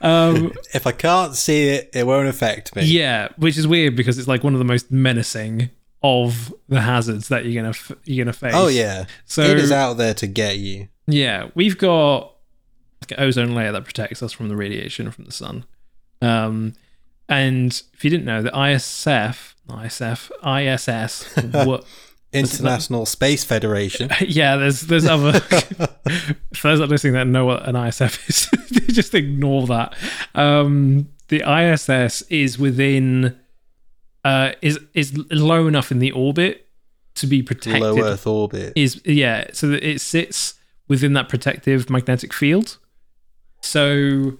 um, 0.00 0.52
If 0.74 0.86
I 0.86 0.92
can't 0.92 1.34
see 1.34 1.68
it, 1.68 1.90
it 1.94 2.06
won't 2.06 2.28
affect 2.28 2.74
me. 2.74 2.84
yeah, 2.84 3.28
which 3.36 3.56
is 3.58 3.66
weird 3.66 3.96
because 3.96 4.18
it's 4.18 4.28
like 4.28 4.42
one 4.44 4.52
of 4.54 4.58
the 4.58 4.64
most 4.64 4.90
menacing 4.90 5.70
of 6.02 6.52
the 6.68 6.80
hazards 6.80 7.28
that 7.28 7.44
you're 7.44 7.62
gonna 7.62 7.70
f- 7.70 7.92
you're 8.04 8.24
gonna 8.24 8.32
face. 8.32 8.52
Oh 8.56 8.66
yeah. 8.68 9.04
So 9.24 9.42
it 9.42 9.58
is 9.58 9.70
out 9.70 9.94
there 9.98 10.14
to 10.14 10.26
get 10.26 10.58
you. 10.58 10.88
yeah, 11.06 11.50
we've 11.54 11.78
got 11.78 12.34
like 13.02 13.12
an 13.12 13.20
ozone 13.24 13.54
layer 13.54 13.70
that 13.72 13.84
protects 13.84 14.22
us 14.22 14.32
from 14.32 14.48
the 14.48 14.56
radiation 14.56 15.10
from 15.12 15.24
the 15.26 15.32
sun. 15.32 15.64
Um, 16.20 16.74
and 17.32 17.82
if 17.94 18.04
you 18.04 18.10
didn't 18.10 18.26
know, 18.26 18.42
the 18.42 18.50
ISF, 18.50 19.54
ISF, 19.68 20.30
ISS, 20.44 21.64
what? 21.66 21.84
International 22.32 23.04
Space 23.04 23.44
Federation. 23.44 24.10
yeah, 24.20 24.56
there's 24.56 24.82
there's 24.82 25.06
other. 25.06 25.40
for 26.54 26.68
those 26.68 26.78
that 26.78 26.88
listening 26.88 27.12
that 27.14 27.26
know 27.26 27.44
what 27.44 27.68
an 27.68 27.74
ISF 27.74 28.28
is, 28.28 28.94
just 28.94 29.14
ignore 29.14 29.66
that. 29.66 29.94
Um, 30.34 31.08
the 31.28 31.42
ISS 31.42 32.22
is 32.22 32.58
within, 32.58 33.38
uh, 34.24 34.52
is 34.62 34.78
is 34.94 35.16
low 35.30 35.66
enough 35.66 35.90
in 35.90 35.98
the 35.98 36.12
orbit 36.12 36.68
to 37.16 37.26
be 37.26 37.42
protected. 37.42 37.82
Low 37.82 38.02
Earth 38.02 38.26
orbit. 38.26 38.72
Is 38.76 39.00
yeah, 39.04 39.48
so 39.52 39.68
that 39.68 39.86
it 39.86 40.00
sits 40.00 40.54
within 40.88 41.12
that 41.12 41.28
protective 41.28 41.90
magnetic 41.90 42.32
field. 42.32 42.78
So 43.60 44.38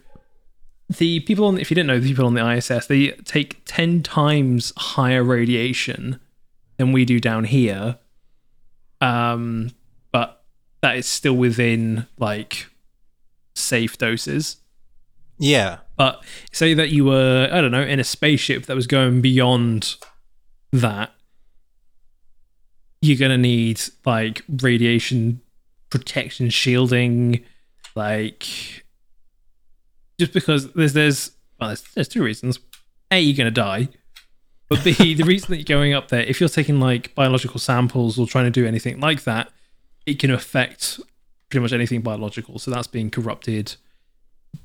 the 0.99 1.21
people 1.21 1.47
on, 1.47 1.59
if 1.59 1.71
you 1.71 1.75
didn't 1.75 1.89
know, 1.89 1.99
the 1.99 2.09
people 2.09 2.27
on 2.27 2.35
the 2.35 2.49
ISS 2.49 2.87
they 2.87 3.11
take 3.25 3.63
ten 3.65 4.03
times 4.03 4.73
higher 4.77 5.23
radiation 5.23 6.21
than 6.77 6.93
we 6.93 7.05
do 7.05 7.21
down 7.21 7.45
here. 7.45 7.99
Um, 9.01 9.71
but 10.13 10.45
that 10.81 10.97
is 10.97 11.07
still 11.07 11.35
within 11.35 12.07
like 12.19 12.67
safe 13.55 13.99
doses. 13.99 14.57
Yeah. 15.39 15.79
But 15.97 16.25
say 16.53 16.75
that 16.75 16.91
you 16.91 17.05
were, 17.05 17.49
I 17.51 17.61
don't 17.61 17.73
know, 17.73 17.83
in 17.83 18.01
a 18.01 18.05
spaceship 18.05 18.67
that 18.67 18.77
was 18.77 18.87
going 18.87 19.21
beyond 19.21 19.97
that, 20.73 21.13
you're 23.01 23.19
going 23.19 23.33
to 23.33 23.39
need 23.39 23.81
like 24.05 24.43
radiation 24.63 25.41
protection 25.91 26.49
shielding, 26.51 27.45
like 27.95 28.82
just 30.23 30.33
because 30.33 30.73
there's, 30.73 30.93
there's, 30.93 31.31
well, 31.61 31.69
there's, 31.71 31.83
there's 31.95 32.09
two 32.09 32.23
reasons. 32.23 32.59
A, 33.11 33.21
you're 33.21 33.37
going 33.37 33.53
to 33.53 33.61
die. 33.61 33.89
But 34.69 34.85
B, 34.85 35.15
the 35.15 35.25
reason 35.25 35.51
that 35.51 35.59
you're 35.59 35.79
going 35.79 35.93
up 35.93 36.09
there, 36.09 36.23
if 36.23 36.41
you're 36.41 36.49
taking 36.49 36.81
like 36.81 37.15
biological 37.15 37.61
samples 37.61 38.19
or 38.19 38.27
trying 38.27 38.45
to 38.45 38.51
do 38.51 38.67
anything 38.67 39.01
like 39.01 39.25
that, 39.25 39.51
it 40.07 40.19
can 40.19 40.31
affect 40.31 41.01
pretty 41.51 41.63
much 41.63 41.73
anything 41.73 42.01
biological. 42.01 42.59
So 42.59 42.71
that's 42.71 42.87
being 42.87 43.11
corrupted 43.11 43.77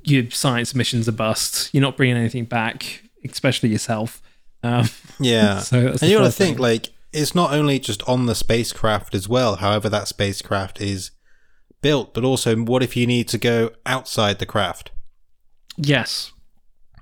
your 0.03 0.29
science 0.29 0.75
missions 0.75 1.07
are 1.07 1.13
bust. 1.13 1.69
You're 1.73 1.81
not 1.81 1.97
bringing 1.97 2.17
anything 2.17 2.45
back, 2.45 3.03
especially 3.29 3.69
yourself. 3.69 4.21
Um, 4.63 4.89
Yeah. 5.19 5.59
so 5.59 5.77
and 5.87 6.01
you 6.03 6.17
got 6.17 6.25
to 6.25 6.31
think 6.31 6.59
like 6.59 6.89
it's 7.13 7.33
not 7.33 7.51
only 7.53 7.79
just 7.79 8.07
on 8.07 8.25
the 8.25 8.35
spacecraft 8.35 9.15
as 9.15 9.27
well, 9.27 9.57
however 9.57 9.89
that 9.89 10.07
spacecraft 10.07 10.81
is 10.81 11.11
built, 11.81 12.13
but 12.13 12.23
also 12.23 12.55
what 12.55 12.83
if 12.83 12.95
you 12.95 13.07
need 13.07 13.27
to 13.29 13.37
go 13.37 13.71
outside 13.85 14.39
the 14.39 14.45
craft 14.45 14.91
yes, 15.77 16.31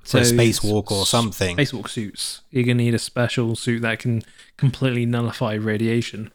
a 0.04 0.08
So 0.08 0.20
spacewalk 0.20 0.92
or 0.92 1.06
something? 1.06 1.58
Spacewalk 1.58 1.90
suits. 1.90 2.42
You're 2.52 2.64
gonna 2.64 2.76
need 2.76 2.94
a 2.94 3.00
special 3.00 3.56
suit 3.56 3.82
that 3.82 4.00
can 4.00 4.22
completely 4.58 5.06
nullify 5.06 5.54
radiation. 5.54 6.32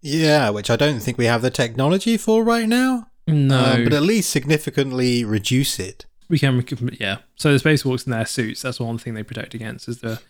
Yeah, 0.00 0.50
which 0.50 0.68
I 0.70 0.76
don't 0.76 1.00
think 1.00 1.16
we 1.16 1.26
have 1.26 1.42
the 1.42 1.50
technology 1.50 2.16
for 2.16 2.42
right 2.42 2.68
now. 2.68 3.08
No, 3.28 3.58
Um, 3.74 3.84
but 3.84 3.92
at 3.92 4.02
least 4.02 4.30
significantly 4.30 5.24
reduce 5.24 5.78
it. 5.78 6.06
we 6.28 6.38
can. 6.38 6.56
we 6.56 6.62
can- 6.64 6.96
Yeah. 6.98 7.18
So 7.36 7.56
the 7.56 7.62
spacewalks 7.62 8.06
in 8.06 8.10
their 8.10 8.26
suits. 8.26 8.62
That's 8.62 8.80
one 8.80 8.98
thing 8.98 9.14
they 9.14 9.22
protect 9.22 9.54
against 9.54 9.86
is 9.88 9.98
the 9.98 10.20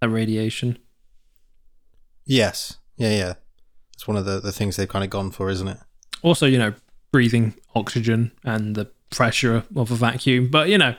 that 0.00 0.08
radiation. 0.08 0.78
Yes. 2.24 2.78
Yeah, 2.96 3.10
yeah. 3.10 3.34
It's 3.94 4.06
one 4.08 4.16
of 4.16 4.24
the, 4.24 4.40
the 4.40 4.52
things 4.52 4.76
they've 4.76 4.88
kind 4.88 5.04
of 5.04 5.10
gone 5.10 5.30
for, 5.32 5.50
isn't 5.50 5.68
it? 5.68 5.78
Also, 6.22 6.46
you 6.46 6.56
know, 6.58 6.72
breathing 7.12 7.54
oxygen 7.74 8.32
and 8.44 8.74
the 8.76 8.90
pressure 9.10 9.64
of 9.76 9.90
a 9.90 9.94
vacuum. 9.94 10.48
But 10.50 10.68
you 10.68 10.78
know, 10.78 10.94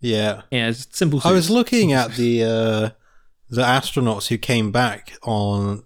Yeah. 0.00 0.42
yeah, 0.50 0.68
it's 0.68 0.86
simple. 0.92 1.20
I 1.24 1.32
was 1.32 1.50
looking 1.50 1.92
at 1.92 2.12
the 2.16 2.42
uh, 2.44 2.90
the 3.50 3.62
astronauts 3.62 4.28
who 4.28 4.38
came 4.38 4.70
back 4.72 5.16
on 5.22 5.84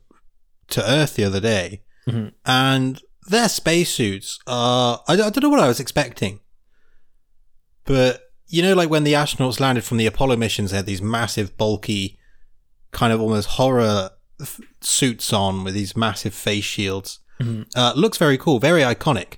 to 0.69 0.83
Earth 0.91 1.15
the 1.17 1.25
other 1.25 1.41
day, 1.41 1.83
Mhm. 2.07 2.33
and 2.45 3.01
their 3.29 3.49
spacesuits 3.49 4.39
are. 4.47 5.03
I, 5.09 5.13
I 5.15 5.17
don't 5.17 5.43
know 5.43 5.49
what 5.51 5.61
I 5.61 5.69
was 5.69 5.81
expecting, 5.81 6.41
but 7.85 8.23
you 8.47 8.63
know, 8.63 8.75
like 8.75 8.89
when 8.91 9.05
the 9.05 9.13
astronauts 9.13 9.61
landed 9.61 9.85
from 9.85 9.99
the 9.99 10.07
Apollo 10.07 10.37
missions, 10.37 10.71
they 10.71 10.79
had 10.79 10.87
these 10.87 11.03
massive, 11.03 11.57
bulky, 11.59 12.19
kind 12.93 13.13
of 13.13 13.21
almost 13.21 13.49
horror 13.51 14.11
f- 14.41 14.61
suits 14.81 15.33
on 15.35 15.65
with 15.65 15.75
these 15.75 15.95
massive 15.97 16.33
face 16.33 16.65
shields. 16.65 17.19
Mhm. 17.41 17.67
Uh, 17.77 17.93
looks 17.95 18.17
very 18.17 18.39
cool, 18.39 18.59
very 18.59 18.81
iconic. 18.81 19.35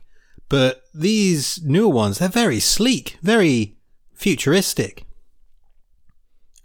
But 0.48 0.79
these 0.94 1.62
newer 1.62 1.88
ones, 1.88 2.18
they're 2.18 2.28
very 2.28 2.60
sleek, 2.60 3.18
very 3.22 3.76
futuristic. 4.14 5.04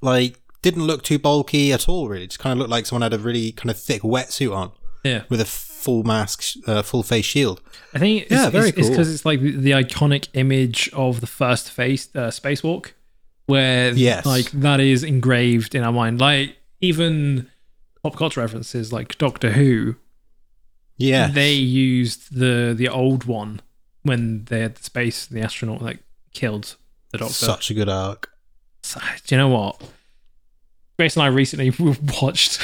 Like, 0.01 0.39
didn't 0.61 0.83
look 0.85 1.03
too 1.03 1.19
bulky 1.19 1.71
at 1.71 1.87
all, 1.87 2.07
really. 2.09 2.27
Just 2.27 2.39
kind 2.39 2.53
of 2.53 2.59
looked 2.59 2.71
like 2.71 2.85
someone 2.85 3.03
had 3.03 3.13
a 3.13 3.19
really 3.19 3.51
kind 3.51 3.69
of 3.69 3.77
thick 3.79 4.01
wetsuit 4.01 4.55
on 4.55 4.71
Yeah. 5.03 5.23
with 5.29 5.39
a 5.41 5.45
full 5.45 6.03
mask, 6.03 6.43
uh, 6.67 6.81
full 6.81 7.03
face 7.03 7.25
shield. 7.25 7.61
I 7.93 7.99
think 7.99 8.23
it's, 8.23 8.31
Yeah, 8.31 8.49
very 8.49 8.69
it's, 8.69 8.77
cool. 8.79 8.89
because 8.89 9.13
it's 9.13 9.25
like 9.25 9.41
the, 9.41 9.51
the 9.51 9.71
iconic 9.71 10.27
image 10.33 10.89
of 10.93 11.21
the 11.21 11.27
first 11.27 11.69
face 11.69 12.09
uh, 12.15 12.29
spacewalk, 12.29 12.91
where 13.45 13.93
Yes. 13.93 14.25
like 14.25 14.49
that 14.51 14.79
is 14.79 15.03
engraved 15.03 15.75
in 15.75 15.83
our 15.83 15.91
mind. 15.93 16.19
Like 16.19 16.57
even 16.81 17.47
pop 18.01 18.15
culture 18.17 18.41
references, 18.41 18.91
like 18.91 19.17
Doctor 19.19 19.51
Who, 19.51 19.95
Yeah. 20.97 21.27
they 21.27 21.53
used 21.53 22.35
the 22.35 22.73
the 22.75 22.89
old 22.89 23.25
one 23.25 23.61
when 24.05 24.45
they 24.45 24.61
had 24.61 24.75
the 24.75 24.83
space 24.83 25.25
the 25.25 25.41
astronaut 25.41 25.81
that 25.83 25.97
killed 26.33 26.75
the 27.11 27.17
Doctor. 27.17 27.33
Such 27.33 27.71
a 27.71 27.73
good 27.73 27.89
arc. 27.89 28.29
So, 28.83 28.99
do 29.25 29.35
you 29.35 29.39
know 29.39 29.49
what? 29.49 29.81
Grace 30.97 31.15
and 31.15 31.23
I 31.23 31.27
recently 31.27 31.71
watched 32.21 32.63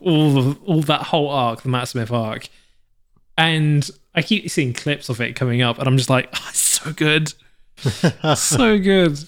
all 0.00 0.38
of, 0.38 0.62
all 0.64 0.80
that 0.82 1.02
whole 1.02 1.28
arc, 1.28 1.62
the 1.62 1.68
Matt 1.68 1.88
Smith 1.88 2.10
arc, 2.12 2.48
and 3.36 3.88
I 4.14 4.22
keep 4.22 4.48
seeing 4.50 4.72
clips 4.72 5.08
of 5.08 5.20
it 5.20 5.34
coming 5.34 5.62
up, 5.62 5.78
and 5.78 5.88
I'm 5.88 5.96
just 5.96 6.10
like, 6.10 6.28
oh, 6.34 6.46
it's 6.48 6.58
so 6.58 6.92
good, 6.92 7.32
so 8.36 8.78
good. 8.78 9.18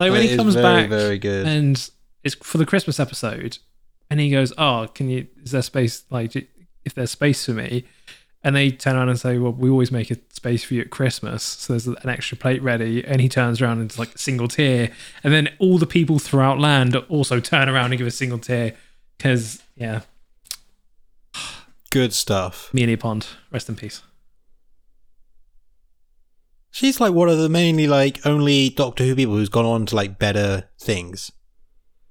Like 0.00 0.10
when 0.12 0.22
It 0.22 0.30
he 0.30 0.36
comes 0.36 0.54
very, 0.54 0.82
back 0.82 0.88
very 0.90 1.18
good. 1.18 1.46
and 1.46 1.90
it's 2.22 2.34
for 2.36 2.58
the 2.58 2.66
Christmas 2.66 2.98
episode, 3.00 3.58
and 4.10 4.20
he 4.20 4.30
goes, 4.30 4.52
"Oh, 4.56 4.88
can 4.94 5.08
you? 5.08 5.26
Is 5.42 5.50
there 5.52 5.62
space? 5.62 6.04
Like, 6.10 6.34
if 6.84 6.94
there's 6.94 7.10
space 7.10 7.44
for 7.44 7.52
me?" 7.52 7.84
And 8.44 8.54
they 8.54 8.70
turn 8.70 8.94
around 8.94 9.08
and 9.08 9.18
say, 9.18 9.38
"Well, 9.38 9.52
we 9.52 9.70
always 9.70 9.90
make 9.90 10.10
a 10.10 10.16
space 10.28 10.62
for 10.62 10.74
you 10.74 10.82
at 10.82 10.90
Christmas, 10.90 11.42
so 11.42 11.72
there's 11.72 11.86
an 11.86 11.96
extra 12.08 12.36
plate 12.36 12.62
ready." 12.62 13.02
And 13.04 13.20
he 13.20 13.28
turns 13.28 13.60
around 13.62 13.78
and 13.80 13.90
it's 13.90 13.98
like 13.98 14.14
a 14.14 14.18
single 14.18 14.48
tear, 14.48 14.90
and 15.24 15.32
then 15.32 15.48
all 15.58 15.78
the 15.78 15.86
people 15.86 16.18
throughout 16.18 16.60
land 16.60 16.94
also 17.08 17.40
turn 17.40 17.68
around 17.70 17.92
and 17.92 17.98
give 17.98 18.06
a 18.06 18.10
single 18.10 18.38
tear 18.38 18.74
because, 19.16 19.62
yeah, 19.76 20.02
Good 21.90 22.12
stuff. 22.12 22.70
Amelia 22.72 22.98
Pond, 22.98 23.26
rest 23.52 23.68
in 23.68 23.76
peace. 23.76 24.02
She's 26.72 27.00
like 27.00 27.14
one 27.14 27.28
of 27.28 27.38
the 27.38 27.48
mainly 27.48 27.86
like 27.86 28.26
only 28.26 28.68
Doctor 28.70 29.04
Who 29.04 29.14
people 29.14 29.34
who's 29.34 29.48
gone 29.48 29.64
on 29.64 29.86
to 29.86 29.94
like 29.96 30.18
better 30.18 30.64
things. 30.80 31.30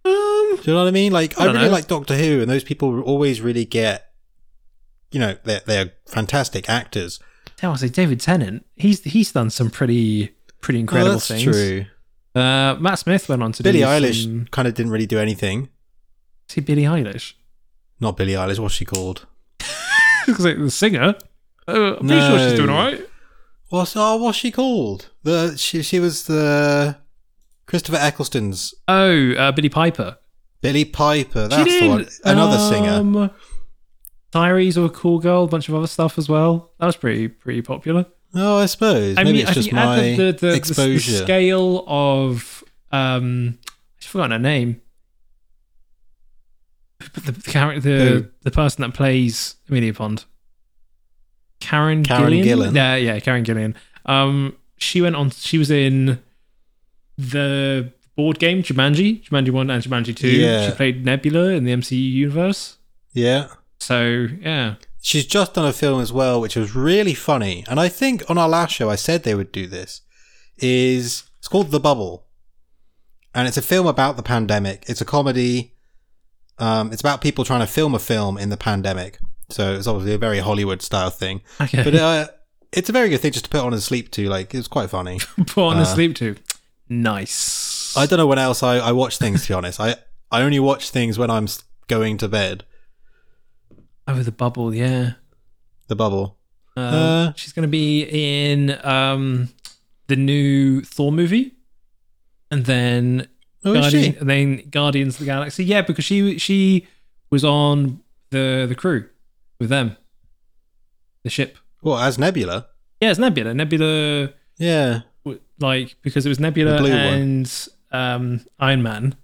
Um, 0.06 0.12
Do 0.56 0.62
you 0.64 0.74
know 0.74 0.80
what 0.80 0.88
I 0.88 0.92
mean? 0.92 1.12
Like, 1.12 1.38
I, 1.38 1.44
I 1.44 1.48
really 1.48 1.66
know. 1.66 1.70
like 1.70 1.88
Doctor 1.88 2.16
Who, 2.16 2.42
and 2.42 2.50
those 2.50 2.64
people 2.64 3.02
always 3.02 3.42
really 3.42 3.66
get, 3.66 4.13
you 5.14 5.20
know, 5.20 5.38
they're, 5.44 5.62
they're 5.66 5.92
fantastic 6.08 6.70
actors. 6.70 7.20
I 7.62 7.70
was 7.70 7.80
say 7.80 7.88
David 7.88 8.20
Tennant. 8.20 8.66
He's 8.76 9.02
he's 9.04 9.32
done 9.32 9.50
some 9.50 9.70
pretty 9.70 10.36
pretty 10.60 10.82
incredible 10.82 11.12
Well, 11.12 11.16
that's 11.20 11.28
things. 11.30 11.44
true. 11.44 11.86
Uh, 12.36 12.76
Matt 12.80 13.00
Smith 13.00 13.30
went 13.30 13.42
on 13.42 13.54
to 13.54 13.64
Billie 13.64 13.80
do 13.80 13.86
Eilish 13.86 14.24
Some, 14.24 14.48
kind 14.52 14.68
of 14.68 14.74
didn't 14.74 14.92
really 14.92 15.06
do 15.06 15.18
anything. 15.20 15.70
see 16.50 16.60
Billie 16.60 16.82
Eilish. 16.84 17.34
Not 18.02 18.18
Billie 18.18 18.34
Eilish, 18.34 18.60
what's 18.60 18.74
she 18.76 18.84
called? 18.86 19.26
Like 20.28 20.58
the 20.58 20.72
singer. 20.72 21.16
Uh, 21.68 21.96
I'm 21.98 22.08
pretty 22.08 22.22
sure 22.28 22.40
she's 22.40 22.54
doing 22.58 22.68
No. 22.68 22.76
all 22.78 22.86
right. 22.92 23.08
What's 23.70 23.94
oh, 23.96 24.18
what's 24.18 24.38
she 24.38 24.52
called? 24.52 25.10
The 25.24 25.56
she 25.58 25.82
she 25.84 26.00
was 26.00 26.26
the 26.26 26.98
Christopher 27.66 27.98
Eccleston's 28.02 28.74
Oh, 28.88 29.32
uh, 29.34 29.52
Billie 29.52 29.70
Piper. 29.70 30.18
Billie 30.62 30.86
Piper. 30.86 31.48
That's 31.48 31.80
the 31.80 31.88
one. 31.88 32.08
Another 32.26 32.58
singer. 32.58 33.32
Diaries 34.34 34.78
of 34.78 34.84
a 34.84 34.90
Cool 34.90 35.20
Girl, 35.20 35.44
a 35.44 35.48
bunch 35.48 35.70
of 35.70 35.76
other 35.76 35.86
stuff 35.86 36.18
as 36.18 36.28
well. 36.28 36.72
That 36.80 36.88
was 36.88 36.96
pretty 36.96 37.28
pretty 37.28 37.62
popular. 37.62 38.08
Oh, 38.34 38.58
I 38.58 38.66
suppose. 38.66 39.16
I 39.16 39.24
Maybe 39.24 39.38
mean, 39.38 39.42
it's 39.48 39.52
I 39.52 39.54
just 39.54 39.72
my 39.72 39.96
the, 40.02 40.16
the, 40.16 40.32
the, 40.48 40.54
exposure. 40.56 41.12
the 41.12 41.18
scale 41.20 41.84
of 41.86 42.64
um, 42.92 43.60
I've 44.02 44.08
forgotten 44.08 44.32
her 44.32 44.40
name. 44.40 44.82
But 47.14 47.26
the, 47.26 47.32
the 47.34 47.52
character, 47.52 47.82
the, 47.82 48.32
the 48.42 48.50
person 48.52 48.82
that 48.82 48.96
plays 48.96 49.56
Amelia 49.70 49.94
Pond, 49.94 50.26
Karen, 51.60 52.04
Karen 52.04 52.32
Gillian. 52.32 52.46
Gillan. 52.72 52.76
Yeah, 52.76 52.96
yeah, 52.96 53.20
Karen 53.20 53.44
Gillian. 53.44 53.76
Um, 54.08 54.58
she 54.78 55.00
went 55.02 55.16
on. 55.16 55.30
She 55.30 55.60
was 55.60 55.70
in 55.70 56.20
the 57.20 57.92
board 58.16 58.40
game 58.40 58.64
Jumanji, 58.64 59.24
Jumanji 59.26 59.52
One 59.52 59.70
and 59.70 59.84
Jumanji 59.84 60.16
Two. 60.16 60.30
Yeah. 60.30 60.70
She 60.70 60.76
played 60.76 61.06
Nebula 61.06 61.50
in 61.50 61.66
the 61.66 61.72
MCU 61.74 61.92
universe. 62.12 62.78
yeah. 63.14 63.50
So 63.84 64.28
yeah, 64.42 64.76
She's 65.06 65.26
just 65.26 65.56
done 65.56 65.68
a 65.68 65.74
film 65.74 66.00
as 66.00 66.14
well, 66.14 66.40
which 66.40 66.56
was 66.56 66.74
really 66.74 67.14
funny. 67.14 67.66
And 67.68 67.78
I 67.78 67.90
think 67.90 68.24
on 68.30 68.38
our 68.38 68.48
last 68.48 68.72
show, 68.74 68.90
I 68.90 68.96
said 68.96 69.24
they 69.24 69.36
would 69.36 69.52
do 69.52 69.68
this. 69.68 70.00
Is 70.60 71.30
it's 71.40 71.50
called 71.50 71.72
The 71.72 71.80
Bubble, 71.80 72.26
and 73.36 73.46
it's 73.46 73.58
a 73.58 73.62
film 73.62 73.86
about 73.86 74.16
the 74.16 74.24
pandemic. 74.24 74.86
It's 74.88 75.02
a 75.02 75.06
comedy. 75.06 75.74
Um, 76.58 76.94
it's 76.94 77.02
about 77.02 77.20
people 77.20 77.44
trying 77.44 77.60
to 77.60 77.68
film 77.68 77.94
a 77.94 78.00
film 78.00 78.38
in 78.38 78.48
the 78.48 78.56
pandemic. 78.56 79.20
So 79.50 79.74
it's 79.74 79.88
obviously 79.88 80.14
a 80.14 80.18
very 80.18 80.40
Hollywood 80.40 80.82
style 80.82 81.10
thing. 81.10 81.42
okay. 81.60 81.84
But 81.84 81.96
uh, 81.96 82.28
it's 82.72 82.88
a 82.88 82.94
very 82.94 83.10
good 83.10 83.20
thing 83.20 83.34
just 83.34 83.46
to 83.46 83.52
put 83.52 83.60
on 83.60 83.74
and 83.74 83.84
sleep 83.84 84.10
to. 84.12 84.30
Like 84.30 84.54
it 84.54 84.58
was 84.58 84.70
quite 84.70 84.90
funny. 84.90 85.20
put 85.48 85.68
on 85.68 85.78
uh, 85.80 85.82
a 85.82 85.86
sleep 85.86 86.16
to. 86.16 86.38
Nice. 86.88 87.98
I 87.98 88.06
don't 88.06 88.20
know 88.20 88.28
when 88.28 88.40
else 88.40 88.64
I, 88.64 88.78
I 88.78 88.94
watch 88.94 89.18
things. 89.18 89.42
To 89.44 89.48
be 89.50 89.54
honest, 89.54 89.82
I 89.82 89.98
I 90.32 90.44
only 90.44 90.62
watch 90.62 90.92
things 90.92 91.20
when 91.20 91.30
I'm 91.30 91.48
going 91.90 92.18
to 92.20 92.30
bed. 92.30 92.64
Oh, 94.08 94.16
the 94.22 94.32
bubble, 94.32 94.74
yeah. 94.74 95.14
The 95.88 95.96
Bubble. 95.96 96.38
Uh, 96.76 96.80
Uh, 96.80 97.34
she's 97.36 97.54
going 97.54 97.64
to 97.64 97.72
be 97.72 98.04
in 98.10 98.78
um, 98.86 99.50
the 100.08 100.16
new 100.16 100.82
Thor 100.82 101.12
movie, 101.12 101.54
and 102.52 102.66
then 102.66 103.28
Oh, 103.66 103.74
is 103.74 103.80
Guardian, 103.82 104.14
she? 104.14 104.20
and 104.20 104.30
then 104.30 104.70
Guardians 104.70 105.16
of 105.16 105.20
the 105.20 105.26
Galaxy. 105.26 105.64
Yeah, 105.64 105.82
because 105.84 106.04
she 106.04 106.38
she 106.38 106.88
was 107.30 107.46
on 107.46 108.02
the 108.32 108.66
the 108.68 108.76
crew 108.76 109.08
with 109.60 109.70
them, 109.70 109.96
the 111.24 111.30
ship. 111.30 111.58
Well, 111.82 111.98
as 111.98 112.18
Nebula. 112.18 112.68
Yeah, 113.02 113.12
it's 113.12 113.20
Nebula. 113.20 113.54
Nebula, 113.54 114.34
Yeah. 114.58 115.02
like 115.60 115.96
because 116.02 116.26
it 116.26 116.30
was 116.30 116.40
Nebula 116.40 116.72
The 116.72 116.78
blue 116.78 116.90
one. 116.92 117.00
and 117.14 117.68
um, 117.92 118.42
Iron 118.60 118.82
Man 118.84 119.16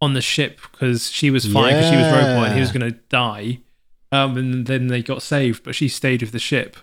on 0.00 0.14
the 0.14 0.22
ship 0.22 0.58
because 0.72 1.10
she 1.10 1.30
was 1.30 1.44
fine 1.52 1.74
because 1.74 1.90
she 1.90 1.96
was 1.96 2.06
robot 2.06 2.46
and 2.48 2.54
he 2.54 2.60
was 2.60 2.72
going 2.72 2.90
to 2.90 2.98
die. 3.08 3.58
Um, 4.12 4.36
and 4.36 4.66
then 4.66 4.86
they 4.88 5.02
got 5.02 5.22
saved, 5.22 5.64
but 5.64 5.74
she 5.74 5.88
stayed 5.88 6.20
with 6.22 6.32
the 6.32 6.38
ship. 6.38 6.76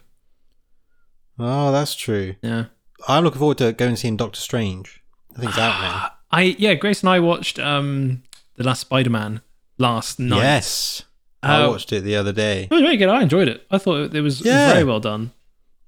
Oh, 1.38 1.72
that's 1.72 1.96
true. 1.96 2.36
Yeah. 2.42 2.66
I'm 3.08 3.24
looking 3.24 3.40
forward 3.40 3.60
to 3.60 3.72
going 3.72 3.90
and 3.90 4.00
seeing 4.00 4.18
Doctor 4.18 4.40
Strange. 4.40 5.02
I 5.36 5.40
think 5.40 5.50
it's 5.52 5.60
out 5.60 5.82
now. 5.82 6.12
I 6.32 6.56
yeah, 6.60 6.74
Grace 6.74 7.02
and 7.02 7.10
I 7.10 7.20
watched 7.20 7.60
um 7.60 8.24
the 8.56 8.64
last 8.64 8.82
Spider 8.82 9.10
Man 9.10 9.42
last 9.78 10.20
night. 10.20 10.38
Yes. 10.42 11.04
I 11.42 11.62
Uh, 11.62 11.70
watched 11.70 11.94
it 11.94 12.02
the 12.02 12.18
other 12.18 12.34
day. 12.34 12.64
It 12.64 12.72
was 12.72 12.82
very 12.82 12.98
good. 12.98 13.08
I 13.08 13.22
enjoyed 13.22 13.48
it. 13.48 13.66
I 13.72 13.78
thought 13.78 14.00
it, 14.00 14.16
it 14.16 14.22
was 14.22 14.42
Yeah. 14.42 14.74
very 14.74 14.84
well 14.84 15.00
done. 15.00 15.32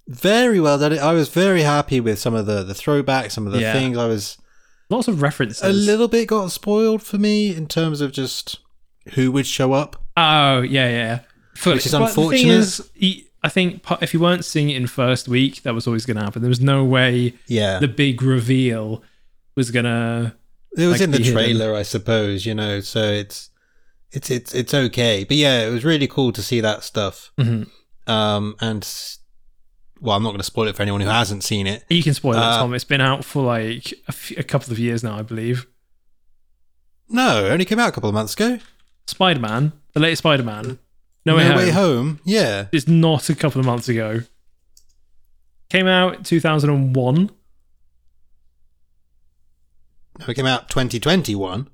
Very 0.07 0.59
well 0.61 0.77
done. 0.79 0.97
I 0.97 1.11
was 1.13 1.27
very 1.29 1.63
happy 1.63 1.99
with 1.99 2.17
some 2.19 2.33
of 2.33 2.45
the, 2.45 2.63
the 2.63 2.73
throwbacks, 2.73 3.31
some 3.31 3.45
of 3.45 3.51
the 3.53 3.59
Yeah. 3.59 3.73
things. 3.73 3.97
I 3.97 4.05
was 4.07 4.37
Lots 4.89 5.07
of 5.09 5.21
references. 5.21 5.61
a 5.63 5.73
little 5.73 6.07
bit 6.07 6.27
got 6.27 6.51
spoiled 6.51 7.03
for 7.03 7.17
me 7.17 7.53
in 7.53 7.67
terms 7.67 7.99
of 7.99 8.11
just 8.13 8.59
who 9.13 9.31
would 9.33 9.45
show 9.47 9.73
up. 9.73 10.01
Oh 10.15 10.61
yeah, 10.61 10.87
yeah. 10.89 11.19
Fully. 11.61 11.75
Which 11.75 11.85
is 11.85 11.91
But 11.91 11.99
The 11.99 12.05
unfortunate. 12.05 12.37
thing 12.39 12.49
is, 12.49 12.89
I 13.43 13.49
think 13.49 13.83
if 14.01 14.13
you 14.13 14.19
weren't 14.19 14.45
seeing 14.45 14.69
it 14.69 14.75
in 14.77 14.87
first 14.87 15.27
week, 15.27 15.63
that 15.63 15.73
was 15.73 15.87
always 15.87 16.05
going 16.05 16.17
to 16.17 16.23
happen. 16.23 16.41
There 16.41 16.49
was 16.49 16.61
no 16.61 16.83
way 16.83 17.33
Yeah. 17.47 17.79
the 17.79 17.87
big 17.87 18.21
reveal 18.21 19.03
was 19.55 19.69
gonna. 19.71 20.35
it 20.77 20.85
was 20.85 20.93
like, 20.93 21.01
in 21.01 21.11
the 21.11 21.17
be 21.17 21.23
hidden. 21.25 21.37
trailer, 21.39 21.75
I 21.75 21.83
suppose, 21.83 22.45
you 22.45 22.53
know, 22.55 22.79
so 22.81 23.01
it's 23.03 23.49
it's 24.11 24.29
it's 24.31 24.53
it's 24.55 24.73
okay. 24.73 25.23
But 25.23 25.37
yeah, 25.37 25.67
it 25.67 25.71
was 25.71 25.83
really 25.85 26.07
cool 26.07 26.31
to 26.33 26.41
see 26.41 26.61
that 26.61 26.83
stuff. 26.83 27.31
Mhm. 27.39 27.67
Um 28.07 28.55
and 28.59 28.87
well, 29.99 30.15
I'm 30.17 30.23
not 30.23 30.29
going 30.29 30.39
to 30.39 30.43
spoil 30.43 30.67
it 30.67 30.75
for 30.75 30.81
anyone 30.81 31.01
who 31.01 31.07
hasn't 31.09 31.43
seen 31.43 31.67
it. 31.67 31.83
You 31.89 32.01
can 32.01 32.15
spoil 32.15 32.33
it, 32.33 32.39
Uh, 32.39 32.57
Tom. 32.57 32.73
It's 32.73 32.83
been 32.83 33.01
out 33.01 33.23
for 33.23 33.43
like 33.43 33.93
a, 34.09 34.13
a 34.39 34.43
couple 34.43 34.71
of 34.73 34.79
years 34.79 35.03
now, 35.03 35.15
I 35.19 35.21
believe. 35.21 35.67
No, 37.09 37.45
it 37.45 37.49
only 37.51 37.65
came 37.65 37.77
out 37.79 37.89
a 37.89 37.91
couple 37.91 38.09
of 38.09 38.13
months 38.15 38.33
ago. 38.33 38.57
Spider 39.05 39.39
Man, 39.39 39.73
the 39.93 39.99
latest 39.99 40.19
Spider 40.19 40.43
Man, 40.43 40.79
No 41.25 41.35
Way 41.35 41.43
No 41.43 41.49
Home. 41.49 41.57
Way 41.57 41.69
Home. 41.71 42.19
Yeah. 42.25 42.67
It's 42.71 42.87
not 42.87 43.29
a 43.29 43.35
couple 43.35 43.59
of 43.59 43.65
months 43.65 43.87
ago. 43.89 44.21
Came 45.69 45.87
out 45.87 46.25
2001. 46.25 47.29
No, 50.19 50.25
it 50.27 50.33
came 50.35 50.45
out 50.45 50.69
2021. 50.69 51.69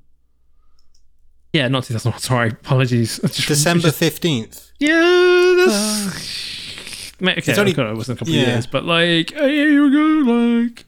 Yeah, 1.53 1.67
not 1.69 1.85
2001. 1.85 2.19
Sorry, 2.19 2.49
apologies. 2.49 3.17
December 3.19 3.87
15th. 3.89 4.71
Yeah, 4.79 5.55
that's. 5.65 7.13
Mate, 7.19 7.39
okay, 7.39 7.51
It's 7.51 7.59
only- 7.59 7.71
it 7.71 7.95
wasn't 7.95 8.17
a 8.17 8.19
couple 8.19 8.33
yeah. 8.33 8.41
of 8.43 8.47
years, 8.49 8.67
but 8.67 8.85
like, 8.85 9.31
hey, 9.33 9.49
here 9.55 9.69
you 9.69 9.91
go, 10.25 10.31
like. 10.31 10.85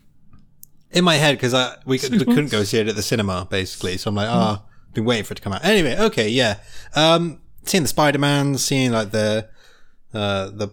In 0.92 1.04
my 1.04 1.16
head, 1.16 1.38
because 1.38 1.54
I 1.54 1.76
we, 1.86 2.00
we 2.12 2.20
couldn't 2.26 2.52
go 2.52 2.64
see 2.64 2.78
it 2.80 2.88
at 2.88 2.96
the 2.96 3.02
cinema, 3.04 3.48
basically. 3.50 3.98
So 3.98 4.10
I'm 4.10 4.16
like, 4.16 4.28
ah, 4.30 4.64
been 4.94 5.06
waiting 5.06 5.24
for 5.24 5.34
it 5.34 5.38
to 5.38 5.42
come 5.42 5.54
out. 5.54 5.64
Anyway, 5.64 5.96
okay, 6.00 6.30
yeah. 6.30 6.58
Um, 6.96 7.42
seeing 7.70 7.84
the 7.84 7.90
Spider-Man, 7.90 8.58
seeing 8.58 8.92
like 8.92 9.12
the, 9.12 9.48
uh, 10.14 10.50
the 10.50 10.70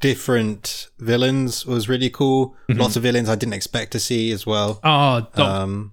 different 0.00 0.88
villains 0.98 1.64
was 1.66 1.88
really 1.88 2.10
cool. 2.10 2.56
Lots 2.68 2.96
of 2.96 3.02
villains 3.02 3.28
I 3.28 3.34
didn't 3.36 3.54
expect 3.54 3.92
to 3.92 4.00
see 4.00 4.32
as 4.32 4.46
well. 4.46 4.80
Oh, 4.82 5.26
Doc, 5.34 5.38
Um, 5.38 5.92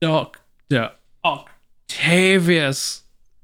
Doctor 0.00 0.92
Octavius. 1.24 3.02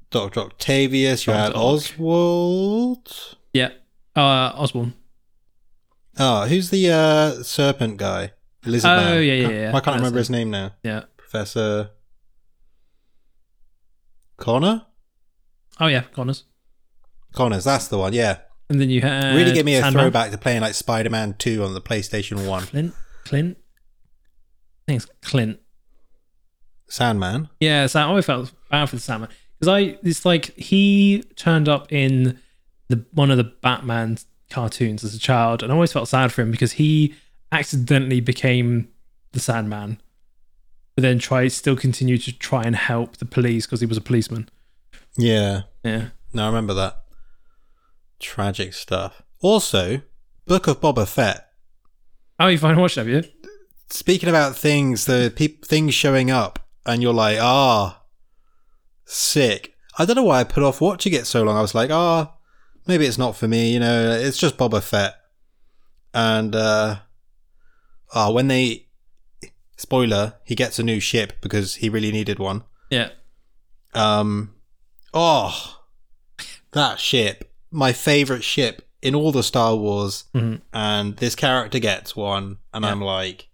Dr. 0.09 0.39
Octavius, 0.41 1.27
you 1.27 1.33
had 1.33 1.53
Oswald. 1.53 3.35
Yeah, 3.53 3.71
uh, 4.15 4.51
Osborne. 4.55 4.93
Oh, 6.17 6.45
who's 6.47 6.69
the 6.69 6.89
uh, 6.91 7.43
serpent 7.43 7.97
guy? 7.97 8.31
Lizard 8.65 8.89
Oh, 8.89 8.95
man. 8.95 9.23
yeah, 9.23 9.33
yeah, 9.33 9.49
yeah. 9.49 9.67
I 9.69 9.71
can't 9.73 9.85
That's 9.85 9.95
remember 9.97 10.19
his 10.19 10.29
name 10.29 10.49
now. 10.49 10.71
Yeah. 10.83 11.03
Professor 11.17 11.91
Connor? 14.37 14.85
Oh 15.79 15.87
yeah, 15.87 16.03
Connors. 16.13 16.45
Connors, 17.33 17.65
that's 17.65 17.87
the 17.87 17.97
one, 17.97 18.13
yeah. 18.13 18.39
And 18.69 18.81
then 18.81 18.89
you 18.89 19.01
had 19.01 19.35
really 19.35 19.53
gave 19.53 19.65
me 19.65 19.75
a 19.75 19.81
Sandman. 19.81 20.03
throwback 20.03 20.31
to 20.31 20.37
playing 20.37 20.61
like 20.61 20.73
Spider 20.73 21.09
Man 21.09 21.35
2 21.37 21.63
on 21.63 21.73
the 21.73 21.81
PlayStation 21.81 22.47
1. 22.47 22.63
Clint. 22.63 22.93
Clint. 23.25 23.57
I 23.57 24.91
think 24.91 25.03
it's 25.03 25.11
Clint. 25.21 25.59
Sandman. 26.89 27.49
Yeah, 27.59 27.87
so 27.87 27.99
I 27.99 28.03
always 28.03 28.25
felt 28.25 28.51
bad 28.71 28.89
for 28.89 28.95
the 28.95 29.01
Sandman 29.01 29.29
because 29.59 29.67
I 29.67 29.97
it's 30.03 30.25
like 30.25 30.55
he 30.57 31.23
turned 31.35 31.67
up 31.67 31.91
in 31.91 32.39
the 32.89 33.05
one 33.11 33.31
of 33.31 33.37
the 33.37 33.43
Batman 33.43 34.17
cartoons 34.49 35.03
as 35.03 35.13
a 35.13 35.19
child, 35.19 35.63
and 35.63 35.71
I 35.71 35.75
always 35.75 35.91
felt 35.91 36.07
sad 36.07 36.31
for 36.31 36.41
him 36.41 36.51
because 36.51 36.73
he 36.73 37.13
accidentally 37.51 38.19
became 38.19 38.89
the 39.33 39.39
Sandman, 39.39 40.01
but 40.97 41.03
then 41.03 41.19
try 41.19 41.47
still 41.47 41.75
continue 41.75 42.17
to 42.17 42.35
try 42.35 42.63
and 42.63 42.75
help 42.75 43.17
the 43.17 43.25
police 43.25 43.67
because 43.67 43.81
he 43.81 43.85
was 43.85 43.97
a 43.97 44.01
policeman. 44.01 44.49
Yeah. 45.15 45.61
Yeah. 45.83 46.07
No, 46.33 46.45
I 46.45 46.47
remember 46.47 46.73
that. 46.73 47.03
Tragic 48.19 48.73
stuff. 48.73 49.21
Also, 49.39 50.01
Book 50.47 50.65
of 50.65 50.81
Boba 50.81 51.07
Fett. 51.07 51.51
Oh, 52.39 52.47
you 52.47 52.57
finally 52.57 52.81
watched 52.81 52.97
it, 52.97 53.01
have 53.01 53.09
you? 53.09 53.23
Speaking 53.91 54.27
about 54.27 54.55
things, 54.55 55.05
the 55.05 55.31
peop 55.35 55.65
things 55.65 55.93
showing 55.93 56.31
up, 56.31 56.57
and 56.83 57.03
you're 57.03 57.13
like, 57.13 57.37
ah, 57.39 58.01
sick. 59.05 59.75
I 59.99 60.05
don't 60.05 60.15
know 60.15 60.23
why 60.23 60.39
I 60.39 60.45
put 60.45 60.63
off 60.63 60.81
watching 60.81 61.13
it 61.13 61.27
so 61.27 61.43
long. 61.43 61.57
I 61.57 61.61
was 61.61 61.75
like, 61.75 61.91
ah, 61.91 62.33
maybe 62.87 63.05
it's 63.05 63.19
not 63.19 63.35
for 63.35 63.47
me. 63.47 63.71
You 63.71 63.81
know, 63.81 64.13
it's 64.19 64.39
just 64.39 64.57
Boba 64.57 64.81
Fett. 64.81 65.13
And 66.15 66.55
uh, 66.55 66.95
ah, 68.15 68.31
when 68.31 68.47
they 68.47 68.86
spoiler, 69.77 70.33
he 70.43 70.53
gets 70.55 70.77
a 70.79 70.83
new 70.83 70.99
ship 70.99 71.33
because 71.41 71.75
he 71.75 71.87
really 71.89 72.11
needed 72.11 72.39
one. 72.39 72.63
Yeah. 72.89 73.09
Um, 73.93 74.53
oh, 75.13 75.79
that 76.73 76.99
ship, 76.99 77.51
my 77.71 77.93
favorite 77.93 78.43
ship 78.43 78.81
in 79.01 79.15
all 79.15 79.31
the 79.31 79.43
Star 79.43 79.75
Wars, 79.75 80.25
Mhm. 80.35 80.61
and 80.73 81.15
this 81.17 81.35
character 81.35 81.79
gets 81.79 82.15
one, 82.15 82.57
and 82.73 82.83
Yeah. 82.83 82.91
I'm 82.91 83.01
like, 83.01 83.47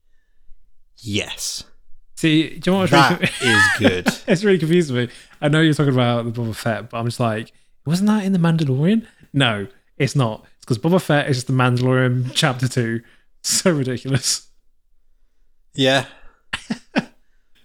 yes, 0.97 1.63
See, 2.15 2.57
do 2.57 2.69
you 2.69 2.71
know 2.71 2.80
what's 2.82 2.91
that 2.91 3.19
really 3.19 3.53
is 3.55 3.63
good. 3.80 4.07
it's 4.28 4.43
really 4.45 4.57
confusing 4.59 4.95
me. 4.95 5.09
I 5.41 5.49
know 5.49 5.59
you're 5.59 5.74
talking 5.74 5.93
about 5.93 6.24
the 6.24 6.32
Boba 6.32 6.55
Fett, 6.55 6.89
but 6.89 6.97
I'm 6.97 7.05
just 7.07 7.19
like, 7.19 7.51
wasn't 7.86 8.07
that 8.07 8.24
in 8.24 8.32
the 8.32 8.39
Mandalorian? 8.39 9.05
No, 9.34 9.67
It's 9.97 10.15
not. 10.15 10.45
It's 10.57 10.65
because 10.65 10.78
Boba 10.80 11.01
Fett 11.01 11.30
is 11.30 11.38
just 11.38 11.47
the 11.47 11.53
Mandalorian 11.53 12.32
chapter 12.34 12.67
two. 12.69 13.01
So 13.41 13.71
ridiculous. 13.71 14.47
Yeah. 15.74 16.05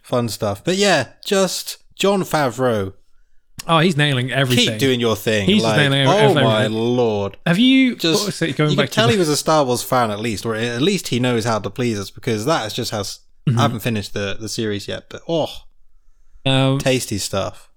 Fun 0.03 0.29
stuff. 0.29 0.65
But 0.65 0.77
yeah, 0.77 1.13
just 1.25 1.79
Jon 1.95 2.23
Favreau. 2.23 2.95
Oh, 3.67 3.81
he's 3.81 3.97
nailing 3.97 4.33
everything. 4.33 4.67
Keep 4.67 4.79
doing 4.79 5.01
your 5.01 5.17
thing. 5.17 5.47
He's 5.47 5.63
like, 5.63 5.77
nailing 5.77 6.07
oh 6.07 6.17
everything. 6.17 6.39
Oh 6.39 6.49
my 6.49 6.67
lord. 6.69 7.37
Have 7.45 7.59
you 7.59 7.97
Just 7.97 8.33
so 8.33 8.51
going 8.53 8.71
you 8.71 8.77
back 8.77 8.87
can 8.87 8.95
tell 8.95 9.09
to 9.09 9.13
he 9.13 9.19
was 9.19 9.29
a 9.29 9.37
Star 9.37 9.65
Wars 9.65 9.83
fan 9.83 10.11
at 10.11 10.21
least, 10.21 10.47
or 10.47 10.55
at 10.55 10.81
least 10.81 11.09
he 11.09 11.21
knows 11.21 11.45
how 11.45 11.59
to 11.59 11.69
please 11.69 12.01
us 12.01 12.11
because 12.11 12.45
that 12.47 12.67
is 12.67 12.73
just 12.73 12.91
how. 12.91 13.03
Mm-hmm. 13.03 13.59
I 13.59 13.63
haven't 13.63 13.81
finished 13.81 14.15
the 14.15 14.37
the 14.39 14.49
series 14.49 14.89
yet, 14.89 15.05
but 15.11 15.23
oh, 15.29 15.49
um, 16.47 16.79
tasty 16.79 17.19
stuff. 17.19 17.71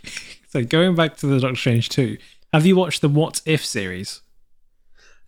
so 0.48 0.64
going 0.64 0.94
back 0.94 1.16
to 1.18 1.26
the 1.26 1.40
Doctor 1.40 1.56
Strange 1.56 1.88
two. 1.88 2.18
Have 2.52 2.64
you 2.64 2.76
watched 2.76 3.02
the 3.02 3.08
What 3.10 3.42
If 3.44 3.64
series? 3.64 4.22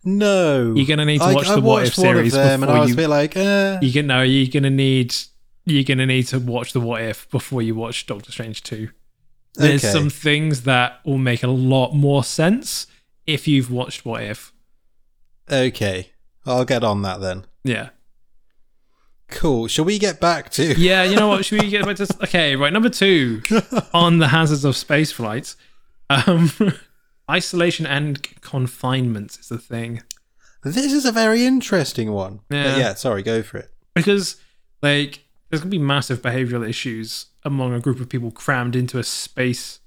No, 0.03 0.73
You're 0.75 0.87
gonna 0.87 1.05
need 1.05 1.19
to 1.21 1.33
watch 1.33 1.47
I 1.47 1.55
the 1.55 1.61
What 1.61 1.83
If 1.83 1.89
watched 1.89 1.97
one 1.99 2.07
of 2.07 2.31
series 2.31 2.33
before 2.33 2.75
I 2.75 2.79
was 2.79 2.89
you- 2.89 2.93
a 2.95 2.97
bit 2.97 3.07
like, 3.09 3.37
eh. 3.37 3.77
You 3.81 3.91
can 3.93 4.07
know 4.07 4.23
you're 4.23 4.47
gonna 4.51 4.69
need 4.71 5.13
you're 5.65 5.83
gonna 5.83 6.07
need 6.07 6.23
to 6.27 6.39
watch 6.39 6.73
the 6.73 6.79
What 6.79 7.01
If 7.03 7.29
before 7.29 7.61
you 7.61 7.75
watch 7.75 8.05
Doctor 8.07 8.31
Strange 8.31 8.63
two. 8.63 8.89
There's 9.55 9.83
Okay. 9.83 9.93
some 9.93 10.09
things 10.09 10.61
that 10.63 11.01
will 11.05 11.17
make 11.19 11.43
a 11.43 11.47
lot 11.47 11.93
more 11.93 12.23
sense 12.23 12.87
if 13.27 13.47
you've 13.47 13.69
watched 13.69 14.03
What 14.05 14.23
If. 14.23 14.51
okay, 15.51 16.09
I'll 16.45 16.65
get 16.65 16.83
on 16.83 17.03
that 17.03 17.21
then. 17.21 17.45
Yeah. 17.63 17.89
Cool. 19.29 19.67
Shall 19.67 19.85
we 19.85 19.97
get 19.99 20.19
back 20.19 20.49
to? 20.53 20.73
Yeah, 20.79 21.03
you 21.03 21.15
know 21.15 21.27
what? 21.27 21.45
Should 21.45 21.61
we 21.61 21.69
get 21.69 21.85
back 21.85 21.95
to 21.97 22.07
okay, 22.23 22.55
right, 22.55 22.73
number 22.73 22.89
two 22.89 23.41
on 23.93 24.17
the 24.17 24.29
hazards 24.29 24.65
of 24.65 24.75
space 24.75 25.11
flight. 25.11 25.55
Um 26.09 26.51
isolation 27.31 27.85
and 27.85 28.21
confinement 28.41 29.37
is 29.39 29.47
the 29.49 29.57
thing. 29.57 30.01
This 30.63 30.77
is 30.93 31.05
a 31.05 31.11
very 31.11 31.45
interesting 31.45 32.11
one. 32.11 32.41
But 32.49 32.55
Yeah. 32.57 32.77
yeah, 32.77 32.93
sorry, 32.93 33.23
go 33.23 33.41
for 33.41 33.57
it. 33.57 33.71
Because 33.95 34.35
like 34.83 35.23
there's 35.49 35.61
gonna 35.61 35.71
be 35.71 35.79
massive 35.79 36.21
behavioral 36.21 36.67
issues 36.67 37.27
among 37.43 37.73
a 37.73 37.79
group 37.79 37.99
of 37.99 38.09
people 38.09 38.31
crammed 38.31 38.75
into 38.75 38.99
a 38.99 39.03
space 39.03 39.79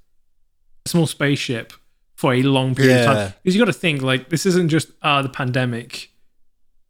a 0.84 0.88
small 0.88 1.07
spaceship 1.07 1.72
for 2.16 2.34
a 2.34 2.42
long 2.42 2.74
period 2.74 3.01
of 3.01 3.07
time. 3.07 3.32
Because 3.42 3.55
you 3.55 3.61
gotta 3.61 3.72
think 3.72 4.03
like 4.03 4.28
this 4.30 4.47
isn't 4.47 4.68
just 4.68 4.88
uh 5.03 5.22
the 5.22 5.28
pandemic 5.28 6.11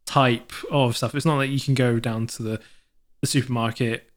type 0.05 0.51
of 0.71 0.95
stuff. 0.97 1.13
It's 1.15 1.25
not 1.25 1.37
like 1.37 1.49
you 1.49 1.59
can 1.59 1.73
go 1.73 1.99
down 1.99 2.27
to 2.27 2.43
the, 2.43 2.61
the 3.21 3.27
supermarket 3.27 4.09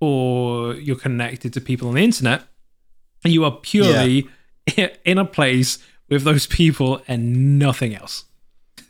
or 0.00 0.74
you're 0.74 0.96
connected 0.96 1.52
to 1.54 1.60
people 1.60 1.88
on 1.88 1.94
the 1.94 2.02
internet. 2.04 2.44
You 3.24 3.44
are 3.44 3.50
purely 3.52 4.28
in 5.04 5.18
a 5.18 5.24
place 5.24 5.78
with 6.08 6.24
those 6.24 6.46
people 6.46 7.00
and 7.08 7.58
nothing 7.58 7.94
else. 7.94 8.24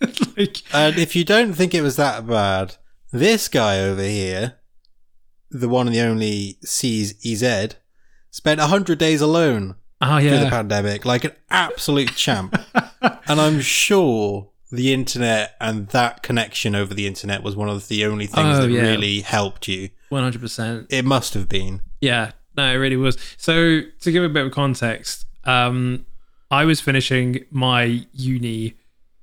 like 0.37 0.63
And 0.73 0.99
if 0.99 1.17
you 1.17 1.25
don't 1.25 1.55
think 1.55 1.75
it 1.75 1.83
was 1.83 1.97
that 1.97 2.27
bad, 2.27 2.77
this 3.13 3.49
guy 3.49 3.81
over 3.81 4.03
here, 4.03 4.55
the 5.51 5.69
one 5.69 5.87
and 5.87 5.97
the 5.97 6.01
only 6.03 6.59
C's 6.63 7.15
EZ, 7.25 7.75
spent 8.31 8.61
100 8.61 8.99
days 8.99 9.21
alone 9.21 9.77
oh 10.01 10.21
through 10.21 10.39
the 10.39 10.51
pandemic, 10.51 11.05
like 11.05 11.25
an 11.25 11.33
absolute 11.51 12.15
champ. 12.15 12.57
and 13.03 13.41
I'm 13.41 13.61
sure 13.61 14.51
the 14.71 14.93
internet 14.93 15.57
and 15.61 15.89
that 15.89 16.23
connection 16.23 16.75
over 16.75 16.93
the 16.93 17.07
internet 17.07 17.43
was 17.43 17.57
one 17.57 17.69
of 17.69 17.89
the 17.89 18.05
only 18.05 18.27
things 18.27 18.59
Oh, 18.59 18.63
that 18.63 18.71
yeah. 18.71 18.83
really 18.83 19.21
helped 19.21 19.67
you. 19.67 19.91
One 20.11 20.23
hundred 20.23 20.41
percent. 20.43 20.87
It 20.91 21.05
must 21.05 21.35
have 21.35 21.49
been. 21.49 21.83
Yeah, 22.01 22.33
no, 22.57 22.71
it 22.71 22.77
really 22.77 22.97
was. 22.97 23.17
So 23.37 23.81
to 24.01 24.13
give 24.13 24.23
a 24.23 24.29
bit 24.29 24.47
of 24.47 24.53
context, 24.53 25.27
um, 25.45 26.07
I 26.51 26.65
was 26.65 26.81
finishing 26.81 27.45
my 27.51 28.07
uni 28.13 28.75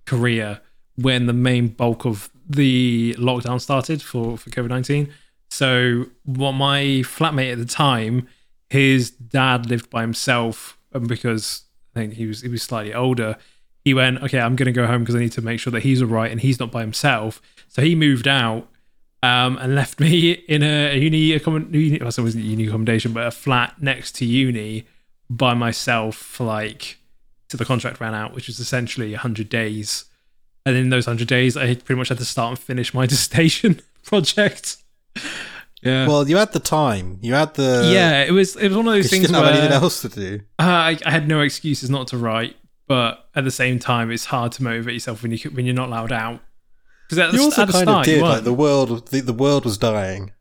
career 0.05 0.61
when 0.95 1.25
the 1.25 1.33
main 1.33 1.69
bulk 1.69 2.05
of 2.05 2.29
the 2.47 3.15
lockdown 3.17 3.59
started 3.59 4.01
for 4.01 4.37
for 4.37 4.49
COVID 4.49 4.69
nineteen. 4.69 5.13
So 5.49 6.07
what 6.23 6.53
my 6.53 6.81
flatmate 7.03 7.51
at 7.51 7.57
the 7.57 7.65
time, 7.65 8.27
his 8.69 9.11
dad 9.11 9.69
lived 9.69 9.89
by 9.89 10.01
himself, 10.01 10.77
and 10.93 11.07
because 11.07 11.63
I 11.95 11.99
think 11.99 12.13
he 12.13 12.25
was 12.25 12.41
he 12.41 12.49
was 12.49 12.63
slightly 12.63 12.93
older. 12.93 13.37
He 13.83 13.93
went, 13.93 14.23
okay, 14.23 14.39
I'm 14.39 14.55
going 14.55 14.65
to 14.65 14.71
go 14.71 14.87
home 14.87 15.03
because 15.03 15.13
I 15.13 15.19
need 15.19 15.31
to 15.33 15.43
make 15.43 15.59
sure 15.59 15.69
that 15.71 15.83
he's 15.83 16.01
all 16.01 16.07
right 16.07 16.31
and 16.31 16.41
he's 16.41 16.59
not 16.59 16.71
by 16.71 16.81
himself. 16.81 17.39
So 17.67 17.83
he 17.83 17.93
moved 17.93 18.27
out 18.27 18.67
um, 19.21 19.59
and 19.59 19.75
left 19.75 19.99
me 19.99 20.31
in 20.47 20.63
a, 20.63 20.95
a 20.95 20.97
uni. 20.97 21.39
Well, 21.45 22.09
it 22.09 22.17
wasn't 22.17 22.45
uni 22.45 22.67
accommodation, 22.67 23.13
but 23.13 23.27
a 23.27 23.31
flat 23.31 23.79
next 23.79 24.15
to 24.15 24.25
uni 24.25 24.85
by 25.29 25.53
myself 25.53 26.15
for 26.15 26.45
like 26.45 26.97
till 27.49 27.57
the 27.57 27.65
contract 27.65 27.99
ran 27.99 28.13
out, 28.13 28.33
which 28.33 28.47
was 28.47 28.59
essentially 28.59 29.11
100 29.11 29.49
days. 29.49 30.05
And 30.65 30.75
in 30.75 30.89
those 30.89 31.05
100 31.07 31.27
days, 31.27 31.55
I 31.55 31.75
pretty 31.75 31.95
much 31.99 32.09
had 32.09 32.17
to 32.17 32.25
start 32.25 32.49
and 32.51 32.59
finish 32.59 32.93
my 32.93 33.05
dissertation 33.07 33.81
project. 34.03 34.77
Yeah. 35.81 36.07
Well, 36.07 36.27
you 36.27 36.37
had 36.37 36.51
the 36.51 36.59
time. 36.59 37.19
You 37.21 37.33
had 37.35 37.53
the. 37.53 37.91
yeah, 37.93 38.23
it 38.23 38.31
was 38.31 38.55
it 38.55 38.69
was 38.69 38.77
one 38.77 38.87
of 38.87 38.93
those 38.93 39.05
You 39.05 39.09
things 39.09 39.27
didn't 39.27 39.39
where 39.39 39.51
have 39.51 39.59
anything 39.59 39.73
else 39.83 40.01
to 40.01 40.09
do. 40.09 40.39
uh, 40.59 40.63
I, 40.63 40.97
I 41.05 41.11
had 41.11 41.27
no 41.27 41.41
excuses 41.41 41.89
not 41.91 42.07
to 42.07 42.17
write, 42.17 42.55
but 42.87 43.29
at 43.35 43.43
the 43.43 43.51
same 43.51 43.77
time, 43.77 44.09
it's 44.09 44.25
hard 44.25 44.51
to 44.53 44.63
motivate 44.63 44.95
yourself 44.95 45.21
when 45.21 45.31
you 45.31 45.37
when 45.51 45.65
you're 45.65 45.75
not 45.75 45.89
allowed 45.89 46.11
out. 46.11 46.39
Because 47.07 47.19
at, 47.19 47.31
the 47.31 47.37
You 47.37 47.43
st- 47.43 47.45
also 47.51 47.61
at 47.61 47.65
the 47.67 47.71
kind 47.73 47.83
start, 47.87 48.07
of 48.07 48.11
you 48.13 48.19
did. 48.19 48.23
Like 48.23 48.43
the 48.43 48.53
world, 48.53 49.07
the, 49.09 49.21
the 49.21 49.33
world 49.33 49.63
was 49.65 49.77
dying. 49.77 50.31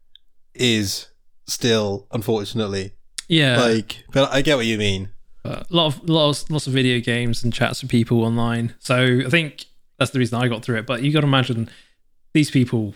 Is 0.55 1.09
still, 1.47 2.07
unfortunately. 2.11 2.93
Yeah, 3.29 3.61
Like, 3.61 4.05
but 4.13 4.33
I 4.33 4.43
get 4.43 4.57
what 4.57 4.67
you 4.67 4.79
mean. 4.79 5.11
a 5.45 5.65
lot 5.71 5.87
of 5.87 6.09
lots 6.09 6.51
lots 6.51 6.67
of 6.67 6.73
video 6.73 7.01
games 7.01 7.43
and 7.45 7.53
chats 7.53 7.83
with 7.83 7.91
people 7.91 8.25
online. 8.25 8.75
So 8.79 9.21
I 9.27 9.31
think 9.31 9.67
that's 9.99 10.11
the 10.11 10.19
reason 10.19 10.41
I 10.41 10.49
got 10.49 10.65
through 10.65 10.79
it. 10.79 10.87
But 10.87 11.03
you 11.03 11.13
got 11.13 11.21
to 11.21 11.27
imagine 11.27 11.71
these 12.33 12.51
people, 12.51 12.95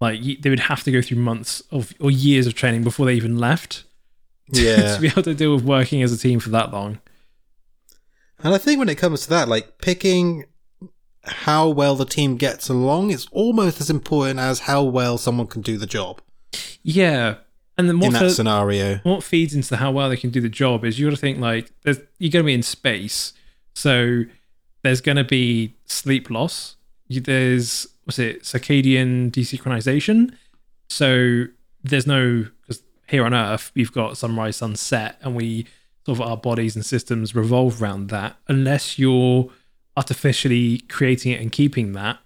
like 0.00 0.20
they 0.40 0.50
would 0.50 0.60
have 0.60 0.82
to 0.84 0.92
go 0.92 1.00
through 1.02 1.18
months 1.18 1.62
of 1.70 1.92
or 2.00 2.10
years 2.10 2.46
of 2.46 2.54
training 2.54 2.84
before 2.84 3.06
they 3.06 3.14
even 3.14 3.38
left 3.38 3.84
Yeah. 4.52 4.94
to 4.96 5.00
be 5.00 5.06
able 5.08 5.22
to 5.22 5.34
deal 5.34 5.54
with 5.54 5.64
working 5.64 6.02
as 6.02 6.12
a 6.12 6.18
team 6.18 6.40
for 6.40 6.50
that 6.50 6.72
long. 6.72 6.98
And 8.42 8.54
I 8.54 8.58
think 8.58 8.78
when 8.78 8.88
it 8.88 8.96
comes 8.98 9.22
to 9.24 9.30
that, 9.30 9.48
like 9.48 9.78
picking 9.78 10.44
how 11.24 11.68
well 11.68 11.94
the 11.96 12.06
team 12.06 12.36
gets 12.36 12.68
along 12.70 13.10
is 13.10 13.26
almost 13.30 13.80
as 13.80 13.90
important 13.90 14.40
as 14.40 14.60
how 14.60 14.82
well 14.82 15.18
someone 15.18 15.46
can 15.46 15.60
do 15.60 15.76
the 15.76 15.86
job 15.86 16.22
Yeah, 16.82 17.34
and 17.80 17.88
then 17.88 17.98
what 17.98 18.06
in 18.08 18.12
that 18.12 18.30
scenario. 18.30 18.98
what 18.98 19.24
feeds 19.24 19.54
into 19.54 19.76
how 19.76 19.90
well 19.90 20.08
they 20.08 20.16
can 20.16 20.30
do 20.30 20.40
the 20.40 20.48
job 20.48 20.84
is 20.84 20.98
you 20.98 21.06
got 21.06 21.16
to 21.16 21.20
think 21.20 21.38
like 21.38 21.70
there's, 21.82 21.98
you're 22.18 22.30
going 22.30 22.44
to 22.44 22.46
be 22.46 22.54
in 22.54 22.62
space, 22.62 23.32
so 23.74 24.24
there's 24.82 25.00
going 25.00 25.16
to 25.16 25.24
be 25.24 25.74
sleep 25.86 26.30
loss. 26.30 26.76
There's 27.08 27.88
what's 28.04 28.18
it 28.18 28.42
circadian 28.42 29.30
desynchronization. 29.30 30.34
So 30.88 31.44
there's 31.82 32.06
no 32.06 32.46
because 32.62 32.82
here 33.08 33.24
on 33.24 33.34
Earth 33.34 33.72
we've 33.74 33.92
got 33.92 34.16
sunrise, 34.16 34.56
sunset, 34.56 35.16
and 35.22 35.34
we 35.34 35.66
sort 36.06 36.18
of 36.18 36.22
our 36.26 36.36
bodies 36.36 36.76
and 36.76 36.84
systems 36.84 37.34
revolve 37.34 37.82
around 37.82 38.08
that. 38.08 38.36
Unless 38.48 38.98
you're 38.98 39.50
artificially 39.96 40.78
creating 40.88 41.32
it 41.32 41.40
and 41.40 41.50
keeping 41.50 41.92
that, 41.92 42.18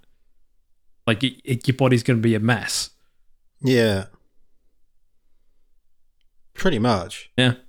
like 1.07 1.23
it, 1.23 1.41
it, 1.45 1.69
your 1.69 1.77
body's 1.77 2.03
going 2.03 2.19
to 2.19 2.23
be 2.23 2.35
a 2.35 2.41
mess. 2.41 2.91
Yeah. 3.61 4.07
Pretty 6.55 6.79
much. 6.79 7.31
Yeah. 7.37 7.55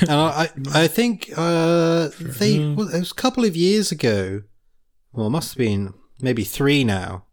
And 0.00 0.10
I, 0.10 0.48
I, 0.74 0.88
think 0.88 1.30
uh, 1.36 2.08
they 2.18 2.58
well, 2.58 2.88
it 2.88 2.98
was 2.98 3.12
a 3.12 3.14
couple 3.14 3.44
of 3.44 3.54
years 3.54 3.92
ago. 3.92 4.42
Well, 5.12 5.26
it 5.28 5.30
must 5.30 5.50
have 5.52 5.58
been 5.58 5.94
maybe 6.20 6.42
three 6.44 6.82
now. 6.82 7.26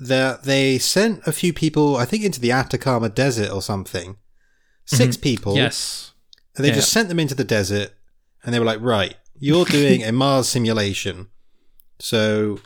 That 0.00 0.44
they 0.44 0.78
sent 0.78 1.26
a 1.26 1.32
few 1.32 1.52
people, 1.52 1.96
I 1.96 2.04
think, 2.04 2.22
into 2.24 2.40
the 2.40 2.52
Atacama 2.52 3.08
Desert 3.08 3.50
or 3.50 3.62
something. 3.62 4.16
6 4.86 5.16
people. 5.18 5.56
yes. 5.56 6.12
And 6.56 6.64
they 6.64 6.68
Yeah. 6.70 6.76
just 6.76 6.92
sent 6.92 7.08
them 7.08 7.18
into 7.20 7.34
the 7.34 7.44
desert 7.44 7.92
and 8.44 8.52
they 8.54 8.58
were 8.58 8.64
like, 8.64 8.80
right, 8.80 9.16
you're 9.38 9.64
doing 9.78 10.02
a 10.04 10.12
Mars 10.12 10.48
simulation. 10.48 11.28
So 11.98 12.60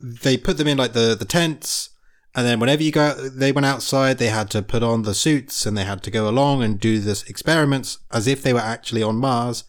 they 0.00 0.36
put 0.36 0.56
them 0.56 0.66
in 0.68 0.78
like 0.78 0.92
the, 0.92 1.14
the 1.14 1.24
tents. 1.24 1.89
And 2.34 2.46
then 2.46 2.60
whenever 2.60 2.82
you 2.82 2.92
go, 2.92 3.12
they 3.14 3.50
went 3.50 3.66
outside, 3.66 4.18
they 4.18 4.28
had 4.28 4.50
to 4.50 4.62
put 4.62 4.82
on 4.84 5.02
the 5.02 5.14
suits 5.14 5.66
and 5.66 5.76
they 5.76 5.84
had 5.84 6.02
to 6.04 6.10
go 6.12 6.28
along 6.28 6.62
and 6.62 6.78
do 6.78 7.00
this 7.00 7.24
experiments 7.24 7.98
as 8.12 8.26
if 8.28 8.42
they 8.42 8.52
were 8.52 8.60
actually 8.60 9.02
on 9.02 9.16
Mars. 9.16 9.64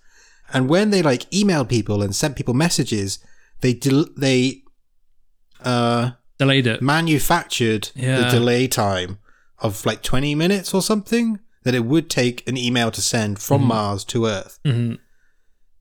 And 0.53 0.69
when 0.69 0.91
they 0.91 1.01
like 1.01 1.29
emailed 1.31 1.69
people 1.69 2.03
and 2.03 2.15
sent 2.15 2.35
people 2.35 2.53
messages, 2.53 3.17
they, 3.61 3.73
del- 3.73 4.09
they, 4.15 4.61
uh, 5.63 6.11
Delayed 6.37 6.67
it. 6.67 6.81
manufactured 6.81 7.89
the 7.95 8.27
delay 8.29 8.67
time 8.67 9.17
of 9.59 9.85
like 9.85 10.01
20 10.03 10.35
minutes 10.35 10.73
or 10.73 10.81
something 10.81 11.39
that 11.63 11.75
it 11.75 11.85
would 11.85 12.09
take 12.09 12.47
an 12.47 12.57
email 12.57 12.89
to 12.91 13.01
send 13.01 13.39
from 13.39 13.63
Mars 13.63 14.03
to 14.05 14.25
Earth. 14.25 14.59
Mhm. 14.65 14.97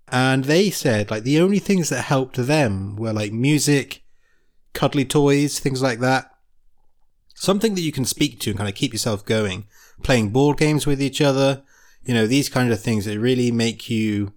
And 0.08 0.44
they 0.44 0.70
said 0.70 1.10
like 1.10 1.22
the 1.24 1.40
only 1.40 1.58
things 1.58 1.88
that 1.90 2.02
helped 2.04 2.36
them 2.36 2.96
were 2.96 3.12
like 3.12 3.32
music, 3.32 4.02
cuddly 4.74 5.04
toys, 5.04 5.58
things 5.60 5.80
like 5.82 6.00
that. 6.00 6.29
Something 7.40 7.74
that 7.74 7.80
you 7.80 7.90
can 7.90 8.04
speak 8.04 8.38
to 8.40 8.50
and 8.50 8.58
kind 8.58 8.68
of 8.68 8.74
keep 8.74 8.92
yourself 8.92 9.24
going. 9.24 9.64
Playing 10.02 10.28
board 10.28 10.58
games 10.58 10.86
with 10.86 11.00
each 11.00 11.22
other, 11.22 11.62
you 12.04 12.12
know, 12.12 12.26
these 12.26 12.50
kind 12.50 12.70
of 12.70 12.82
things 12.82 13.06
that 13.06 13.18
really 13.18 13.50
make 13.50 13.88
you 13.88 14.34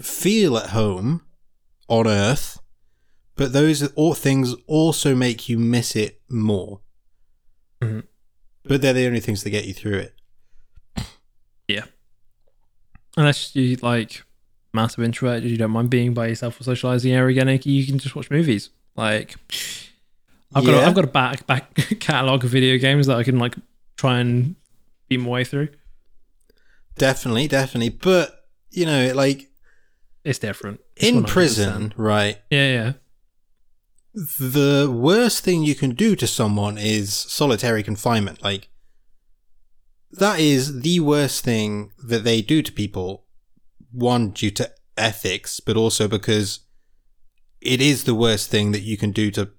feel 0.00 0.56
at 0.56 0.70
home 0.70 1.20
on 1.86 2.06
Earth, 2.06 2.58
but 3.36 3.52
those 3.52 3.86
all 3.92 4.14
things 4.14 4.54
also 4.66 5.14
make 5.14 5.50
you 5.50 5.58
miss 5.58 5.94
it 5.94 6.22
more. 6.30 6.80
Mhm. 7.82 8.04
But 8.64 8.80
they're 8.80 8.94
the 8.94 9.06
only 9.06 9.20
things 9.20 9.42
that 9.42 9.50
get 9.50 9.66
you 9.66 9.74
through 9.74 9.98
it. 9.98 10.14
Yeah. 11.68 11.84
Unless 13.18 13.54
you 13.54 13.76
like 13.82 14.22
massive 14.72 15.04
introvert, 15.04 15.42
you 15.42 15.58
don't 15.58 15.72
mind 15.72 15.90
being 15.90 16.14
by 16.14 16.28
yourself 16.28 16.58
or 16.58 16.64
socializing 16.64 17.14
organic, 17.14 17.66
you 17.66 17.84
can 17.84 17.98
just 17.98 18.16
watch 18.16 18.30
movies. 18.30 18.70
Like 18.96 19.36
I've 20.54 20.64
got 20.64 20.74
a, 20.74 20.78
Yeah. 20.78 20.88
I've 20.88 20.94
got 20.94 21.04
a 21.04 21.08
back 21.08 21.46
back 21.46 21.74
catalog 22.00 22.44
of 22.44 22.50
video 22.50 22.78
games 22.78 23.06
that 23.06 23.16
I 23.16 23.22
can 23.22 23.38
like 23.38 23.54
try 23.96 24.18
and 24.18 24.56
beat 25.08 25.18
my 25.18 25.28
way 25.28 25.44
through. 25.44 25.68
Definitely, 26.98 27.48
definitely. 27.48 27.90
But 27.90 28.46
you 28.70 28.86
know, 28.86 29.12
like 29.14 29.50
It's 30.24 30.38
different. 30.38 30.80
It's 30.96 31.06
in 31.06 31.24
prison, 31.24 31.92
right? 31.96 32.38
Yeah, 32.50 32.72
yeah. 32.72 32.92
the 34.14 34.90
worst 34.92 35.44
thing 35.44 35.62
you 35.62 35.74
can 35.74 35.90
do 35.94 36.16
to 36.16 36.26
someone 36.26 36.76
is 36.78 37.14
solitary 37.14 37.82
confinement. 37.82 38.42
Like, 38.42 38.68
that 40.12 40.40
is 40.40 40.80
the 40.82 41.00
worst 41.00 41.44
thing 41.44 41.92
that 42.06 42.24
they 42.24 42.42
do 42.42 42.60
to 42.62 42.72
people. 42.72 43.24
One, 43.92 44.30
due 44.30 44.50
to 44.52 44.70
ethics, 44.96 45.60
but 45.60 45.76
also 45.76 46.06
because 46.08 46.60
it 47.60 47.80
is 47.80 48.04
the 48.04 48.14
worst 48.14 48.50
thing 48.50 48.72
that 48.72 48.80
you 48.82 48.96
can 48.96 49.10
do 49.12 49.30
to 49.32 49.50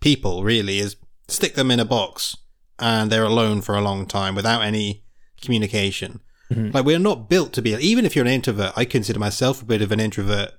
people, 0.00 0.44
really, 0.44 0.78
is 0.78 0.96
stick 1.28 1.54
them 1.54 1.70
in 1.70 1.80
a 1.80 1.84
box 1.84 2.36
and 2.78 3.10
they're 3.10 3.24
alone 3.24 3.60
for 3.62 3.74
a 3.74 3.80
long 3.80 4.06
time 4.06 4.34
without 4.34 4.62
any 4.62 5.02
communication. 5.40 6.20
Mhm. 6.52 6.72
Like, 6.72 6.84
we're 6.84 6.98
not 6.98 7.28
built 7.28 7.52
to 7.54 7.62
be, 7.62 7.72
even 7.74 8.04
if 8.04 8.14
you're 8.14 8.24
an 8.24 8.30
introvert, 8.30 8.72
I 8.76 8.84
consider 8.84 9.18
myself 9.18 9.62
a 9.62 9.64
bit 9.64 9.82
of 9.82 9.90
an 9.92 9.98
introvert. 10.00 10.52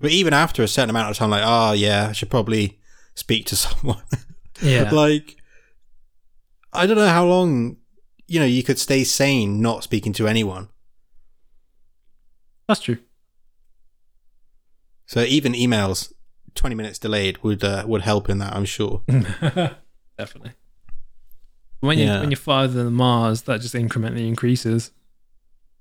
But 0.00 0.10
even 0.10 0.32
after 0.34 0.62
a 0.62 0.68
certain 0.68 0.90
amount 0.90 1.10
of 1.10 1.16
time, 1.16 1.30
like, 1.30 1.42
oh 1.44 1.72
yeah, 1.72 2.08
I 2.10 2.12
should 2.12 2.30
probably 2.30 2.78
speak 3.14 3.46
to 3.46 3.56
someone. 3.64 4.02
Yeah. 4.62 4.90
like, 4.90 5.36
I 6.72 6.86
don't 6.86 6.96
know 6.96 7.08
how 7.08 7.24
long, 7.26 7.78
you 8.26 8.38
know, 8.40 8.46
you 8.46 8.62
could 8.62 8.78
stay 8.78 9.02
sane 9.04 9.60
not 9.60 9.82
speaking 9.84 10.12
to 10.14 10.28
anyone. 10.28 10.68
That's 12.68 12.80
true. 12.80 12.98
So 15.06 15.22
even 15.22 15.52
emails, 15.52 16.12
twenty 16.54 16.74
minutes 16.74 16.98
delayed 16.98 17.42
would 17.42 17.62
uh, 17.64 17.84
would 17.86 18.02
help 18.02 18.28
in 18.28 18.38
that, 18.38 18.54
I'm 18.54 18.64
sure. 18.64 19.02
Definitely. 20.18 20.52
When 21.80 21.98
you 21.98 22.04
Yeah. 22.06 22.20
when 22.20 22.30
you're 22.30 22.36
farther 22.38 22.84
than 22.84 22.94
Mars, 22.94 23.42
that 23.42 23.60
just 23.60 23.74
incrementally 23.74 24.26
increases. 24.26 24.90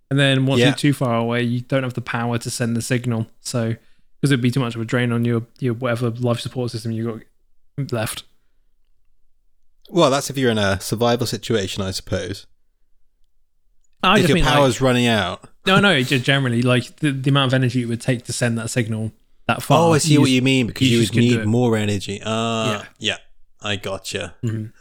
And 0.10 0.20
then 0.20 0.46
once 0.46 0.60
Yeah. 0.60 0.68
you're 0.68 0.76
too 0.76 0.94
far 0.94 1.16
away, 1.18 1.44
you 1.44 1.62
don't 1.62 1.84
have 1.84 1.94
the 1.94 2.02
power 2.02 2.38
to 2.38 2.50
send 2.50 2.76
the 2.76 2.82
signal. 2.82 3.28
So 3.40 3.70
because 4.20 4.32
it'd 4.32 4.42
be 4.42 4.52
too 4.52 4.60
much 4.60 4.76
of 4.76 4.82
a 4.82 4.86
drain 4.86 5.12
on 5.12 5.26
your 5.26 5.46
your 5.60 5.74
whatever 5.74 6.10
life 6.10 6.40
support 6.40 6.72
system 6.72 6.92
you 6.92 7.24
got 7.78 7.92
left. 7.92 8.24
Well, 9.90 10.10
that's 10.10 10.30
if 10.30 10.38
you're 10.38 10.52
in 10.52 10.58
a 10.58 10.80
survival 10.80 11.28
situation, 11.28 11.84
I 11.84 11.92
suppose. 11.92 12.48
I 14.02 14.16
if 14.16 14.20
just 14.24 14.30
your 14.30 14.36
mean 14.36 14.46
like, 14.46 14.54
power's 14.54 14.82
running 14.82 15.08
out. 15.08 15.48
no, 15.66 15.80
no, 15.80 16.02
just 16.02 16.26
generally 16.26 16.62
like 16.62 16.98
the, 16.98 17.12
the 17.12 17.30
amount 17.30 17.50
of 17.52 17.54
energy 17.54 17.82
it 17.82 17.86
would 17.86 18.02
take 18.02 18.24
to 18.26 18.34
send 18.34 18.58
that 18.58 18.70
signal 18.70 19.12
that 19.48 19.62
far. 19.64 19.90
Oh, 19.90 19.94
I 19.94 19.98
see 19.98 20.18
what 20.18 20.30
you 20.30 20.42
mean 20.42 20.68
because 20.68 20.90
you 20.90 20.98
you, 21.00 21.04
just 21.04 21.16
need 21.16 21.46
more 21.46 21.76
energy. 21.78 22.22
Ah, 22.26 22.72
Yeah. 22.72 22.86
yeah, 23.00 23.18
I 23.62 23.76
gotcha. 23.76 24.36
Mhm. 24.44 24.72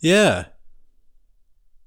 Yeah, 0.00 0.44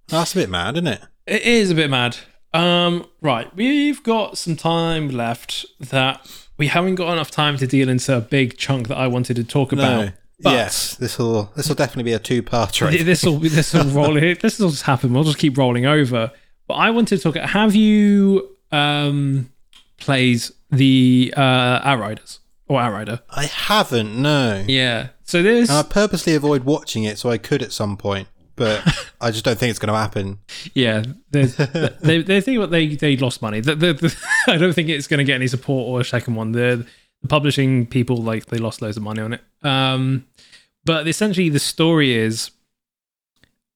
that's 0.07 0.33
a 0.33 0.35
bit 0.35 0.49
mad, 0.49 0.75
isn't 0.75 0.87
it? 0.87 1.01
It 1.27 1.43
is 1.43 1.71
a 1.71 1.75
bit 1.75 1.89
mad. 1.89 2.17
Um, 2.53 3.05
right, 3.21 3.53
we've 3.55 4.01
got 4.01 4.37
some 4.37 4.55
time 4.55 5.09
left 5.09 5.65
that 5.79 6.25
we 6.57 6.67
haven't 6.67 6.95
got 6.95 7.13
enough 7.13 7.29
time 7.29 7.57
to 7.57 7.67
deal 7.67 7.87
into 7.89 8.17
a 8.17 8.21
big 8.21 8.57
chunk 8.57 8.87
that 8.87 8.97
I 8.97 9.07
wanted 9.07 9.35
to 9.35 9.43
talk 9.43 9.71
about. 9.71 10.05
No. 10.05 10.11
But 10.41 10.53
yes, 10.53 10.95
this 10.95 11.17
will 11.19 11.51
this 11.55 11.67
will 11.67 11.75
definitely 11.75 12.03
be 12.03 12.13
a 12.13 12.19
two 12.19 12.41
part. 12.41 12.73
this 12.73 13.23
will 13.23 13.39
this 13.39 13.73
will 13.73 13.83
roll. 13.91 14.13
This 14.13 14.57
will 14.59 14.69
just 14.69 14.83
happen. 14.83 15.13
We'll 15.13 15.25
just 15.25 15.37
keep 15.37 15.57
rolling 15.57 15.85
over. 15.85 16.31
But 16.67 16.73
I 16.75 16.89
wanted 16.91 17.17
to 17.17 17.23
talk. 17.23 17.35
Have 17.35 17.75
you 17.75 18.55
um 18.71 19.51
played 19.99 20.41
the 20.69 21.33
uh 21.35 21.81
Outriders 21.83 22.39
or 22.67 22.79
Outrider? 22.79 23.21
I 23.29 23.45
haven't, 23.45 24.21
no. 24.21 24.63
Yeah. 24.67 25.09
So 25.23 25.43
there's. 25.43 25.69
And 25.69 25.77
I 25.77 25.83
purposely 25.83 26.35
avoid 26.35 26.63
watching 26.63 27.03
it 27.03 27.17
so 27.17 27.29
I 27.29 27.37
could 27.37 27.61
at 27.61 27.71
some 27.71 27.97
point, 27.97 28.27
but 28.55 28.83
I 29.21 29.31
just 29.31 29.45
don't 29.45 29.57
think 29.57 29.69
it's 29.69 29.79
going 29.79 29.93
to 29.93 29.99
happen. 29.99 30.39
Yeah, 30.73 31.03
there's, 31.31 31.55
they 31.55 32.21
they 32.21 32.41
think 32.41 32.59
what 32.59 32.71
they 32.71 32.95
they 32.95 33.15
lost 33.17 33.41
money. 33.41 33.59
The, 33.59 33.75
the, 33.75 33.93
the, 33.93 34.17
I 34.47 34.57
don't 34.57 34.73
think 34.73 34.89
it's 34.89 35.07
going 35.07 35.19
to 35.19 35.23
get 35.23 35.35
any 35.35 35.47
support 35.47 35.87
or 35.87 36.01
a 36.01 36.05
second 36.05 36.35
one. 36.35 36.51
The, 36.51 36.85
the 37.21 37.27
publishing 37.27 37.85
people 37.85 38.17
like 38.17 38.47
they 38.47 38.57
lost 38.57 38.81
loads 38.81 38.97
of 38.97 39.03
money 39.03 39.21
on 39.21 39.33
it. 39.33 39.41
Um, 39.63 40.25
but 40.85 41.07
essentially 41.07 41.49
the 41.49 41.59
story 41.59 42.15
is 42.15 42.51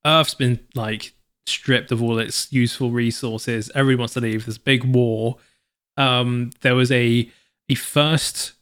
Earth's 0.05 0.33
been 0.33 0.59
like 0.75 1.13
stripped 1.45 1.91
of 1.91 2.01
all 2.01 2.19
its 2.19 2.51
useful 2.51 2.91
resources. 2.91 3.71
Everyone 3.75 3.99
wants 3.99 4.13
to 4.15 4.21
leave. 4.21 4.45
There's 4.45 4.57
a 4.57 4.61
big 4.61 4.83
war. 4.83 5.37
Um, 5.97 6.51
there 6.61 6.75
was 6.75 6.91
a 6.91 7.29
a 7.69 7.75
first 7.75 8.53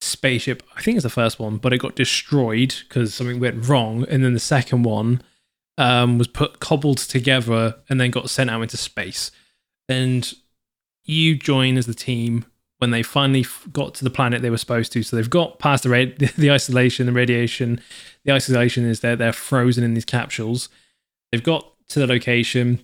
spaceship. 0.00 0.62
I 0.76 0.82
think 0.82 0.96
it's 0.96 1.04
the 1.04 1.10
first 1.10 1.38
one, 1.38 1.58
but 1.58 1.72
it 1.72 1.78
got 1.78 1.94
destroyed 1.94 2.74
because 2.88 3.14
something 3.14 3.40
went 3.40 3.68
wrong. 3.68 4.04
And 4.08 4.24
then 4.24 4.34
the 4.34 4.40
second 4.40 4.82
one 4.82 5.22
um, 5.78 6.18
was 6.18 6.28
put 6.28 6.60
cobbled 6.60 6.98
together 6.98 7.76
and 7.88 8.00
then 8.00 8.10
got 8.10 8.30
sent 8.30 8.50
out 8.50 8.62
into 8.62 8.76
space. 8.76 9.30
And 9.88 10.32
you 11.04 11.36
join 11.36 11.76
as 11.76 11.86
the 11.86 11.94
team 11.94 12.44
when 12.78 12.90
they 12.90 13.02
finally 13.02 13.44
got 13.72 13.94
to 13.94 14.04
the 14.04 14.10
planet 14.10 14.40
they 14.40 14.50
were 14.50 14.56
supposed 14.56 14.92
to. 14.92 15.02
So 15.02 15.16
they've 15.16 15.28
got 15.28 15.58
past 15.58 15.82
the, 15.82 15.90
ra- 15.90 16.28
the 16.38 16.50
isolation, 16.50 17.06
the 17.06 17.12
radiation. 17.12 17.80
The 18.24 18.32
isolation 18.32 18.84
is 18.84 19.00
they're, 19.00 19.16
they're 19.16 19.32
frozen 19.32 19.84
in 19.84 19.94
these 19.94 20.04
capsules. 20.04 20.68
They've 21.30 21.42
got 21.42 21.66
to 21.88 21.98
the 21.98 22.06
location, 22.06 22.80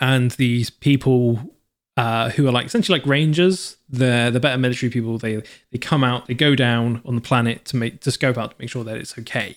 and 0.00 0.32
these 0.32 0.70
people 0.70 1.54
uh, 1.96 2.30
who 2.30 2.48
are 2.48 2.52
like 2.52 2.66
essentially 2.66 2.98
like 2.98 3.06
rangers, 3.06 3.76
the 3.88 4.30
the 4.32 4.40
better 4.40 4.58
military 4.58 4.90
people, 4.90 5.18
they 5.18 5.42
they 5.70 5.78
come 5.78 6.02
out, 6.02 6.26
they 6.26 6.34
go 6.34 6.54
down 6.54 7.02
on 7.04 7.14
the 7.14 7.20
planet 7.20 7.64
to 7.66 7.76
make 7.76 8.00
to 8.00 8.10
scope 8.10 8.38
out 8.38 8.50
to 8.52 8.56
make 8.58 8.70
sure 8.70 8.84
that 8.84 8.96
it's 8.96 9.18
okay. 9.18 9.56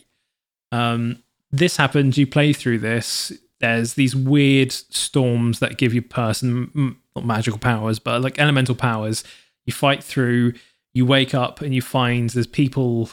Um, 0.71 1.23
this 1.51 1.77
happens. 1.77 2.17
You 2.17 2.27
play 2.27 2.53
through 2.53 2.79
this. 2.79 3.31
There's 3.61 3.93
these 3.93 4.15
weird 4.15 4.71
storms 4.71 5.59
that 5.59 5.77
give 5.77 5.93
you 5.93 6.01
person 6.01 6.97
not 7.15 7.25
magical 7.25 7.59
powers, 7.59 7.99
but 7.99 8.21
like 8.21 8.37
elemental 8.37 8.75
powers. 8.75 9.23
You 9.65 9.73
fight 9.73 10.03
through. 10.03 10.53
You 10.93 11.05
wake 11.05 11.33
up 11.33 11.61
and 11.61 11.75
you 11.75 11.81
find 11.81 12.29
there's 12.29 12.47
people 12.47 13.09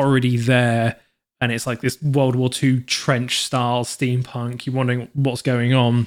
already 0.00 0.36
there, 0.36 0.96
and 1.40 1.52
it's 1.52 1.66
like 1.66 1.80
this 1.80 2.02
World 2.02 2.36
War 2.36 2.50
II 2.62 2.80
trench 2.82 3.42
style 3.42 3.84
steampunk. 3.84 4.66
You're 4.66 4.74
wondering 4.74 5.08
what's 5.14 5.42
going 5.42 5.74
on, 5.74 6.06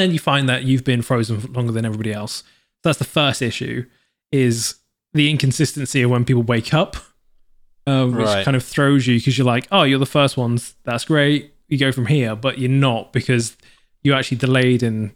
and 0.00 0.12
you 0.12 0.18
find 0.18 0.48
that 0.48 0.64
you've 0.64 0.84
been 0.84 1.02
frozen 1.02 1.52
longer 1.52 1.72
than 1.72 1.84
everybody 1.84 2.12
else. 2.12 2.36
So 2.82 2.88
that's 2.90 2.98
the 2.98 3.04
first 3.04 3.42
issue. 3.42 3.84
Is 4.32 4.74
the 5.14 5.30
inconsistency 5.30 6.02
of 6.02 6.10
when 6.10 6.24
people 6.24 6.42
wake 6.42 6.74
up 6.74 6.96
um, 7.86 8.12
which 8.14 8.26
Right. 8.26 8.44
kind 8.44 8.56
of 8.56 8.62
throws 8.62 9.06
you 9.06 9.18
because 9.18 9.38
you're 9.38 9.46
like, 9.46 9.66
oh, 9.72 9.82
you're 9.84 9.98
the 9.98 10.04
first 10.06 10.36
ones. 10.36 10.74
That's 10.84 11.06
great. 11.06 11.54
You 11.68 11.78
go 11.78 11.90
from 11.92 12.04
here, 12.06 12.36
but 12.36 12.58
you're 12.58 12.70
not 12.70 13.12
because 13.14 13.56
you 14.02 14.12
actually 14.12 14.36
delayed 14.36 14.82
in 14.82 15.12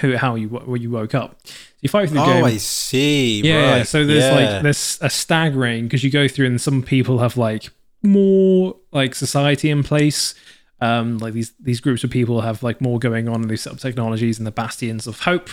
who 0.00 0.16
how 0.16 0.34
you 0.34 0.48
when 0.48 0.82
you 0.82 0.90
woke 0.90 1.14
up. 1.14 1.38
So 1.44 1.54
you 1.82 1.88
fight 1.88 2.08
through 2.08 2.18
the 2.18 2.24
Oh, 2.24 2.26
game. 2.26 2.44
I 2.44 2.56
see. 2.56 3.40
yeah, 3.42 3.76
right. 3.78 3.86
so 3.86 4.04
there's 4.04 4.24
yeah. 4.24 4.34
like 4.54 4.62
there's 4.64 4.98
a 5.00 5.08
staggering 5.08 5.84
because 5.84 6.02
you 6.02 6.10
go 6.10 6.26
through 6.26 6.46
and 6.46 6.60
some 6.60 6.82
people 6.82 7.18
have 7.20 7.36
like 7.36 7.70
more 8.02 8.76
like 8.92 9.14
society 9.14 9.70
in 9.70 9.82
place. 9.84 10.34
Um, 10.80 11.18
like 11.18 11.32
these 11.32 11.52
these 11.58 11.80
groups 11.80 12.04
of 12.04 12.10
people 12.10 12.42
have 12.42 12.62
like 12.62 12.80
more 12.80 12.98
going 12.98 13.28
on. 13.28 13.42
They 13.42 13.56
set 13.56 13.72
up 13.72 13.78
technologies 13.78 14.38
and 14.38 14.46
the 14.46 14.50
bastions 14.50 15.06
of 15.06 15.20
hope. 15.20 15.48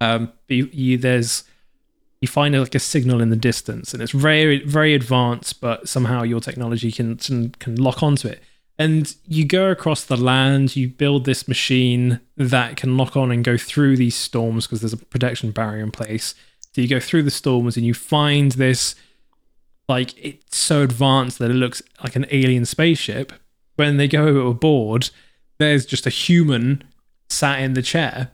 Um, 0.00 0.32
you, 0.48 0.68
you 0.72 0.98
there's 0.98 1.44
you 2.20 2.28
find 2.28 2.58
like 2.58 2.74
a 2.74 2.78
signal 2.78 3.20
in 3.20 3.30
the 3.30 3.36
distance 3.36 3.92
and 3.92 4.02
it's 4.02 4.12
very 4.12 4.64
very 4.64 4.94
advanced 4.94 5.60
but 5.60 5.88
somehow 5.88 6.22
your 6.22 6.40
technology 6.40 6.90
can, 6.90 7.16
can 7.16 7.76
lock 7.76 8.02
onto 8.02 8.28
it 8.28 8.42
and 8.78 9.16
you 9.26 9.44
go 9.44 9.70
across 9.70 10.04
the 10.04 10.16
land 10.16 10.76
you 10.76 10.88
build 10.88 11.24
this 11.24 11.46
machine 11.46 12.20
that 12.36 12.76
can 12.76 12.96
lock 12.96 13.16
on 13.16 13.30
and 13.30 13.44
go 13.44 13.56
through 13.56 13.96
these 13.96 14.16
storms 14.16 14.66
because 14.66 14.80
there's 14.80 14.92
a 14.92 14.98
protection 14.98 15.50
barrier 15.50 15.82
in 15.82 15.90
place 15.90 16.34
so 16.72 16.80
you 16.80 16.88
go 16.88 17.00
through 17.00 17.22
the 17.22 17.30
storms 17.30 17.76
and 17.76 17.86
you 17.86 17.94
find 17.94 18.52
this 18.52 18.94
like 19.88 20.12
it's 20.22 20.56
so 20.56 20.82
advanced 20.82 21.38
that 21.38 21.50
it 21.50 21.54
looks 21.54 21.82
like 22.02 22.16
an 22.16 22.26
alien 22.30 22.64
spaceship 22.64 23.32
when 23.76 23.96
they 23.96 24.08
go 24.08 24.48
aboard 24.48 25.10
there's 25.58 25.86
just 25.86 26.06
a 26.06 26.10
human 26.10 26.82
sat 27.28 27.60
in 27.60 27.74
the 27.74 27.82
chair 27.82 28.30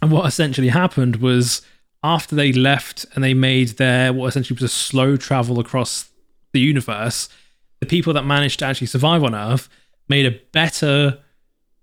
and 0.00 0.10
what 0.10 0.26
essentially 0.26 0.68
happened 0.68 1.16
was 1.16 1.62
after 2.02 2.34
they 2.34 2.52
left 2.52 3.06
and 3.14 3.22
they 3.22 3.34
made 3.34 3.68
their 3.78 4.12
what 4.12 4.26
essentially 4.26 4.56
was 4.56 4.64
a 4.64 4.68
slow 4.68 5.16
travel 5.16 5.60
across 5.60 6.10
the 6.52 6.60
universe, 6.60 7.28
the 7.80 7.86
people 7.86 8.12
that 8.12 8.24
managed 8.24 8.58
to 8.58 8.64
actually 8.66 8.88
survive 8.88 9.22
on 9.22 9.34
Earth 9.34 9.68
made 10.08 10.26
a 10.26 10.38
better 10.52 11.20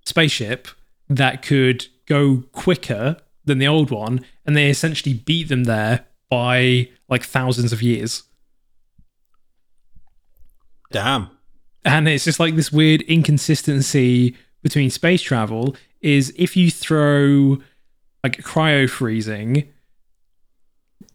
spaceship 0.05 0.67
that 1.07 1.41
could 1.41 1.87
go 2.05 2.43
quicker 2.51 3.17
than 3.45 3.57
the 3.57 3.67
old 3.67 3.89
one, 3.89 4.23
and 4.45 4.55
they 4.55 4.69
essentially 4.69 5.13
beat 5.13 5.47
them 5.47 5.63
there 5.63 6.05
by 6.29 6.89
like 7.07 7.23
thousands 7.23 7.73
of 7.73 7.81
years. 7.81 8.23
Damn. 10.91 11.29
And 11.89 12.07
it's 12.07 12.25
just 12.25 12.39
like 12.39 12.55
this 12.55 12.71
weird 12.71 13.01
inconsistency 13.03 14.35
between 14.61 14.89
space 14.89 15.21
travel 15.21 15.75
is 16.01 16.33
if 16.37 16.55
you 16.55 16.69
throw 16.71 17.57
like 18.23 18.37
cryo 18.43 18.89
freezing 18.89 19.67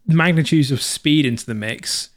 magnitudes 0.07 0.71
of 0.71 0.81
speed 0.81 1.25
into 1.25 1.45
the 1.45 1.53
mix 1.55 2.09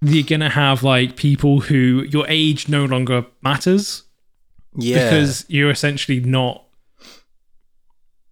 you're 0.00 0.24
gonna 0.26 0.50
have 0.50 0.82
like 0.82 1.16
people 1.16 1.60
who 1.60 2.04
your 2.10 2.26
age 2.28 2.68
no 2.68 2.84
longer 2.84 3.24
matters 3.42 4.02
Yeah. 4.76 5.04
because 5.04 5.44
you're 5.48 5.70
essentially 5.70 6.20
not 6.20 6.64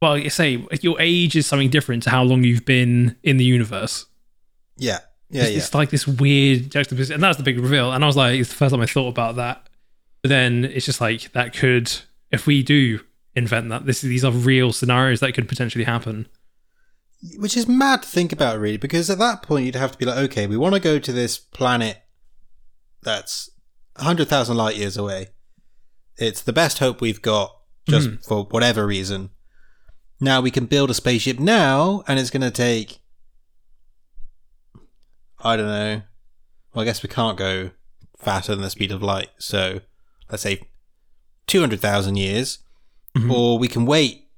well 0.01 0.19
you 0.19 0.31
say 0.31 0.67
your 0.81 1.01
age 1.01 1.37
is 1.37 1.47
something 1.47 1.71
different 1.71 2.03
to 2.05 2.11
how 2.11 2.23
long 2.25 2.43
you've 2.45 2.65
been 2.65 3.17
in 3.23 3.37
the 3.37 3.45
universe 3.45 4.07
yeah. 4.79 4.99
Yeah. 5.33 5.43
it's, 5.43 5.51
Yeah. 5.51 5.57
it's 5.59 5.75
like 5.75 5.91
this 5.91 6.07
weird 6.07 6.71
juxtaposition, 6.71 7.15
and 7.15 7.23
that's 7.23 7.39
the 7.39 7.43
big 7.43 7.59
reveal. 7.59 7.93
And 7.93 8.05
I 8.05 8.07
was 8.07 8.17
like, 8.17 8.39
it's 8.39 8.51
the 8.51 8.55
first 8.55 8.73
time 8.73 8.83
I 8.83 8.87
thought 8.87 9.09
about 9.09 9.37
that. 9.37 9.69
But 10.23 10.29
then 10.29 10.65
it's 10.65 10.87
just 10.87 11.01
like 11.01 11.33
that 11.33 11.53
could, 11.53 11.93
if 12.31 12.47
we 12.47 12.63
do 12.63 13.01
invent 13.35 13.71
that, 13.71 13.87
this 13.87 14.03
these 14.03 14.25
are 14.25 14.31
real 14.31 14.73
scenarios 14.73 15.21
that 15.21 15.33
could 15.33 15.49
potentially 15.49 15.85
happen. 15.85 16.29
Which 17.39 17.57
is 17.57 17.67
mad 17.69 18.03
to 18.03 18.09
think 18.09 18.33
about, 18.33 18.59
really, 18.59 18.77
because 18.77 19.09
at 19.11 19.19
that 19.19 19.43
point 19.43 19.65
you'd 19.67 19.75
have 19.75 19.93
to 19.93 19.99
be 19.99 20.05
like, 20.05 20.19
okay, 20.19 20.47
we 20.47 20.57
want 20.57 20.75
to 20.75 20.81
go 20.81 20.99
to 20.99 21.13
this 21.13 21.39
planet 21.39 22.03
that's 23.03 23.51
100,000 23.97 24.57
light 24.57 24.77
years 24.77 24.97
away. 24.97 25.29
It's 26.17 26.43
the 26.43 26.53
best 26.53 26.79
hope 26.79 27.01
we've 27.01 27.23
got, 27.23 27.57
just 27.89 28.09
mm-hmm. 28.09 28.23
for 28.23 28.45
whatever 28.45 28.87
reason. 28.87 29.31
Now 30.21 30.41
we 30.41 30.51
can 30.51 30.67
build 30.67 30.91
a 30.91 30.95
spaceship 30.95 31.39
now, 31.41 32.05
and 32.07 32.19
it's 32.19 32.31
going 32.31 32.43
to 32.43 32.51
take. 32.51 33.01
I 35.43 35.57
don't 35.57 35.67
know. 35.67 36.03
Well, 36.75 36.83
I 36.83 36.85
guess 36.85 37.03
we 37.03 37.09
can't 37.09 37.37
go 37.37 37.71
faster 38.19 38.55
than 38.55 38.63
the 38.63 38.71
speed 38.71 38.93
of 38.93 39.03
light, 39.03 39.29
so 39.39 39.81
let's 40.31 40.43
say 40.43 40.61
200,000 41.47 42.17
years. 42.17 42.59
Mm-hmm. 43.17 43.31
Or 43.31 43.59
we 43.59 43.69
can 43.69 43.85
wait, 43.85 44.29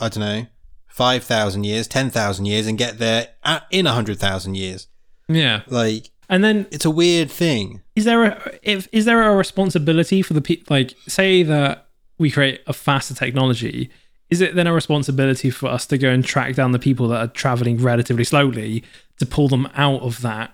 I 0.00 0.08
don't 0.08 0.18
know, 0.18 0.46
5,000 0.88 1.62
years, 1.62 1.86
10,000 1.86 2.46
years, 2.46 2.66
and 2.66 2.76
get 2.76 2.98
there 2.98 3.28
at, 3.44 3.64
in 3.70 3.84
100,000 3.84 4.54
years. 4.56 4.88
Yeah, 5.28 5.62
Like, 5.68 6.10
and 6.28 6.42
then 6.42 6.66
it's 6.72 6.84
a 6.84 6.90
weird 6.90 7.30
thing. 7.30 7.82
is 7.94 8.04
there 8.04 8.24
a 8.24 8.58
if 8.62 8.88
is 8.90 9.04
there 9.04 9.22
a 9.22 9.36
responsibility 9.36 10.22
for 10.22 10.34
the 10.34 10.40
people? 10.40 10.74
Like, 10.74 10.94
say 11.06 11.44
that 11.44 11.86
we 12.18 12.32
create 12.32 12.62
a 12.66 12.72
faster 12.72 13.14
technology. 13.14 13.90
Is 14.28 14.40
it 14.40 14.54
then 14.54 14.66
a 14.66 14.72
responsibility 14.72 15.50
for 15.50 15.68
us 15.68 15.86
to 15.86 15.98
go 15.98 16.10
and 16.10 16.24
track 16.24 16.56
down 16.56 16.72
the 16.72 16.78
people 16.78 17.08
that 17.08 17.20
are 17.20 17.32
traveling 17.32 17.78
relatively 17.78 18.24
slowly 18.24 18.82
to 19.18 19.26
pull 19.26 19.48
them 19.48 19.68
out 19.74 20.02
of 20.02 20.20
that 20.22 20.52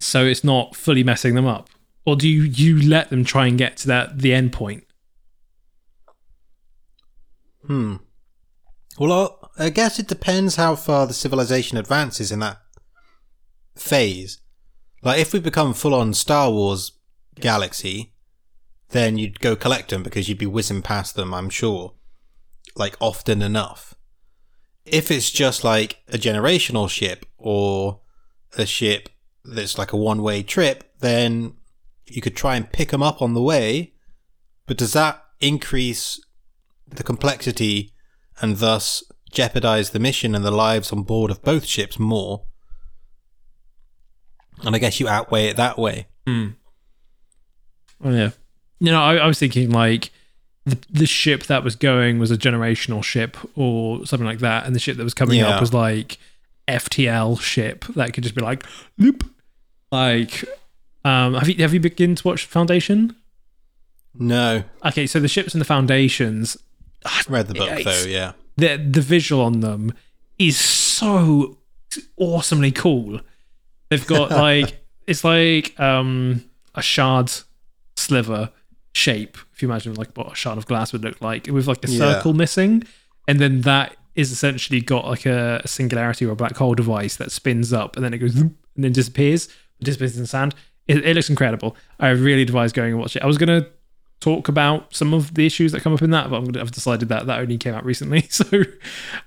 so 0.00 0.24
it's 0.26 0.44
not 0.44 0.74
fully 0.74 1.04
messing 1.04 1.34
them 1.34 1.46
up? 1.46 1.70
Or 2.04 2.16
do 2.16 2.28
you, 2.28 2.42
you 2.42 2.82
let 2.82 3.10
them 3.10 3.24
try 3.24 3.46
and 3.46 3.56
get 3.56 3.76
to 3.78 3.86
that 3.88 4.18
the 4.18 4.34
end 4.34 4.52
point? 4.52 4.84
Hmm. 7.66 7.96
Well, 8.98 9.12
I 9.12 9.44
I 9.56 9.70
guess 9.70 9.98
it 9.98 10.08
depends 10.08 10.56
how 10.56 10.74
far 10.74 11.06
the 11.06 11.14
civilization 11.14 11.78
advances 11.78 12.32
in 12.32 12.40
that 12.40 12.58
phase. 13.76 14.38
Like, 15.02 15.20
if 15.20 15.32
we 15.32 15.40
become 15.40 15.74
full 15.74 15.94
on 15.94 16.14
Star 16.14 16.50
Wars 16.50 16.92
galaxy, 17.40 18.13
then 18.94 19.18
you'd 19.18 19.40
go 19.40 19.54
collect 19.56 19.90
them 19.90 20.02
because 20.02 20.28
you'd 20.28 20.38
be 20.38 20.46
whizzing 20.46 20.82
past 20.82 21.16
them, 21.16 21.34
I'm 21.34 21.50
sure. 21.50 21.94
Like, 22.76 22.96
often 23.00 23.42
enough. 23.42 23.94
If 24.84 25.10
it's 25.10 25.30
just 25.30 25.64
like 25.64 25.98
a 26.08 26.16
generational 26.18 26.88
ship 26.88 27.26
or 27.36 28.00
a 28.56 28.66
ship 28.66 29.08
that's 29.44 29.78
like 29.78 29.92
a 29.92 29.96
one 29.96 30.22
way 30.22 30.42
trip, 30.42 30.84
then 31.00 31.54
you 32.06 32.22
could 32.22 32.36
try 32.36 32.56
and 32.56 32.72
pick 32.72 32.90
them 32.90 33.02
up 33.02 33.20
on 33.20 33.34
the 33.34 33.42
way. 33.42 33.94
But 34.66 34.78
does 34.78 34.92
that 34.92 35.22
increase 35.40 36.20
the 36.86 37.02
complexity 37.02 37.92
and 38.40 38.58
thus 38.58 39.02
jeopardize 39.34 39.90
the 39.90 39.98
mission 39.98 40.34
and 40.34 40.44
the 40.44 40.50
lives 40.50 40.92
on 40.92 41.02
board 41.02 41.30
of 41.30 41.42
both 41.42 41.66
ships 41.66 41.98
more. 41.98 42.46
And 44.62 44.74
I 44.74 44.78
guess 44.78 45.00
you 45.00 45.08
outweigh 45.08 45.48
it 45.48 45.56
that 45.56 45.78
way. 45.78 46.06
Hmm. 46.26 46.50
Oh, 48.02 48.10
yeah. 48.10 48.30
You 48.80 48.90
know, 48.92 49.00
I, 49.02 49.16
I 49.16 49.26
was 49.26 49.38
thinking 49.38 49.70
like 49.70 50.10
the, 50.66 50.78
the 50.90 51.06
ship 51.06 51.44
that 51.44 51.62
was 51.64 51.76
going 51.76 52.18
was 52.18 52.30
a 52.30 52.36
generational 52.36 53.02
ship 53.04 53.36
or 53.56 54.04
something 54.06 54.26
like 54.26 54.38
that, 54.40 54.66
and 54.66 54.74
the 54.74 54.78
ship 54.80 54.96
that 54.96 55.04
was 55.04 55.14
coming 55.14 55.38
Yeah. 55.40 55.50
up 55.50 55.60
was 55.60 55.72
like 55.72 56.18
FTL 56.68 57.40
ship 57.40 57.84
that 57.94 58.12
could 58.14 58.22
just 58.24 58.34
be 58.34 58.40
like 58.42 58.64
loop. 58.98 59.24
Like, 59.92 60.44
um, 61.04 61.34
have 61.34 61.48
you 61.48 61.56
have 61.62 61.72
you 61.74 61.80
begun 61.80 62.14
to 62.16 62.26
watch 62.28 62.46
Foundation? 62.46 63.14
No, 64.16 64.62
Okay, 64.84 65.06
so 65.08 65.18
the 65.18 65.26
ships 65.28 65.54
and 65.54 65.60
the 65.60 65.64
foundations, 65.64 66.56
I've 67.04 67.28
read 67.28 67.48
the 67.48 67.54
book 67.54 67.82
though. 67.84 68.04
Yeah, 68.06 68.32
the 68.56 68.76
the 68.76 69.00
visual 69.00 69.42
on 69.44 69.60
them 69.60 69.92
is 70.38 70.56
so 70.58 71.58
awesomely 72.16 72.70
cool. 72.72 73.20
They've 73.90 74.06
got 74.06 74.30
like 74.46 74.84
it's 75.06 75.24
like 75.24 75.78
um 75.80 76.44
a 76.76 76.82
shard 76.82 77.30
sliver 77.96 78.50
shape. 78.94 79.36
If 79.52 79.60
you 79.62 79.68
imagine 79.68 79.94
like 79.94 80.16
what 80.16 80.32
a 80.32 80.34
shard 80.34 80.56
of 80.56 80.66
glass 80.66 80.92
would 80.92 81.04
look 81.04 81.20
like, 81.20 81.46
with 81.48 81.66
like 81.68 81.84
a 81.86 81.90
Yeah. 81.90 81.98
circle 81.98 82.32
missing, 82.32 82.82
and 83.28 83.38
then 83.38 83.60
that 83.62 83.96
is 84.14 84.30
essentially 84.30 84.80
got 84.80 85.04
like 85.06 85.26
a, 85.26 85.60
a 85.64 85.68
singularity 85.68 86.24
or 86.24 86.30
a 86.30 86.36
black 86.36 86.56
hole 86.56 86.74
device 86.74 87.16
that 87.16 87.32
spins 87.32 87.72
up 87.72 87.96
and 87.96 88.04
then 88.04 88.14
it 88.14 88.18
goes 88.18 88.36
and 88.36 88.54
then 88.76 88.92
disappears. 88.92 89.48
Disappears 89.82 90.14
in 90.16 90.22
the 90.22 90.28
sand. 90.28 90.54
It, 90.86 91.04
it 91.04 91.14
looks 91.16 91.28
incredible. 91.28 91.76
I 91.98 92.10
really 92.10 92.42
advise 92.42 92.72
going 92.72 92.92
and 92.92 93.00
watch 93.00 93.16
it. 93.16 93.22
I 93.22 93.26
was 93.26 93.38
gonna 93.38 93.66
talk 94.20 94.48
about 94.48 94.94
some 94.94 95.12
of 95.12 95.34
the 95.34 95.44
issues 95.44 95.72
that 95.72 95.82
come 95.82 95.92
up 95.92 96.00
in 96.02 96.10
that, 96.10 96.30
but 96.30 96.36
I'm 96.36 96.44
gonna, 96.44 96.60
I've 96.60 96.70
decided 96.70 97.08
that 97.08 97.26
that 97.26 97.40
only 97.40 97.58
came 97.58 97.74
out 97.74 97.84
recently. 97.84 98.22
So 98.30 98.44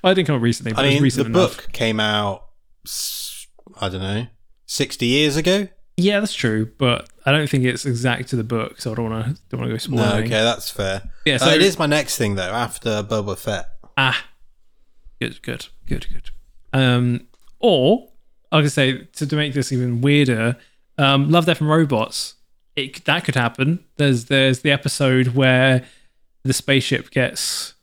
I 0.04 0.14
didn't 0.14 0.28
come 0.28 0.36
out 0.38 0.42
recently, 0.42 0.72
but 0.74 0.86
I 0.86 0.88
it 0.88 0.88
was 0.88 0.94
mean 0.96 1.04
recent 1.04 1.34
the 1.34 1.40
enough. 1.40 1.58
book 1.58 1.72
came 1.74 2.00
out. 2.00 2.46
I 3.82 3.90
don't 3.90 4.02
know, 4.02 4.28
sixty 4.66 5.08
years 5.08 5.36
ago. 5.36 5.68
Yeah, 6.00 6.20
that's 6.20 6.34
true, 6.34 6.72
but 6.78 7.10
I 7.26 7.32
don't 7.32 7.50
think 7.50 7.64
it's 7.64 7.86
exact 7.86 8.30
to 8.30 8.36
the 8.36 8.44
book, 8.44 8.80
so 8.80 8.92
I 8.92 8.96
don't 8.96 9.10
want 9.10 9.26
to 9.36 9.42
don't 9.50 9.62
want 9.62 9.82
to 9.82 9.90
go 9.90 9.96
No, 9.96 10.18
okay, 10.18 10.30
that's 10.30 10.70
fair. 10.70 11.02
Yeah, 11.26 11.36
Uh, 11.36 11.40
so 11.40 11.50
it 11.50 11.62
is 11.64 11.80
my 11.80 11.88
next 11.88 12.18
thing 12.18 12.36
though. 12.36 12.44
After 12.44 13.02
Boba 13.04 13.36
Fett. 13.38 13.66
ah, 13.98 14.26
good, 15.20 15.42
good, 15.42 15.68
good, 15.88 16.06
good. 16.14 16.30
Um, 16.72 17.28
or 17.60 18.10
I 18.52 18.62
could 18.62 18.72
say 18.72 19.06
to, 19.14 19.26
to 19.26 19.36
make 19.36 19.54
this 19.56 19.72
even 19.72 20.02
weirder, 20.02 20.56
um, 21.00 21.32
Love, 21.32 21.48
Death 21.48 21.62
and 21.62 21.70
Robots. 21.70 22.36
It 22.76 23.04
that 23.06 23.26
could 23.26 23.34
happen. 23.34 23.84
There's 23.96 24.26
there's 24.26 24.60
the 24.62 24.72
episode 24.72 25.30
where 25.30 25.84
the 26.44 26.54
spaceship 26.54 27.10
gets 27.10 27.74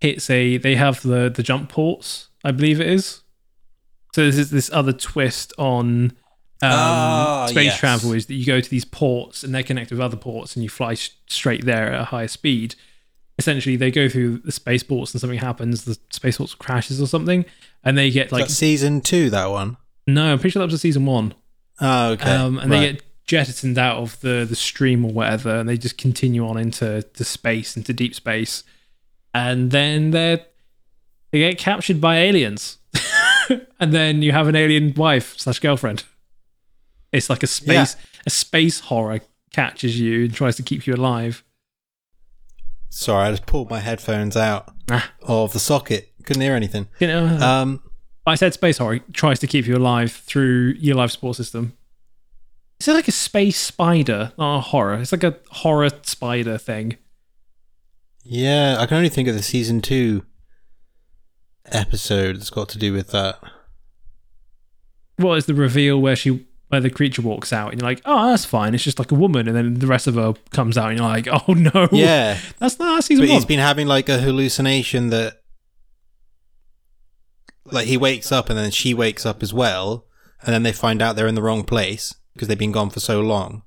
hits 0.00 0.28
a. 0.28 0.56
They 0.56 0.74
have 0.74 1.00
the 1.02 1.30
the 1.32 1.44
jump 1.44 1.68
ports, 1.68 2.28
I 2.44 2.50
believe 2.50 2.80
it 2.80 2.88
is. 2.88 3.22
So 4.16 4.26
this 4.26 4.36
is 4.36 4.50
this 4.50 4.68
other 4.72 4.92
twist 4.92 5.52
on 5.58 6.12
um, 6.62 6.70
Ah, 6.72 7.46
space 7.48 7.64
yes. 7.66 7.78
travel 7.78 8.12
is 8.12 8.26
that 8.26 8.34
you 8.34 8.44
go 8.44 8.60
to 8.60 8.68
these 8.70 8.84
ports 8.84 9.42
and 9.42 9.54
they're 9.54 9.62
connected 9.62 9.94
with 9.96 10.02
other 10.04 10.16
ports 10.16 10.54
and 10.56 10.62
you 10.62 10.68
fly 10.68 10.94
sh- 10.94 11.10
straight 11.26 11.64
there 11.64 11.92
at 11.92 12.00
a 12.00 12.04
higher 12.04 12.28
speed. 12.28 12.74
Essentially, 13.38 13.76
they 13.76 13.90
go 13.90 14.08
through 14.08 14.38
the 14.38 14.52
space 14.52 14.82
ports 14.82 15.14
and 15.14 15.20
something 15.20 15.38
happens, 15.38 15.84
the 15.84 15.96
space 16.10 16.36
ports 16.36 16.54
crashes 16.54 17.00
or 17.00 17.06
something, 17.06 17.46
and 17.82 17.96
they 17.96 18.10
get 18.10 18.30
like 18.32 18.42
Like 18.42 18.50
season 18.50 19.00
two, 19.00 19.30
that 19.30 19.46
one. 19.50 19.78
no, 20.06 20.32
I'm 20.32 20.38
pretty 20.38 20.52
sure 20.52 20.60
that 20.60 20.66
was 20.66 20.74
a 20.74 20.78
season 20.78 21.06
one. 21.06 21.32
Oh, 21.80 22.10
okay. 22.12 22.30
Um, 22.30 22.58
and 22.58 22.70
right. 22.70 22.80
they 22.80 22.92
get 22.92 23.02
jettisoned 23.26 23.78
out 23.78 23.96
of 23.96 24.20
the 24.20 24.44
the 24.46 24.56
stream 24.56 25.04
or 25.06 25.12
whatever, 25.12 25.54
and 25.56 25.66
they 25.66 25.78
just 25.78 25.96
continue 25.96 26.46
on 26.46 26.58
into 26.58 27.02
to 27.02 27.24
space, 27.24 27.74
into 27.78 27.94
deep 27.94 28.14
space, 28.14 28.62
and 29.32 29.70
then 29.70 30.10
they're 30.10 30.40
they 31.30 31.38
get 31.38 31.56
captured 31.56 32.00
by 32.02 32.18
aliens, 32.18 32.76
and 33.80 33.92
then 33.94 34.20
you 34.20 34.32
have 34.32 34.48
an 34.48 34.56
alien 34.56 34.92
wife 34.94 35.38
slash 35.38 35.58
girlfriend. 35.60 36.04
It's 37.12 37.28
like 37.30 37.42
a 37.42 37.46
space 37.46 37.96
a 38.26 38.30
space 38.30 38.80
horror 38.80 39.20
catches 39.52 39.98
you 39.98 40.24
and 40.24 40.34
tries 40.34 40.56
to 40.56 40.62
keep 40.62 40.86
you 40.86 40.94
alive. 40.94 41.42
Sorry, 42.90 43.28
I 43.28 43.30
just 43.30 43.46
pulled 43.46 43.70
my 43.70 43.80
headphones 43.80 44.36
out 44.36 44.72
Ah. 44.90 45.12
of 45.22 45.52
the 45.52 45.58
socket. 45.60 46.12
Couldn't 46.24 46.42
hear 46.42 46.54
anything. 46.54 46.88
You 47.00 47.06
know, 47.08 47.26
Um, 47.38 47.82
I 48.26 48.34
said 48.34 48.52
space 48.54 48.78
horror 48.78 49.00
tries 49.12 49.38
to 49.40 49.46
keep 49.46 49.66
you 49.66 49.76
alive 49.76 50.12
through 50.12 50.74
your 50.78 50.96
life 50.96 51.10
support 51.12 51.36
system. 51.36 51.72
Is 52.78 52.88
it 52.88 52.92
like 52.94 53.08
a 53.08 53.12
space 53.12 53.58
spider, 53.58 54.32
not 54.38 54.56
a 54.58 54.60
horror? 54.60 54.94
It's 55.00 55.12
like 55.12 55.24
a 55.24 55.38
horror 55.50 55.90
spider 56.02 56.58
thing. 56.58 56.96
yeah, 58.22 58.76
I 58.78 58.86
can 58.86 58.96
only 58.98 59.08
think 59.08 59.28
of 59.28 59.34
the 59.34 59.42
season 59.42 59.80
two 59.80 60.24
episode 61.66 62.36
that's 62.36 62.50
got 62.50 62.68
to 62.70 62.78
do 62.78 62.92
with 62.92 63.08
that. 63.12 63.38
what 65.16 65.36
is 65.38 65.46
the 65.46 65.54
reveal 65.54 66.00
where 66.00 66.16
she 66.16 66.46
where 66.70 66.80
the 66.80 66.88
creature 66.90 67.20
walks 67.22 67.52
out 67.52 67.72
and 67.72 67.80
you're 67.80 67.88
like, 67.90 68.00
oh, 68.04 68.30
that's 68.30 68.44
fine. 68.44 68.74
It's 68.74 68.82
just 68.84 68.98
like 68.98 69.10
a 69.12 69.14
woman, 69.16 69.46
and 69.46 69.56
then 69.56 69.74
the 69.74 69.86
rest 69.86 70.06
of 70.06 70.14
her 70.14 70.34
comes 70.50 70.78
out 70.78 70.88
and 70.90 70.98
you're 70.98 71.06
like, 71.08 71.28
oh 71.48 71.52
no, 71.52 71.88
Yeah, 71.92 72.38
that's 72.58 72.78
not 72.78 72.94
that's 72.94 73.06
season 73.06 73.24
but 73.24 73.28
one. 73.28 73.36
he's 73.36 73.44
been 73.44 73.58
having 73.60 73.86
like 73.86 74.08
a 74.08 74.18
hallucination 74.18 75.10
that 75.10 75.42
like 77.66 77.86
he 77.86 77.96
wakes 77.96 78.32
up 78.32 78.48
and 78.48 78.58
then 78.58 78.70
she 78.70 78.94
wakes 78.94 79.26
up 79.26 79.42
as 79.42 79.52
well, 79.52 80.06
and 80.42 80.54
then 80.54 80.62
they 80.62 80.72
find 80.72 81.02
out 81.02 81.16
they're 81.16 81.26
in 81.28 81.34
the 81.34 81.42
wrong 81.42 81.62
place 81.64 82.14
because 82.34 82.48
they've 82.48 82.58
been 82.58 82.72
gone 82.72 82.88
for 82.90 83.00
so 83.00 83.20
long. 83.20 83.62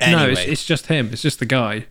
No, 0.00 0.28
it's, 0.28 0.40
it's 0.40 0.64
just 0.64 0.86
him. 0.86 1.10
It's 1.12 1.20
just 1.22 1.40
the 1.40 1.46
guy. 1.46 1.86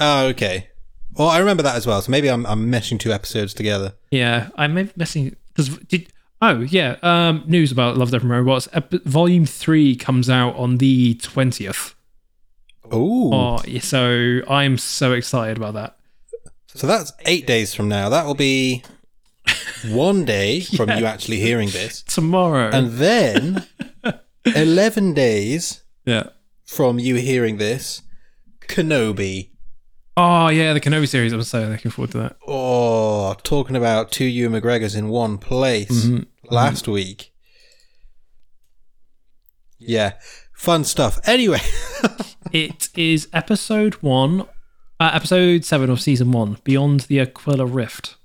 Oh, 0.00 0.26
okay. 0.28 0.68
Well, 1.12 1.28
I 1.28 1.38
remember 1.38 1.62
that 1.62 1.76
as 1.76 1.86
well. 1.86 2.00
So 2.02 2.10
maybe 2.10 2.28
I'm 2.28 2.44
I'm 2.46 2.72
meshing 2.72 2.98
two 2.98 3.12
episodes 3.12 3.54
together. 3.54 3.94
Yeah, 4.10 4.48
I'm 4.56 4.90
messing 4.96 5.36
because 5.54 5.76
did. 5.78 6.08
Oh 6.40 6.60
yeah, 6.60 6.96
um, 7.02 7.44
news 7.46 7.70
about 7.70 7.96
Love 7.96 8.10
Death 8.10 8.22
and 8.22 8.30
Robots. 8.30 8.68
Volume 9.04 9.46
three 9.46 9.94
comes 9.94 10.28
out 10.28 10.56
on 10.56 10.78
the 10.78 11.14
twentieth. 11.14 11.94
Ooh. 12.92 13.30
Oh, 13.32 13.58
so 13.80 14.40
I'm 14.48 14.76
so 14.76 15.12
excited 15.12 15.56
about 15.56 15.74
that. 15.74 15.96
So 16.74 16.86
that's 16.86 17.12
eight 17.26 17.46
days 17.46 17.74
from 17.74 17.88
now. 17.88 18.08
That 18.08 18.26
will 18.26 18.34
be 18.34 18.82
one 19.88 20.24
day 20.24 20.60
from 20.62 20.88
Yeah. 20.88 20.98
you 20.98 21.06
actually 21.06 21.38
hearing 21.38 21.68
this, 21.70 22.02
Tomorrow. 22.02 22.70
and 22.72 22.90
then 22.92 23.64
eleven 24.44 25.14
days 25.14 25.82
yeah. 26.04 26.30
from 26.66 26.98
you 26.98 27.14
hearing 27.14 27.58
this, 27.58 28.02
Kenobi. 28.62 29.50
Oh 30.16 30.48
yeah, 30.48 30.72
the 30.74 30.80
Kenobi 30.80 31.08
series. 31.08 31.32
I'm 31.32 31.42
so 31.42 31.68
looking 31.68 31.90
forward 31.90 32.10
to 32.12 32.18
that. 32.18 32.36
Oh, 32.46 33.34
talking 33.42 33.76
about 33.76 34.12
two 34.12 34.24
Ewan 34.26 34.60
McGregors 34.60 34.96
in 34.96 35.08
one 35.08 35.38
place 35.38 36.04
Mhm. 36.06 36.26
last 36.50 36.86
week. 36.86 37.32
Yeah, 39.78 40.12
fun 40.54 40.84
stuff. 40.84 41.18
Anyway, 41.24 41.60
It 42.52 42.90
is 42.94 43.28
episode 43.32 43.94
one, 43.94 44.42
uh, 45.00 45.10
episode 45.14 45.64
seven 45.64 45.88
of 45.88 46.00
season 46.00 46.30
one, 46.32 46.58
Beyond 46.64 47.00
the 47.02 47.20
Aquila 47.20 47.64
Rift. 47.66 48.16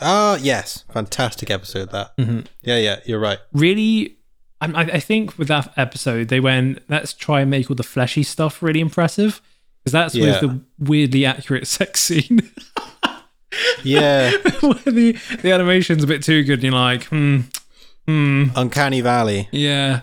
ah, 0.00 0.36
yes, 0.40 0.84
fantastic 0.92 1.50
episode 1.50 1.90
that. 1.90 2.16
Mhm. 2.16 2.46
Yeah, 2.62 2.78
yeah, 2.78 3.00
you're 3.04 3.18
right. 3.18 3.40
Really, 3.52 4.18
I 4.60 4.68
I 4.94 5.00
think 5.00 5.36
with 5.36 5.48
that 5.48 5.72
episode 5.76 6.28
they 6.28 6.38
went, 6.40 6.82
let's 6.88 7.12
try 7.12 7.40
and 7.40 7.50
make 7.50 7.68
all 7.68 7.76
the 7.76 7.82
fleshy 7.82 8.22
stuff 8.22 8.62
really 8.62 8.80
impressive 8.80 9.42
because 9.84 9.92
that's 9.92 10.14
Yeah. 10.14 10.26
with 10.32 10.40
the 10.40 10.60
weirdly 10.78 11.24
accurate 11.26 11.66
sex 11.66 12.00
scene. 12.00 12.40
Yeah, 13.82 14.30
where 14.60 14.74
the 14.74 15.16
the 15.42 15.50
animation's 15.52 16.04
a 16.04 16.06
bit 16.06 16.22
too 16.22 16.44
good. 16.44 16.54
And 16.60 16.64
you're 16.64 16.72
like, 16.72 17.04
hmm, 17.04 17.40
hmm, 18.06 18.44
Uncanny 18.54 19.00
Valley. 19.00 19.48
yeah, 19.50 20.02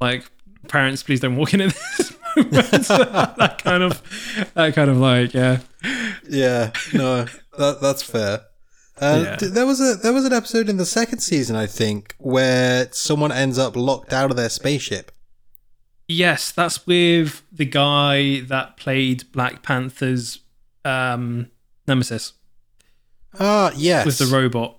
like 0.00 0.28
parents, 0.68 1.02
please 1.04 1.20
don't 1.20 1.36
walk 1.36 1.54
in 1.54 1.60
at 1.60 1.76
this 1.98 2.16
moment. 2.36 2.50
that 3.38 3.60
kind 3.62 3.82
of, 3.84 4.02
that 4.54 4.74
kind 4.74 4.90
of 4.90 4.96
like, 4.96 5.34
yeah, 5.34 5.58
Yeah, 6.28 6.72
no, 6.92 7.26
that, 7.58 7.78
that's 7.80 8.02
fair. 8.02 8.40
Uh, 9.00 9.36
Yeah. 9.40 9.48
There 9.48 9.66
was 9.66 9.80
a 9.80 9.94
there 9.94 10.12
was 10.12 10.24
an 10.24 10.32
episode 10.32 10.68
in 10.68 10.76
the 10.76 10.84
second 10.86 11.20
season, 11.20 11.54
I 11.54 11.66
think, 11.66 12.16
where 12.18 12.88
someone 12.90 13.30
ends 13.30 13.56
up 13.58 13.76
locked 13.76 14.12
out 14.12 14.30
of 14.32 14.36
their 14.36 14.50
spaceship. 14.50 15.12
Yes, 16.10 16.50
that's 16.52 16.86
with 16.86 17.42
the 17.52 17.64
guy 17.64 18.40
that 18.40 18.76
played 18.76 19.24
Black 19.32 19.62
Panther's 19.62 20.40
um, 20.84 21.50
nemesis 21.86 22.32
Ah, 23.38 23.72
yes, 23.76 24.04
with 24.06 24.18
the 24.18 24.26
robot. 24.26 24.78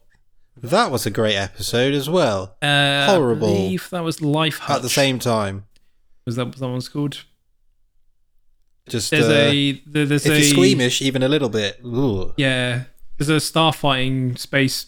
that 0.62 0.92
was 0.92 1.06
a 1.06 1.10
great 1.12 1.36
episode 1.36 1.94
as 1.94 2.10
well. 2.10 2.56
Uh, 2.62 3.06
Horrible. 3.08 3.48
I 3.48 3.52
believe 3.52 3.90
that 3.92 4.04
was 4.04 4.22
Life 4.22 4.58
Hutch. 4.60 4.78
At 4.78 4.82
the 4.82 4.90
same 4.90 5.20
time, 5.20 5.66
was 6.26 6.36
that 6.36 6.46
what 6.46 6.58
that 6.58 6.68
one's 6.68 6.90
called? 6.90 7.24
just 8.90 9.12
There's 9.12 9.28
uh, 9.28 9.32
a 9.52 9.72
there- 9.86 10.06
there's 10.06 10.26
if 10.26 10.32
a 10.34 10.36
you're 10.40 10.44
squeamish 10.54 11.02
even 11.02 11.24
a 11.24 11.28
little 11.30 11.50
bit, 11.50 11.80
ooh. 11.86 12.34
Yeah, 12.38 12.84
there's 13.18 13.30
a 13.30 13.34
starfighting 13.38 14.38
space 14.38 14.88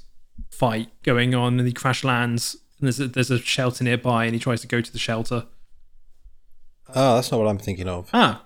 fight 0.52 0.90
going 1.04 1.34
on, 1.36 1.60
and 1.60 1.68
he 1.68 1.74
crash 1.74 2.04
lands. 2.04 2.58
And 2.80 2.88
there's 2.88 3.00
a, 3.00 3.08
there's 3.08 3.32
a 3.32 3.40
shelter 3.40 3.84
nearby, 3.84 4.26
and 4.26 4.34
he 4.34 4.40
tries 4.40 4.62
to 4.62 4.68
go 4.68 4.82
to 4.82 4.92
the 4.92 5.00
shelter. 5.00 5.46
Oh, 6.96 7.16
that's 7.16 7.32
not 7.32 7.40
what 7.40 7.48
I'm 7.50 7.58
thinking 7.58 7.88
of. 7.88 8.10
Ah, 8.14 8.46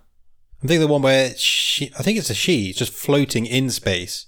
I'm 0.62 0.68
thinking 0.68 0.88
the 0.88 0.92
one 0.92 1.02
where 1.02 1.36
she, 1.36 1.92
I 1.98 2.04
think 2.04 2.18
it's 2.18 2.30
a 2.30 2.34
she, 2.34 2.74
just 2.74 2.92
floating 2.94 3.46
in 3.46 3.70
space. 3.70 4.28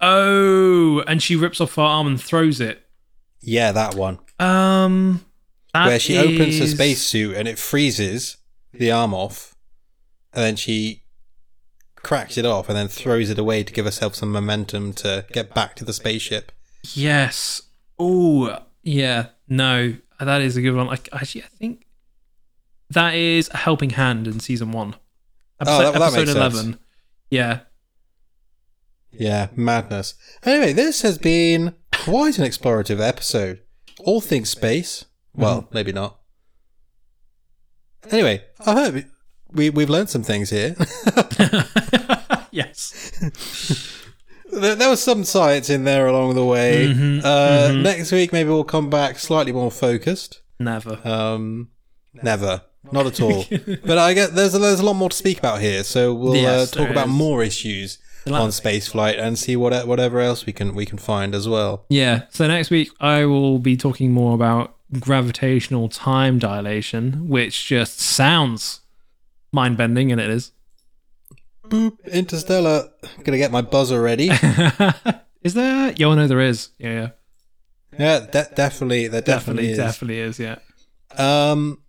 oh, 0.00 1.00
and 1.06 1.22
she 1.22 1.36
rips 1.36 1.60
off 1.60 1.74
her 1.76 1.82
arm 1.82 2.06
and 2.06 2.20
throws 2.20 2.60
it. 2.60 2.86
Yeah, 3.40 3.72
that 3.72 3.94
one. 3.94 4.18
Um, 4.38 5.24
that 5.72 5.86
where 5.86 5.98
she 6.00 6.18
opens 6.18 6.58
her 6.58 6.64
is- 6.64 6.72
spacesuit 6.72 7.36
and 7.36 7.48
it 7.48 7.58
freezes 7.58 8.36
the 8.72 8.90
arm 8.90 9.14
off, 9.14 9.54
and 10.32 10.42
then 10.44 10.56
she 10.56 11.02
cracks 11.96 12.38
it 12.38 12.46
off 12.46 12.68
and 12.68 12.76
then 12.76 12.88
throws 12.88 13.28
it 13.30 13.38
away 13.38 13.62
to 13.62 13.72
give 13.72 13.84
herself 13.84 14.14
some 14.14 14.32
momentum 14.32 14.92
to 14.94 15.26
get 15.32 15.54
back 15.54 15.74
to 15.76 15.84
the 15.84 15.92
spaceship. 15.92 16.50
Yes. 16.94 17.62
Oh, 17.98 18.58
yeah. 18.82 19.26
No, 19.48 19.96
that 20.18 20.40
is 20.40 20.56
a 20.56 20.62
good 20.62 20.74
one. 20.74 20.86
Like, 20.86 21.08
actually, 21.12 21.42
I 21.42 21.48
think 21.48 21.84
that 22.90 23.14
is 23.14 23.48
a 23.52 23.56
helping 23.58 23.90
hand 23.90 24.26
in 24.26 24.40
season 24.40 24.72
one. 24.72 24.94
Episode, 25.60 25.78
that- 25.82 25.92
that 25.94 26.02
episode 26.02 26.16
makes 26.18 26.32
sense. 26.32 26.54
eleven. 26.54 26.78
Yeah. 27.30 27.60
Yeah, 29.12 29.48
madness. 29.56 30.14
Anyway, 30.44 30.72
this 30.72 31.02
has 31.02 31.18
been 31.18 31.74
quite 31.92 32.38
an 32.38 32.44
explorative 32.44 33.00
episode. 33.00 33.60
All 34.00 34.20
things 34.20 34.48
space. 34.50 35.04
Well, 35.34 35.68
maybe 35.72 35.92
not. 35.92 36.18
Anyway, 38.10 38.42
I 38.64 38.72
hope 38.72 39.04
we 39.52 39.70
we've 39.70 39.90
learned 39.90 40.10
some 40.10 40.22
things 40.22 40.50
here. 40.50 40.74
yes. 42.50 42.92
there, 44.52 44.74
there 44.74 44.88
was 44.90 45.02
some 45.02 45.24
science 45.24 45.68
in 45.70 45.84
there 45.84 46.06
along 46.06 46.34
the 46.34 46.44
way. 46.44 46.88
Mhm, 46.88 47.20
uh, 47.24 47.68
mhm. 47.70 47.82
Next 47.82 48.12
week, 48.12 48.32
maybe 48.32 48.48
we'll 48.48 48.64
come 48.64 48.90
back 48.90 49.18
slightly 49.18 49.52
more 49.52 49.70
focused. 49.70 50.40
Never. 50.58 50.98
Um, 51.06 51.68
never, 52.14 52.62
not 52.92 53.06
at 53.06 53.20
all. 53.20 53.44
but 53.84 53.98
I 53.98 54.14
get 54.14 54.34
there's 54.34 54.54
a, 54.54 54.58
there's 54.58 54.80
a 54.80 54.84
lot 54.84 54.94
more 54.94 55.08
to 55.10 55.16
speak 55.16 55.38
about 55.38 55.60
here, 55.60 55.82
so 55.84 56.12
we'll 56.14 56.36
Yes, 56.36 56.72
uh, 56.72 56.76
talk 56.76 56.82
there 56.84 56.92
about 56.92 57.08
is. 57.08 57.12
more 57.14 57.42
issues 57.42 57.98
on 58.30 58.52
space 58.52 58.86
flight 58.88 59.18
and 59.18 59.38
see 59.38 59.56
what 59.56 59.86
whatever 59.86 60.20
else 60.20 60.44
we 60.46 60.52
can 60.52 60.74
we 60.74 60.84
can 60.86 60.98
find 60.98 61.34
as 61.34 61.48
well. 61.48 61.84
Yeah. 61.88 62.22
So 62.30 62.46
next 62.46 62.70
week 62.70 62.90
I 63.00 63.24
will 63.24 63.58
be 63.58 63.76
talking 63.76 64.12
more 64.12 64.34
about 64.34 64.76
gravitational 64.98 65.88
time 65.88 66.38
dilation, 66.38 67.28
which 67.28 67.66
just 67.66 68.00
sounds 68.00 68.80
mind 69.52 69.76
bending, 69.76 70.12
and 70.12 70.20
it 70.20 70.30
is. 70.30 70.52
Boop, 71.68 71.96
Interstellar. 72.10 72.90
Gonna 73.24 73.38
get 73.38 73.52
my 73.52 73.62
buzzer 73.62 74.02
ready. 74.02 74.28
is 75.42 75.54
there? 75.54 75.92
Yeah, 75.96 76.06
oh, 76.06 76.14
no, 76.14 76.26
there 76.26 76.40
is. 76.40 76.70
Yeah, 76.78 76.92
yeah. 76.92 77.08
yeah, 77.98 78.20
de- 78.26 78.54
definitely, 78.54 79.06
there 79.08 79.20
definitely, 79.20 79.68
Definitely, 79.68 79.70
is. 79.70 79.78
definitely 79.78 80.18
is. 80.18 80.38
Yeah. 80.40 81.50
Um, 81.50 81.79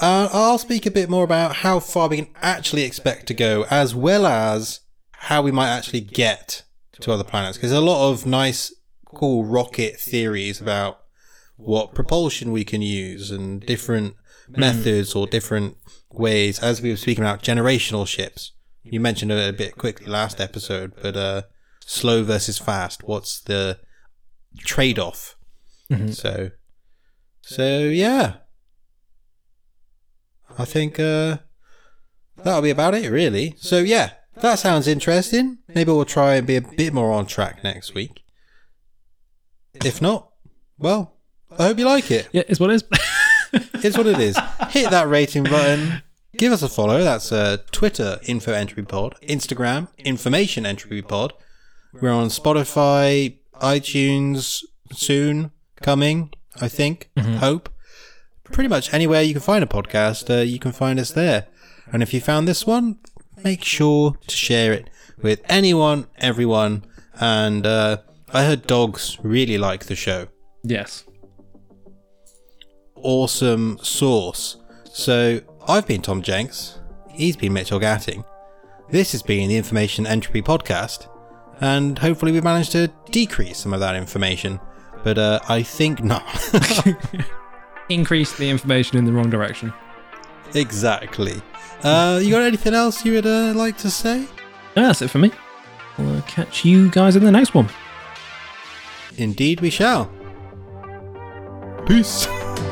uh, 0.00 0.28
I'll 0.32 0.58
speak 0.58 0.86
a 0.86 0.90
bit 0.90 1.10
more 1.10 1.24
about 1.24 1.56
how 1.56 1.80
far 1.80 2.08
we 2.08 2.16
can 2.16 2.28
actually 2.42 2.82
expect 2.82 3.26
to 3.26 3.34
go, 3.34 3.66
as 3.70 3.94
well 3.94 4.26
as 4.26 4.80
how 5.12 5.42
we 5.42 5.52
might 5.52 5.68
actually 5.68 6.00
get 6.00 6.62
to 7.00 7.12
other 7.12 7.24
planets. 7.24 7.56
Because 7.56 7.70
there's 7.70 7.82
a 7.82 7.84
lot 7.86 8.10
of 8.10 8.26
nice, 8.26 8.74
cool 9.04 9.44
rocket 9.44 10.00
theories 10.00 10.60
about 10.60 11.00
what 11.56 11.94
propulsion 11.94 12.52
we 12.52 12.64
can 12.64 12.80
use 12.82 13.30
and 13.30 13.60
different 13.60 14.14
methods 14.48 15.14
or 15.14 15.26
different 15.26 15.76
ways. 16.10 16.58
As 16.58 16.80
we 16.80 16.90
were 16.90 16.96
speaking 16.96 17.22
about 17.22 17.42
generational 17.42 18.06
ships, 18.06 18.52
you 18.82 18.98
mentioned 19.00 19.30
it 19.30 19.48
a 19.48 19.52
bit 19.52 19.76
quickly 19.76 20.06
last 20.06 20.40
episode, 20.40 20.92
but 21.02 21.16
uh, 21.16 21.42
slow 21.84 22.24
versus 22.24 22.58
fast. 22.58 23.04
What's 23.04 23.40
the 23.40 23.78
trade-off? 24.58 25.36
Mhm. 25.90 26.14
So, 26.14 26.50
so 27.42 27.80
yeah. 27.80 28.36
I 30.60 30.64
think 30.64 31.00
uh, 31.00 31.38
that'll 32.36 32.62
be 32.62 32.70
about 32.70 32.94
it, 32.94 33.10
really. 33.10 33.54
So 33.58 33.78
yeah, 33.78 34.10
that 34.36 34.58
sounds 34.58 34.86
interesting. 34.86 35.58
Maybe 35.68 35.90
we'll 35.90 36.04
try 36.04 36.34
and 36.34 36.46
be 36.46 36.56
a 36.56 36.62
bit 36.62 36.92
more 36.92 37.12
on 37.12 37.26
track 37.26 37.64
next 37.64 37.94
week. 37.94 38.22
If 39.74 40.02
not, 40.02 40.30
well, 40.78 41.16
I 41.58 41.64
hope 41.64 41.78
you 41.78 41.86
like 41.86 42.10
it. 42.10 42.28
Yeah, 42.32 42.42
it's 42.48 42.60
what 42.60 42.70
it 42.70 42.74
is. 42.74 42.84
It's 43.82 43.96
what 43.96 44.06
it 44.06 44.20
is. 44.20 44.38
Hit 44.68 44.90
that 44.90 45.08
rating 45.08 45.42
button. 45.42 46.02
Give 46.36 46.52
us 46.52 46.62
a 46.62 46.68
follow. 46.68 47.02
That's 47.02 47.32
uh, 47.32 47.56
Twitter, 47.72 48.20
Info 48.22 48.52
Entropy 48.52 48.82
Pod. 48.82 49.16
Instagram, 49.22 49.88
Information 49.98 50.64
Entropy 50.66 51.02
Pod. 51.02 51.32
We're 51.94 52.12
on 52.12 52.28
Spotify, 52.28 53.38
iTunes, 53.54 54.62
soon 54.92 55.50
coming, 55.82 56.30
I 56.60 56.68
think. 56.68 57.10
Hope. 57.18 57.68
Pretty 58.52 58.68
much 58.68 58.92
anywhere 58.92 59.22
you 59.22 59.32
can 59.32 59.42
find 59.42 59.62
a 59.64 59.66
podcast, 59.66 60.28
uh, 60.30 60.42
you 60.42 60.58
can 60.58 60.72
find 60.72 60.98
us 60.98 61.10
there. 61.10 61.46
And 61.92 62.02
if 62.02 62.12
you 62.12 62.20
found 62.20 62.46
this 62.46 62.66
one, 62.66 62.98
make 63.42 63.64
sure 63.64 64.16
to 64.26 64.36
share 64.36 64.72
it 64.72 64.90
with 65.22 65.40
anyone, 65.48 66.06
everyone. 66.18 66.84
And 67.20 67.66
uh, 67.66 67.98
I 68.32 68.44
heard 68.44 68.66
dogs 68.66 69.18
really 69.22 69.58
like 69.58 69.86
the 69.86 69.96
show 69.96 70.28
yes. 70.62 71.04
awesome 72.96 73.78
source. 73.82 74.56
So 74.92 75.40
I've 75.66 75.86
been 75.86 76.02
Tom 76.02 76.22
Jenks. 76.22 76.78
He's 77.10 77.36
been 77.36 77.52
Mitchell 77.52 77.80
Gatting. 77.80 78.24
This 78.90 79.12
has 79.12 79.22
been 79.22 79.48
the 79.48 79.56
Information 79.56 80.06
Entropy 80.06 80.42
Podcast. 80.42 81.06
and 81.60 81.98
hopefully 81.98 82.32
we've 82.32 82.44
managed 82.44 82.72
to 82.72 82.90
decrease 83.10 83.58
some 83.58 83.72
of 83.72 83.80
that 83.80 83.94
information. 83.96 84.58
But 85.04 85.18
uh, 85.18 85.40
I 85.48 85.62
think 85.62 86.02
not. 86.02 86.24
Increase 87.90 88.36
the 88.36 88.48
information 88.48 88.96
in 88.98 89.04
the 89.04 89.12
wrong 89.12 89.28
direction. 89.28 89.72
exactly. 90.54 91.42
Uh, 91.82 92.20
you 92.22 92.30
got 92.30 92.42
anything 92.42 92.74
else 92.74 93.04
you 93.04 93.12
would 93.12 93.26
uh, 93.26 93.52
like 93.54 93.76
to 93.78 93.90
say? 93.90 94.20
No, 94.76 94.86
that's 94.86 95.02
it 95.02 95.08
for 95.08 95.18
me. 95.18 95.32
I'll 95.98 96.22
catch 96.22 96.64
you 96.64 96.90
guys 96.90 97.16
in 97.16 97.24
the 97.24 97.32
next 97.32 97.54
one. 97.54 97.68
Indeed, 99.16 99.60
we 99.60 99.70
shall. 99.70 100.10
Peace. 101.86 102.26